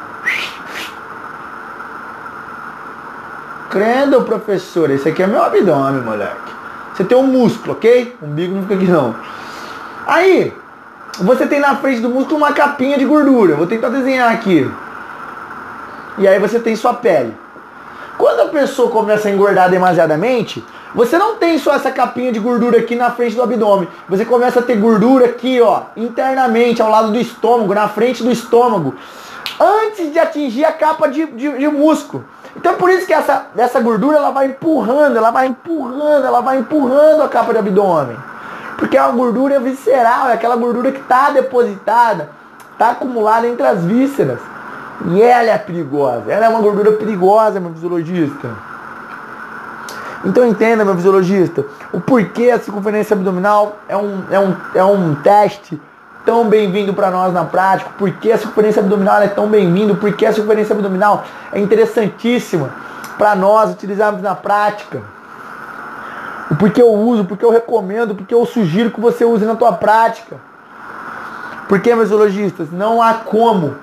Crendo, 3.69 4.21
professor, 4.23 4.89
esse 4.91 5.09
aqui 5.09 5.23
é 5.23 5.27
meu 5.27 5.41
abdômen, 5.41 6.01
moleque. 6.01 6.51
Você 6.93 7.03
tem 7.03 7.17
um 7.17 7.23
músculo, 7.23 7.73
ok? 7.73 8.15
O 8.21 8.25
umbigo 8.25 8.55
não 8.55 8.63
fica 8.63 8.75
aqui 8.75 8.85
não. 8.85 9.15
Aí, 10.05 10.53
você 11.19 11.47
tem 11.47 11.59
na 11.59 11.75
frente 11.77 12.01
do 12.01 12.09
músculo 12.09 12.37
uma 12.37 12.53
capinha 12.53 12.97
de 12.97 13.05
gordura. 13.05 13.55
Vou 13.55 13.65
tentar 13.65 13.89
desenhar 13.89 14.31
aqui. 14.31 14.69
E 16.17 16.27
aí 16.27 16.39
você 16.39 16.59
tem 16.59 16.75
sua 16.75 16.93
pele. 16.93 17.35
Quando 18.17 18.41
a 18.41 18.47
pessoa 18.47 18.91
começa 18.91 19.27
a 19.27 19.31
engordar 19.31 19.69
demasiadamente, 19.69 20.63
você 20.93 21.17
não 21.17 21.37
tem 21.37 21.57
só 21.57 21.73
essa 21.73 21.91
capinha 21.91 22.31
de 22.31 22.39
gordura 22.39 22.79
aqui 22.79 22.95
na 22.95 23.09
frente 23.11 23.35
do 23.35 23.41
abdômen. 23.41 23.87
Você 24.07 24.25
começa 24.25 24.59
a 24.59 24.63
ter 24.63 24.75
gordura 24.75 25.25
aqui, 25.25 25.59
ó, 25.59 25.83
internamente, 25.97 26.81
ao 26.81 26.89
lado 26.89 27.11
do 27.11 27.19
estômago, 27.19 27.73
na 27.73 27.87
frente 27.87 28.21
do 28.21 28.31
estômago, 28.31 28.93
antes 29.59 30.11
de 30.11 30.19
atingir 30.19 30.65
a 30.65 30.71
capa 30.71 31.07
de, 31.07 31.25
de, 31.25 31.57
de 31.57 31.67
músculo. 31.67 32.23
Então 32.55 32.75
por 32.75 32.91
isso 32.91 33.07
que 33.07 33.13
essa, 33.13 33.47
essa 33.57 33.79
gordura 33.79 34.17
ela 34.17 34.29
vai 34.29 34.47
empurrando, 34.47 35.17
ela 35.17 35.31
vai 35.31 35.47
empurrando, 35.47 36.25
ela 36.25 36.41
vai 36.41 36.59
empurrando 36.59 37.23
a 37.23 37.27
capa 37.27 37.51
do 37.51 37.59
abdômen. 37.59 38.15
Porque 38.77 38.95
é 38.95 39.01
uma 39.01 39.13
gordura 39.13 39.59
visceral, 39.59 40.29
é 40.29 40.33
aquela 40.33 40.55
gordura 40.55 40.91
que 40.91 40.99
está 40.99 41.31
depositada, 41.31 42.29
está 42.71 42.91
acumulada 42.91 43.47
entre 43.47 43.65
as 43.65 43.83
vísceras. 43.83 44.39
E 45.07 45.21
ela 45.21 45.49
é 45.49 45.57
perigosa. 45.57 46.31
Ela 46.31 46.45
é 46.45 46.49
uma 46.49 46.61
gordura 46.61 46.91
perigosa, 46.91 47.59
meu 47.59 47.71
fisiologista. 47.71 48.72
Então 50.25 50.45
entenda, 50.45 50.85
meu 50.85 50.95
fisiologista, 50.95 51.65
o 51.91 51.99
porquê 51.99 52.49
a 52.49 52.59
circunferência 52.59 53.13
abdominal 53.13 53.77
é 53.89 53.97
um, 53.97 54.23
é 54.31 54.39
um, 54.39 54.55
é 54.75 54.83
um 54.83 55.15
teste 55.15 55.79
tão 56.25 56.47
bem-vindo 56.47 56.93
para 56.93 57.11
nós 57.11 57.33
na 57.33 57.43
prática, 57.43 57.91
porque 57.97 58.31
a 58.31 58.37
circunferência 58.37 58.81
abdominal 58.81 59.21
é 59.21 59.27
tão 59.27 59.47
bem-vindo, 59.47 59.95
porque 59.95 60.25
a 60.25 60.31
circunferência 60.31 60.73
abdominal 60.73 61.25
é 61.51 61.59
interessantíssima 61.59 62.69
para 63.17 63.35
nós 63.35 63.71
utilizarmos 63.71 64.21
na 64.21 64.33
prática. 64.33 65.01
O 66.49 66.55
porquê 66.55 66.81
eu 66.81 66.93
uso, 66.93 67.25
porque 67.25 67.43
eu 67.43 67.51
recomendo, 67.51 68.15
porque 68.15 68.33
eu 68.33 68.45
sugiro 68.45 68.91
que 68.91 69.01
você 69.01 69.25
use 69.25 69.43
na 69.43 69.55
tua 69.55 69.73
prática. 69.73 70.37
Porque, 71.67 71.93
meus 71.95 72.09
zoologistas, 72.09 72.71
não 72.71 73.01
há 73.01 73.13
como 73.13 73.75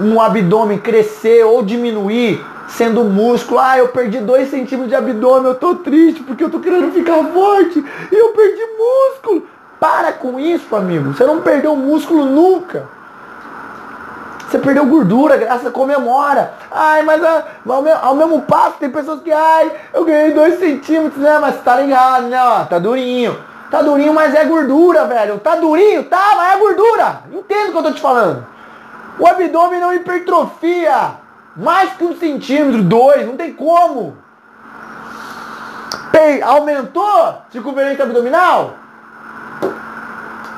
um 0.00 0.20
abdômen 0.20 0.78
crescer 0.78 1.44
ou 1.44 1.62
diminuir 1.62 2.44
sendo 2.68 3.02
músculo. 3.04 3.58
Ah, 3.58 3.78
eu 3.78 3.88
perdi 3.88 4.18
2 4.18 4.50
centímetros 4.50 4.88
de 4.88 4.94
abdômen, 4.94 5.46
eu 5.46 5.54
tô 5.54 5.76
triste 5.76 6.22
porque 6.22 6.44
eu 6.44 6.50
tô 6.50 6.60
querendo 6.60 6.92
ficar 6.92 7.24
forte 7.24 7.84
e 8.12 8.14
eu 8.14 8.28
perdi 8.28 8.62
músculo. 8.78 9.46
Para 9.80 10.12
com 10.12 10.38
isso, 10.38 10.74
amigo. 10.74 11.12
Você 11.12 11.24
não 11.24 11.40
perdeu 11.40 11.74
músculo 11.76 12.24
nunca. 12.24 12.86
Você 14.48 14.58
perdeu 14.58 14.86
gordura, 14.86 15.36
graça 15.36 15.70
comemora. 15.70 16.54
Ai, 16.70 17.02
mas 17.02 17.22
a, 17.22 17.44
ao, 17.68 17.82
mesmo, 17.82 18.00
ao, 18.02 18.14
mesmo 18.14 18.42
passo 18.42 18.76
tem 18.80 18.90
pessoas 18.90 19.20
que, 19.20 19.30
ai, 19.30 19.70
eu 19.92 20.04
ganhei 20.04 20.32
2 20.32 20.58
centímetros, 20.58 21.22
né? 21.22 21.38
Mas 21.38 21.62
tá 21.62 21.76
ligado, 21.76 22.28
né? 22.28 22.42
Ó, 22.42 22.64
tá 22.64 22.78
durinho. 22.78 23.38
Tá 23.70 23.82
durinho, 23.82 24.14
mas 24.14 24.34
é 24.34 24.44
gordura, 24.44 25.04
velho. 25.04 25.38
Tá 25.38 25.54
durinho? 25.54 26.04
Tá, 26.04 26.32
mas 26.36 26.54
é 26.54 26.58
gordura. 26.58 27.20
Entendo 27.30 27.68
o 27.68 27.72
que 27.72 27.78
eu 27.78 27.82
tô 27.82 27.92
te 27.92 28.00
falando. 28.00 28.46
O 29.18 29.26
abdômen 29.26 29.80
não 29.80 29.92
hipertrofia. 29.92 31.27
Mais 31.58 31.92
que 31.94 32.04
um 32.04 32.16
centímetro, 32.16 32.84
dois, 32.84 33.26
não 33.26 33.36
tem 33.36 33.52
como. 33.52 34.16
Pei, 36.12 36.40
aumentou 36.40 37.42
circunferência 37.50 38.04
abdominal? 38.04 38.74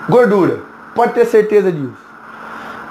Gordura. 0.08 0.60
Pode 0.94 1.14
ter 1.14 1.24
certeza 1.24 1.72
disso. 1.72 1.96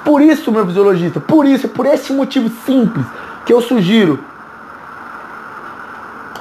Por 0.03 0.21
isso, 0.21 0.51
meu 0.51 0.65
fisiologista, 0.65 1.19
por 1.19 1.45
isso, 1.45 1.69
por 1.69 1.85
esse 1.85 2.11
motivo 2.11 2.49
simples, 2.65 3.05
que 3.45 3.53
eu 3.53 3.61
sugiro 3.61 4.23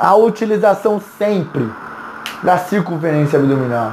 a 0.01 0.15
utilização 0.15 1.03
sempre 1.19 1.71
da 2.43 2.57
circunferência 2.57 3.39
abdominal. 3.39 3.93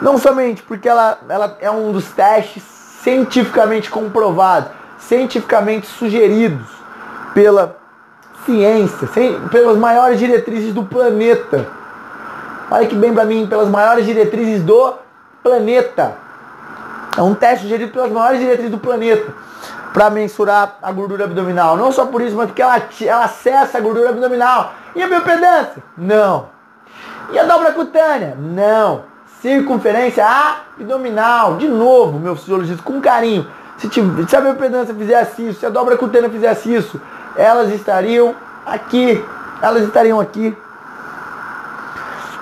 Não 0.00 0.18
somente 0.18 0.62
porque 0.62 0.88
ela, 0.88 1.18
ela 1.28 1.56
é 1.60 1.70
um 1.70 1.90
dos 1.90 2.10
testes 2.12 2.62
cientificamente 3.02 3.90
comprovados, 3.90 4.70
cientificamente 5.08 5.86
sugeridos 5.86 6.66
pela 7.32 7.76
ciência, 8.44 9.08
pelas 9.50 9.76
maiores 9.76 10.18
diretrizes 10.18 10.72
do 10.72 10.84
planeta. 10.84 11.66
Olha 12.70 12.86
que 12.86 12.94
bem 12.94 13.12
para 13.12 13.24
mim, 13.24 13.46
pelas 13.46 13.68
maiores 13.68 14.06
diretrizes 14.06 14.62
do 14.62 14.94
planeta. 15.42 16.16
É 17.16 17.22
um 17.22 17.34
teste 17.34 17.64
sugerido 17.64 17.92
pelas 17.92 18.10
maiores 18.10 18.40
diretrizes 18.40 18.70
do 18.70 18.78
planeta 18.78 19.32
para 19.92 20.10
mensurar 20.10 20.78
a 20.82 20.90
gordura 20.90 21.24
abdominal. 21.24 21.76
Não 21.76 21.92
só 21.92 22.06
por 22.06 22.20
isso, 22.20 22.34
mas 22.34 22.46
porque 22.46 22.62
ela, 22.62 22.82
ela 23.02 23.24
acessa 23.24 23.78
a 23.78 23.80
gordura 23.80 24.10
abdominal. 24.10 24.72
E 24.96 25.02
a 25.02 25.06
biopedância? 25.06 25.82
Não. 25.96 26.48
E 27.30 27.38
a 27.38 27.44
dobra 27.44 27.72
cutânea? 27.72 28.36
Não. 28.36 29.02
Circunferência 29.40 30.26
abdominal. 30.26 31.56
De 31.56 31.68
novo, 31.68 32.18
meu 32.18 32.34
fisiologista, 32.34 32.82
com 32.82 33.00
carinho. 33.00 33.46
Se, 33.78 33.88
tiver, 33.88 34.28
se 34.28 34.36
a 34.36 34.40
bioimpedância 34.40 34.94
fizesse 34.94 35.48
isso, 35.48 35.60
se 35.60 35.66
a 35.66 35.70
dobra 35.70 35.96
cutânea 35.96 36.30
fizesse 36.30 36.72
isso, 36.72 37.00
elas 37.36 37.72
estariam 37.72 38.34
aqui. 38.64 39.24
Elas 39.60 39.82
estariam 39.84 40.20
aqui. 40.20 40.56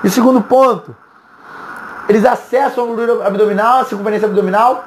E 0.05 0.11
segundo 0.11 0.41
ponto, 0.43 0.95
eles 2.09 2.25
acessam 2.25 2.85
a 2.85 2.87
gordura 2.87 3.27
abdominal, 3.27 3.81
a 3.81 3.85
circunferência 3.85 4.27
abdominal 4.27 4.85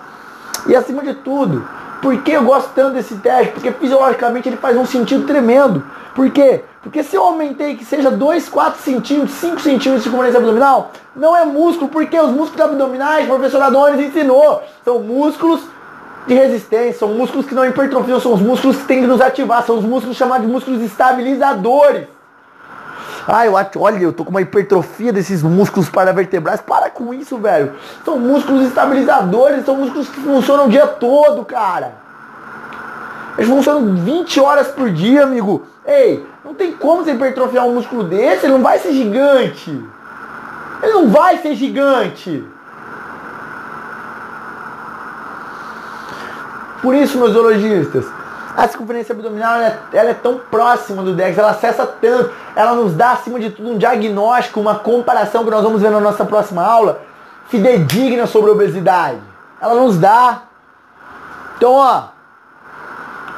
e 0.68 0.76
acima 0.76 1.04
de 1.04 1.14
tudo, 1.14 1.66
por 2.02 2.22
que 2.22 2.32
eu 2.32 2.44
gosto 2.44 2.72
tanto 2.74 2.94
desse 2.96 3.16
teste? 3.16 3.54
Porque 3.54 3.72
fisiologicamente 3.72 4.50
ele 4.50 4.58
faz 4.58 4.76
um 4.76 4.86
sentido 4.86 5.26
tremendo. 5.26 5.84
Por 6.14 6.30
quê? 6.32 6.64
Porque 6.82 7.04
se 7.04 7.16
eu 7.16 7.24
aumentei 7.24 7.76
que 7.76 7.86
seja 7.86 8.12
2, 8.12 8.50
4 8.50 8.82
centímetros, 8.82 9.32
5 9.38 9.60
centímetros 9.60 9.98
de 9.98 10.04
circunferência 10.04 10.40
abdominal, 10.40 10.92
não 11.16 11.36
é 11.36 11.46
músculo, 11.46 11.90
porque 11.90 12.20
os 12.20 12.32
músculos 12.32 12.62
abdominais, 12.62 13.26
o 13.26 13.28
professor 13.28 13.62
Adonis 13.62 14.00
ensinou, 14.00 14.62
são 14.84 15.00
músculos 15.00 15.62
de 16.28 16.34
resistência, 16.34 17.00
são 17.00 17.10
músculos 17.10 17.46
que 17.46 17.54
não 17.54 17.66
hipertrofiam, 17.66 18.20
são 18.20 18.34
os 18.34 18.42
músculos 18.42 18.78
que 18.78 18.86
têm 18.86 19.02
que 19.02 19.08
nos 19.08 19.22
ativar, 19.22 19.64
são 19.64 19.78
os 19.78 19.86
músculos 19.86 20.18
chamados 20.18 20.46
de 20.46 20.52
músculos 20.52 20.82
estabilizadores. 20.82 22.08
Ah, 23.28 23.46
eu 23.46 23.54
olha, 23.54 23.98
eu 23.98 24.14
tô 24.14 24.24
com 24.24 24.30
uma 24.30 24.42
hipertrofia 24.42 25.12
desses 25.12 25.42
músculos 25.42 25.90
paravertebrais. 25.90 26.62
Para 26.62 26.92
com 26.92 27.12
isso, 27.12 27.38
velho. 27.38 27.74
São 28.04 28.20
músculos 28.20 28.68
estabilizadores, 28.68 29.66
são 29.66 29.76
músculos 29.76 30.08
que 30.10 30.20
funcionam 30.20 30.68
o 30.68 30.70
dia 30.70 30.86
todo, 30.86 31.44
cara. 31.44 31.94
Eles 33.36 33.50
funcionam 33.50 33.96
20 33.96 34.40
horas 34.40 34.68
por 34.68 34.92
dia, 34.92 35.24
amigo. 35.24 35.66
Ei, 35.86 36.26
não 36.44 36.54
tem 36.54 36.74
como 36.74 37.04
você 37.04 37.12
hipertrofiar 37.12 37.66
um 37.66 37.74
músculo 37.74 38.04
desse, 38.04 38.46
ele 38.46 38.54
não 38.54 38.62
vai 38.62 38.78
ser 38.78 38.94
gigante. 38.94 39.72
Ele 40.84 40.94
não 40.94 41.10
vai 41.10 41.38
ser 41.40 41.56
gigante. 41.56 42.44
Por 46.82 46.94
isso, 46.96 47.18
meus 47.18 47.34
zoologistas, 47.34 48.06
a 48.56 48.68
circunferência 48.68 49.14
abdominal 49.14 49.56
ela 49.56 49.66
é, 49.66 49.80
ela 49.98 50.10
é, 50.12 50.14
tão 50.14 50.40
próxima 50.40 51.04
do 51.04 51.14
DEX, 51.14 51.38
ela 51.38 51.52
acessa 51.52 51.86
tanto, 51.86 52.32
ela 52.56 52.74
nos 52.74 52.94
dá 52.94 53.12
acima 53.12 53.40
de 53.40 53.50
tudo 53.50 53.72
um 53.72 53.78
diagnóstico, 53.78 54.62
uma 54.62 54.76
comparação 54.76 55.44
que 55.44 55.52
nós 55.52 55.64
vamos 55.64 55.82
ver 55.82 55.92
na 55.92 56.00
nossa 56.00 56.24
próxima 56.24 56.64
aula, 56.64 57.02
fidedigna 57.50 58.26
sobre 58.26 58.50
a 58.50 58.54
obesidade. 58.54 59.20
Ela 59.62 59.76
nos 59.76 59.98
dá. 59.98 60.44
Então, 61.58 61.74
ó. 61.74 62.04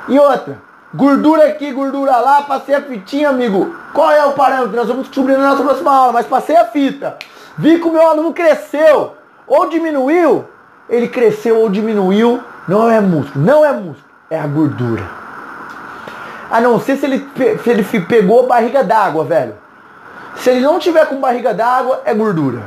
E 0.07 0.19
outra, 0.19 0.59
gordura 0.93 1.47
aqui, 1.47 1.71
gordura 1.71 2.17
lá, 2.17 2.43
passei 2.43 2.75
a 2.75 2.81
fitinha, 2.81 3.29
amigo. 3.29 3.75
Qual 3.93 4.11
é 4.11 4.23
o 4.25 4.33
parâmetro? 4.33 4.75
Nós 4.75 4.87
vamos 4.87 5.07
descobrir 5.07 5.37
na 5.37 5.49
nossa 5.49 5.63
próxima 5.63 5.93
aula, 5.93 6.13
mas 6.13 6.25
passei 6.27 6.55
a 6.55 6.65
fita. 6.65 7.17
Vi 7.57 7.79
que 7.79 7.87
o 7.87 7.91
meu 7.91 8.07
aluno 8.07 8.33
cresceu 8.33 9.15
ou 9.47 9.67
diminuiu. 9.67 10.45
Ele 10.89 11.07
cresceu 11.07 11.57
ou 11.57 11.69
diminuiu, 11.69 12.41
não 12.67 12.89
é 12.89 12.99
músculo, 12.99 13.45
não 13.45 13.65
é 13.65 13.71
músculo 13.71 14.07
é 14.29 14.39
a 14.39 14.47
gordura. 14.47 15.03
A 16.49 16.61
não 16.61 16.79
ser 16.79 16.97
se 16.97 17.05
ele, 17.05 17.29
se 17.63 17.69
ele 17.69 17.83
pegou 18.01 18.47
barriga 18.47 18.83
d'água, 18.83 19.23
velho. 19.23 19.53
Se 20.37 20.49
ele 20.49 20.61
não 20.61 20.79
tiver 20.79 21.05
com 21.07 21.19
barriga 21.19 21.53
d'água, 21.53 22.01
é 22.05 22.13
gordura. 22.13 22.61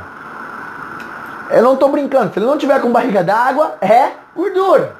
Eu 1.49 1.63
não 1.63 1.75
tô 1.75 1.87
brincando. 1.89 2.31
Se 2.31 2.39
ele 2.39 2.45
não 2.45 2.57
tiver 2.57 2.79
com 2.81 2.91
barriga 2.91 3.23
d'água, 3.23 3.75
é 3.81 4.11
gordura. 4.35 4.93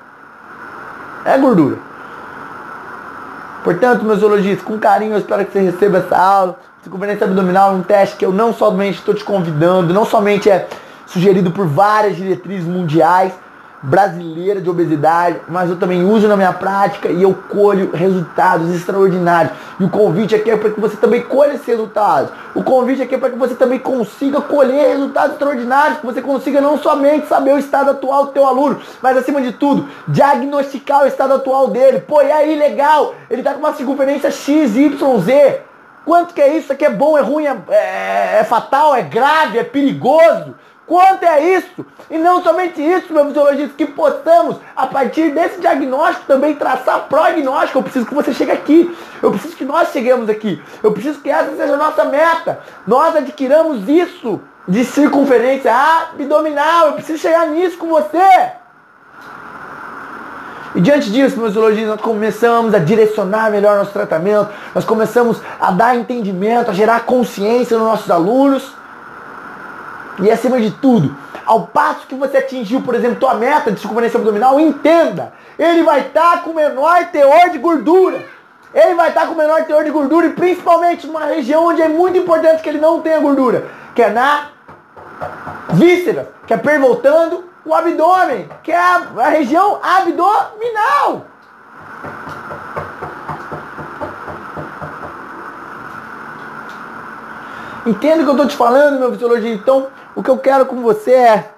É 1.26 1.38
gordura. 1.38 1.78
Portanto, 3.64 4.04
meus 4.04 4.20
zoologistas, 4.20 4.66
com 4.66 4.80
carinho, 4.80 5.14
eu 5.14 5.20
espero 5.20 5.46
que 5.46 5.52
você 5.52 5.60
receba 5.60 6.00
essa 6.00 6.18
aula. 6.18 6.60
Circunferência 6.82 7.28
abdominal 7.28 7.72
é 7.72 7.74
um 7.76 7.84
teste 7.84 8.18
que 8.18 8.26
eu 8.26 8.32
não 8.32 8.52
somente 8.54 8.98
estou 8.98 9.14
te 9.14 9.24
convidando, 9.24 9.94
não 9.94 10.04
somente 10.04 10.50
é 10.50 10.68
sugerido 11.06 11.52
por 11.52 11.68
várias 11.68 12.16
diretrizes 12.16 12.66
mundiais, 12.66 13.34
brasileira 13.82 14.62
de 14.62 14.70
obesidade, 14.70 15.40
mas 15.48 15.70
eu 15.70 15.76
também 15.76 16.04
uso 16.04 16.28
na 16.28 16.38
minha 16.38 16.54
prática 16.54 17.10
e 17.10 17.24
eu 17.24 17.34
colho 17.50 17.92
resultados 17.92 18.74
extraordinários. 18.74 19.54
E 19.80 19.84
o 19.84 19.90
convite 19.90 20.36
aqui 20.36 20.52
é 20.52 20.58
para 20.58 20.70
que 20.70 20.80
você 20.80 20.96
também 20.98 21.22
colha 21.22 21.54
esses 21.54 21.66
resultados. 21.66 22.32
O 22.54 22.64
convite 22.64 23.02
aqui 23.02 23.16
é 23.16 23.18
para 23.18 23.32
que 23.32 23.38
você 23.38 23.56
também 23.56 23.80
consiga 23.80 24.40
colher 24.42 24.90
resultados 24.90 25.34
extraordinários, 25.34 26.00
que 26.00 26.06
você 26.06 26.22
consiga 26.22 26.62
não 26.62 26.78
somente 26.78 27.28
saber 27.28 27.54
o 27.54 27.60
estado 27.60 27.92
atual 27.92 28.26
do 28.26 28.32
teu 28.32 28.46
aluno, 28.46 28.80
mas 29.02 29.18
acima 29.18 29.42
de 29.42 29.54
tudo, 29.54 29.88
diagnosticar 30.08 31.04
o 31.04 31.08
estado 31.08 31.34
atual 31.34 31.70
dele. 31.70 32.02
Pô, 32.02 32.22
e 32.22 32.32
aí, 32.32 32.56
legal, 32.56 33.16
ele 33.30 33.42
está 33.42 33.54
com 33.54 33.60
uma 33.60 33.74
circunferência 33.74 34.30
XYZ. 34.30 35.62
Quanto 36.06 36.34
que 36.34 36.42
é 36.42 36.50
isso? 36.50 36.62
Isso 36.62 36.74
aqui 36.74 36.86
é 36.86 36.90
bom, 36.90 37.18
é 37.18 37.22
ruim, 37.22 37.46
é, 37.46 37.56
é, 37.70 38.38
é 38.40 38.44
fatal, 38.44 38.96
é 38.96 39.02
grave, 39.02 39.60
é 39.60 39.64
perigoso. 39.64 40.56
Quanto 40.92 41.24
é 41.24 41.56
isso? 41.56 41.86
E 42.10 42.18
não 42.18 42.44
somente 42.44 42.82
isso, 42.82 43.14
meu 43.14 43.26
fisiologista, 43.28 43.74
que 43.78 43.86
possamos, 43.86 44.58
a 44.76 44.86
partir 44.86 45.32
desse 45.32 45.62
diagnóstico, 45.62 46.26
também 46.28 46.54
traçar 46.54 47.08
prognóstico. 47.08 47.80
Eu 47.80 47.84
preciso 47.84 48.06
que 48.06 48.14
você 48.14 48.34
chegue 48.34 48.52
aqui. 48.52 48.98
Eu 49.24 49.32
preciso 49.32 49.56
que 49.56 49.64
nós 49.64 49.94
cheguemos 49.94 50.28
aqui. 50.28 50.62
Eu 50.84 50.92
preciso 50.92 51.22
que 51.22 51.30
essa 51.30 51.56
seja 51.56 51.76
a 51.76 51.78
nossa 51.78 52.04
meta. 52.04 52.60
Nós 52.86 53.16
adquiramos 53.16 53.88
isso 53.88 54.42
de 54.68 54.84
circunferência 54.84 55.74
abdominal. 55.74 56.88
Eu 56.88 56.94
preciso 56.96 57.20
chegar 57.20 57.48
nisso 57.48 57.78
com 57.78 57.88
você. 57.88 58.52
E 60.76 60.82
diante 60.82 61.10
disso, 61.10 61.40
meus 61.40 61.54
zoologistas, 61.54 61.92
nós 61.92 62.02
começamos 62.02 62.74
a 62.74 62.80
direcionar 62.80 63.50
melhor 63.50 63.78
nosso 63.78 63.92
tratamento, 63.92 64.50
nós 64.76 64.84
começamos 64.84 65.42
a 65.58 65.72
dar 65.72 65.96
entendimento, 65.96 66.70
a 66.70 66.74
gerar 66.74 67.06
consciência 67.06 67.78
nos 67.78 67.88
nossos 67.88 68.12
alunos. 68.12 68.81
E 70.20 70.30
acima 70.30 70.60
de 70.60 70.72
tudo, 70.72 71.16
ao 71.46 71.68
passo 71.68 72.08
que 72.08 72.16
você 72.16 72.38
atingiu, 72.38 72.82
por 72.82 72.96
exemplo, 72.96 73.20
tua 73.20 73.34
meta 73.34 73.72
de 73.72 73.80
circunferência 73.80 74.18
abdominal, 74.18 74.60
entenda, 74.60 75.34
ele 75.58 75.84
vai 75.84 76.02
estar 76.02 76.32
tá 76.32 76.38
com 76.40 76.54
menor 76.54 77.08
teor 77.12 77.50
de 77.50 77.58
gordura. 77.58 78.24
Ele 78.74 78.96
vai 78.96 79.10
estar 79.10 79.22
tá 79.22 79.28
com 79.28 79.36
menor 79.36 79.66
teor 79.66 79.84
de 79.84 79.92
gordura 79.92 80.28
e 80.28 80.34
principalmente 80.34 81.06
numa 81.08 81.26
região 81.26 81.66
onde 81.66 81.82
é 81.82 81.88
muito 81.88 82.18
importante 82.18 82.62
que 82.62 82.70
ele 82.70 82.80
não 82.80 83.02
tenha 83.02 83.20
gordura, 83.20 83.68
que 83.94 84.02
é 84.02 84.10
na 84.10 84.50
vísceras, 85.74 86.28
que 86.48 86.54
é 86.54 86.58
pervoltando 86.58 87.44
o 87.66 87.74
abdômen, 87.74 88.50
que 88.64 88.72
é 88.72 88.78
a, 88.78 89.08
a 89.18 89.30
região 89.30 89.80
abdominal. 89.82 91.26
Entende 97.86 98.20
o 98.20 98.24
que 98.24 98.30
eu 98.30 98.34
estou 98.34 98.48
te 98.48 98.56
falando, 98.56 99.00
meu 99.00 99.12
fisiologia? 99.12 99.54
Então, 99.54 99.88
o 100.16 100.22
que 100.22 100.30
eu 100.30 100.38
quero 100.38 100.66
com 100.66 100.82
você 100.82 101.12
é. 101.12 101.50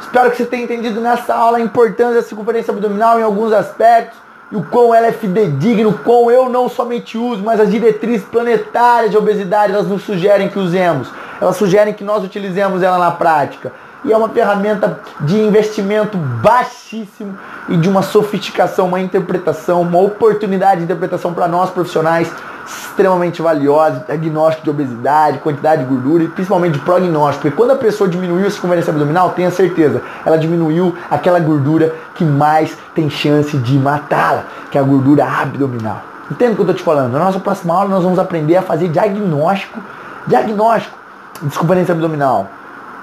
Espero 0.00 0.30
que 0.30 0.36
você 0.36 0.46
tenha 0.46 0.64
entendido 0.64 1.00
nessa 1.00 1.34
aula 1.34 1.58
a 1.58 1.60
importância 1.60 2.16
da 2.16 2.22
circunferência 2.22 2.72
abdominal 2.72 3.18
em 3.18 3.22
alguns 3.22 3.52
aspectos 3.52 4.18
e 4.50 4.56
o 4.56 4.62
quão 4.64 4.94
ela 4.94 5.06
é 5.06 5.12
fidedigna, 5.12 5.88
o 5.88 5.98
quão 5.98 6.30
eu 6.30 6.48
não 6.48 6.68
somente 6.68 7.18
uso, 7.18 7.42
mas 7.42 7.60
as 7.60 7.70
diretrizes 7.70 8.26
planetárias 8.26 9.10
de 9.10 9.16
obesidade 9.16 9.72
elas 9.72 9.86
nos 9.86 10.02
sugerem 10.02 10.48
que 10.48 10.58
usemos. 10.58 11.08
Elas 11.40 11.56
sugerem 11.56 11.92
que 11.94 12.04
nós 12.04 12.24
utilizemos 12.24 12.82
ela 12.82 12.98
na 12.98 13.10
prática. 13.10 13.72
E 14.04 14.12
é 14.12 14.16
uma 14.16 14.28
ferramenta 14.28 15.00
de 15.20 15.36
investimento 15.36 16.16
baixíssimo 16.16 17.36
e 17.68 17.76
de 17.76 17.88
uma 17.88 18.02
sofisticação, 18.02 18.86
uma 18.86 19.00
interpretação, 19.00 19.82
uma 19.82 19.98
oportunidade 19.98 20.78
de 20.78 20.84
interpretação 20.84 21.34
para 21.34 21.48
nós 21.48 21.70
profissionais 21.70 22.30
extremamente 22.66 23.40
valiosa, 23.40 24.04
diagnóstico 24.06 24.64
de 24.64 24.70
obesidade, 24.70 25.38
quantidade 25.38 25.84
de 25.84 25.88
gordura 25.88 26.24
e 26.24 26.28
principalmente 26.28 26.74
de 26.74 26.80
prognóstico. 26.80 27.42
Porque 27.42 27.56
quando 27.56 27.70
a 27.70 27.76
pessoa 27.76 28.08
diminuiu 28.08 28.46
a 28.46 28.50
circunferência 28.50 28.90
abdominal, 28.90 29.30
tenha 29.30 29.50
certeza, 29.50 30.02
ela 30.24 30.36
diminuiu 30.36 30.94
aquela 31.10 31.38
gordura 31.38 31.94
que 32.14 32.24
mais 32.24 32.76
tem 32.94 33.08
chance 33.08 33.56
de 33.56 33.78
matá-la, 33.78 34.44
que 34.70 34.76
é 34.76 34.80
a 34.80 34.84
gordura 34.84 35.24
abdominal. 35.24 36.02
Entende 36.30 36.52
o 36.52 36.54
que 36.56 36.60
eu 36.62 36.64
estou 36.64 36.74
te 36.74 36.82
falando? 36.82 37.12
Na 37.12 37.20
nossa 37.20 37.38
próxima 37.38 37.72
aula 37.74 37.88
nós 37.88 38.02
vamos 38.02 38.18
aprender 38.18 38.56
a 38.56 38.62
fazer 38.62 38.88
diagnóstico, 38.88 39.80
diagnóstico 40.26 40.96
de 41.40 41.50
circunferência 41.50 41.92
abdominal. 41.92 42.48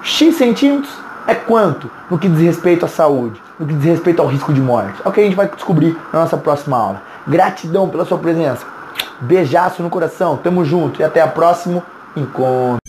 X 0.02 0.36
centímetros 0.36 0.92
é 1.26 1.34
quanto 1.34 1.90
no 2.10 2.18
que 2.18 2.28
diz 2.28 2.42
respeito 2.42 2.84
à 2.84 2.88
saúde, 2.88 3.40
no 3.58 3.66
que 3.66 3.72
diz 3.72 3.84
respeito 3.84 4.20
ao 4.20 4.28
risco 4.28 4.52
de 4.52 4.60
morte. 4.60 5.00
É 5.02 5.08
o 5.08 5.12
que 5.12 5.20
a 5.20 5.24
gente 5.24 5.36
vai 5.36 5.48
descobrir 5.48 5.96
na 6.12 6.20
nossa 6.20 6.36
próxima 6.36 6.76
aula. 6.76 7.02
Gratidão 7.26 7.88
pela 7.88 8.04
sua 8.04 8.18
presença. 8.18 8.73
Beijaço 9.20 9.82
no 9.82 9.90
coração. 9.90 10.36
Tamo 10.36 10.64
junto 10.64 11.00
e 11.00 11.04
até 11.04 11.24
o 11.24 11.30
próximo 11.30 11.82
encontro. 12.16 12.83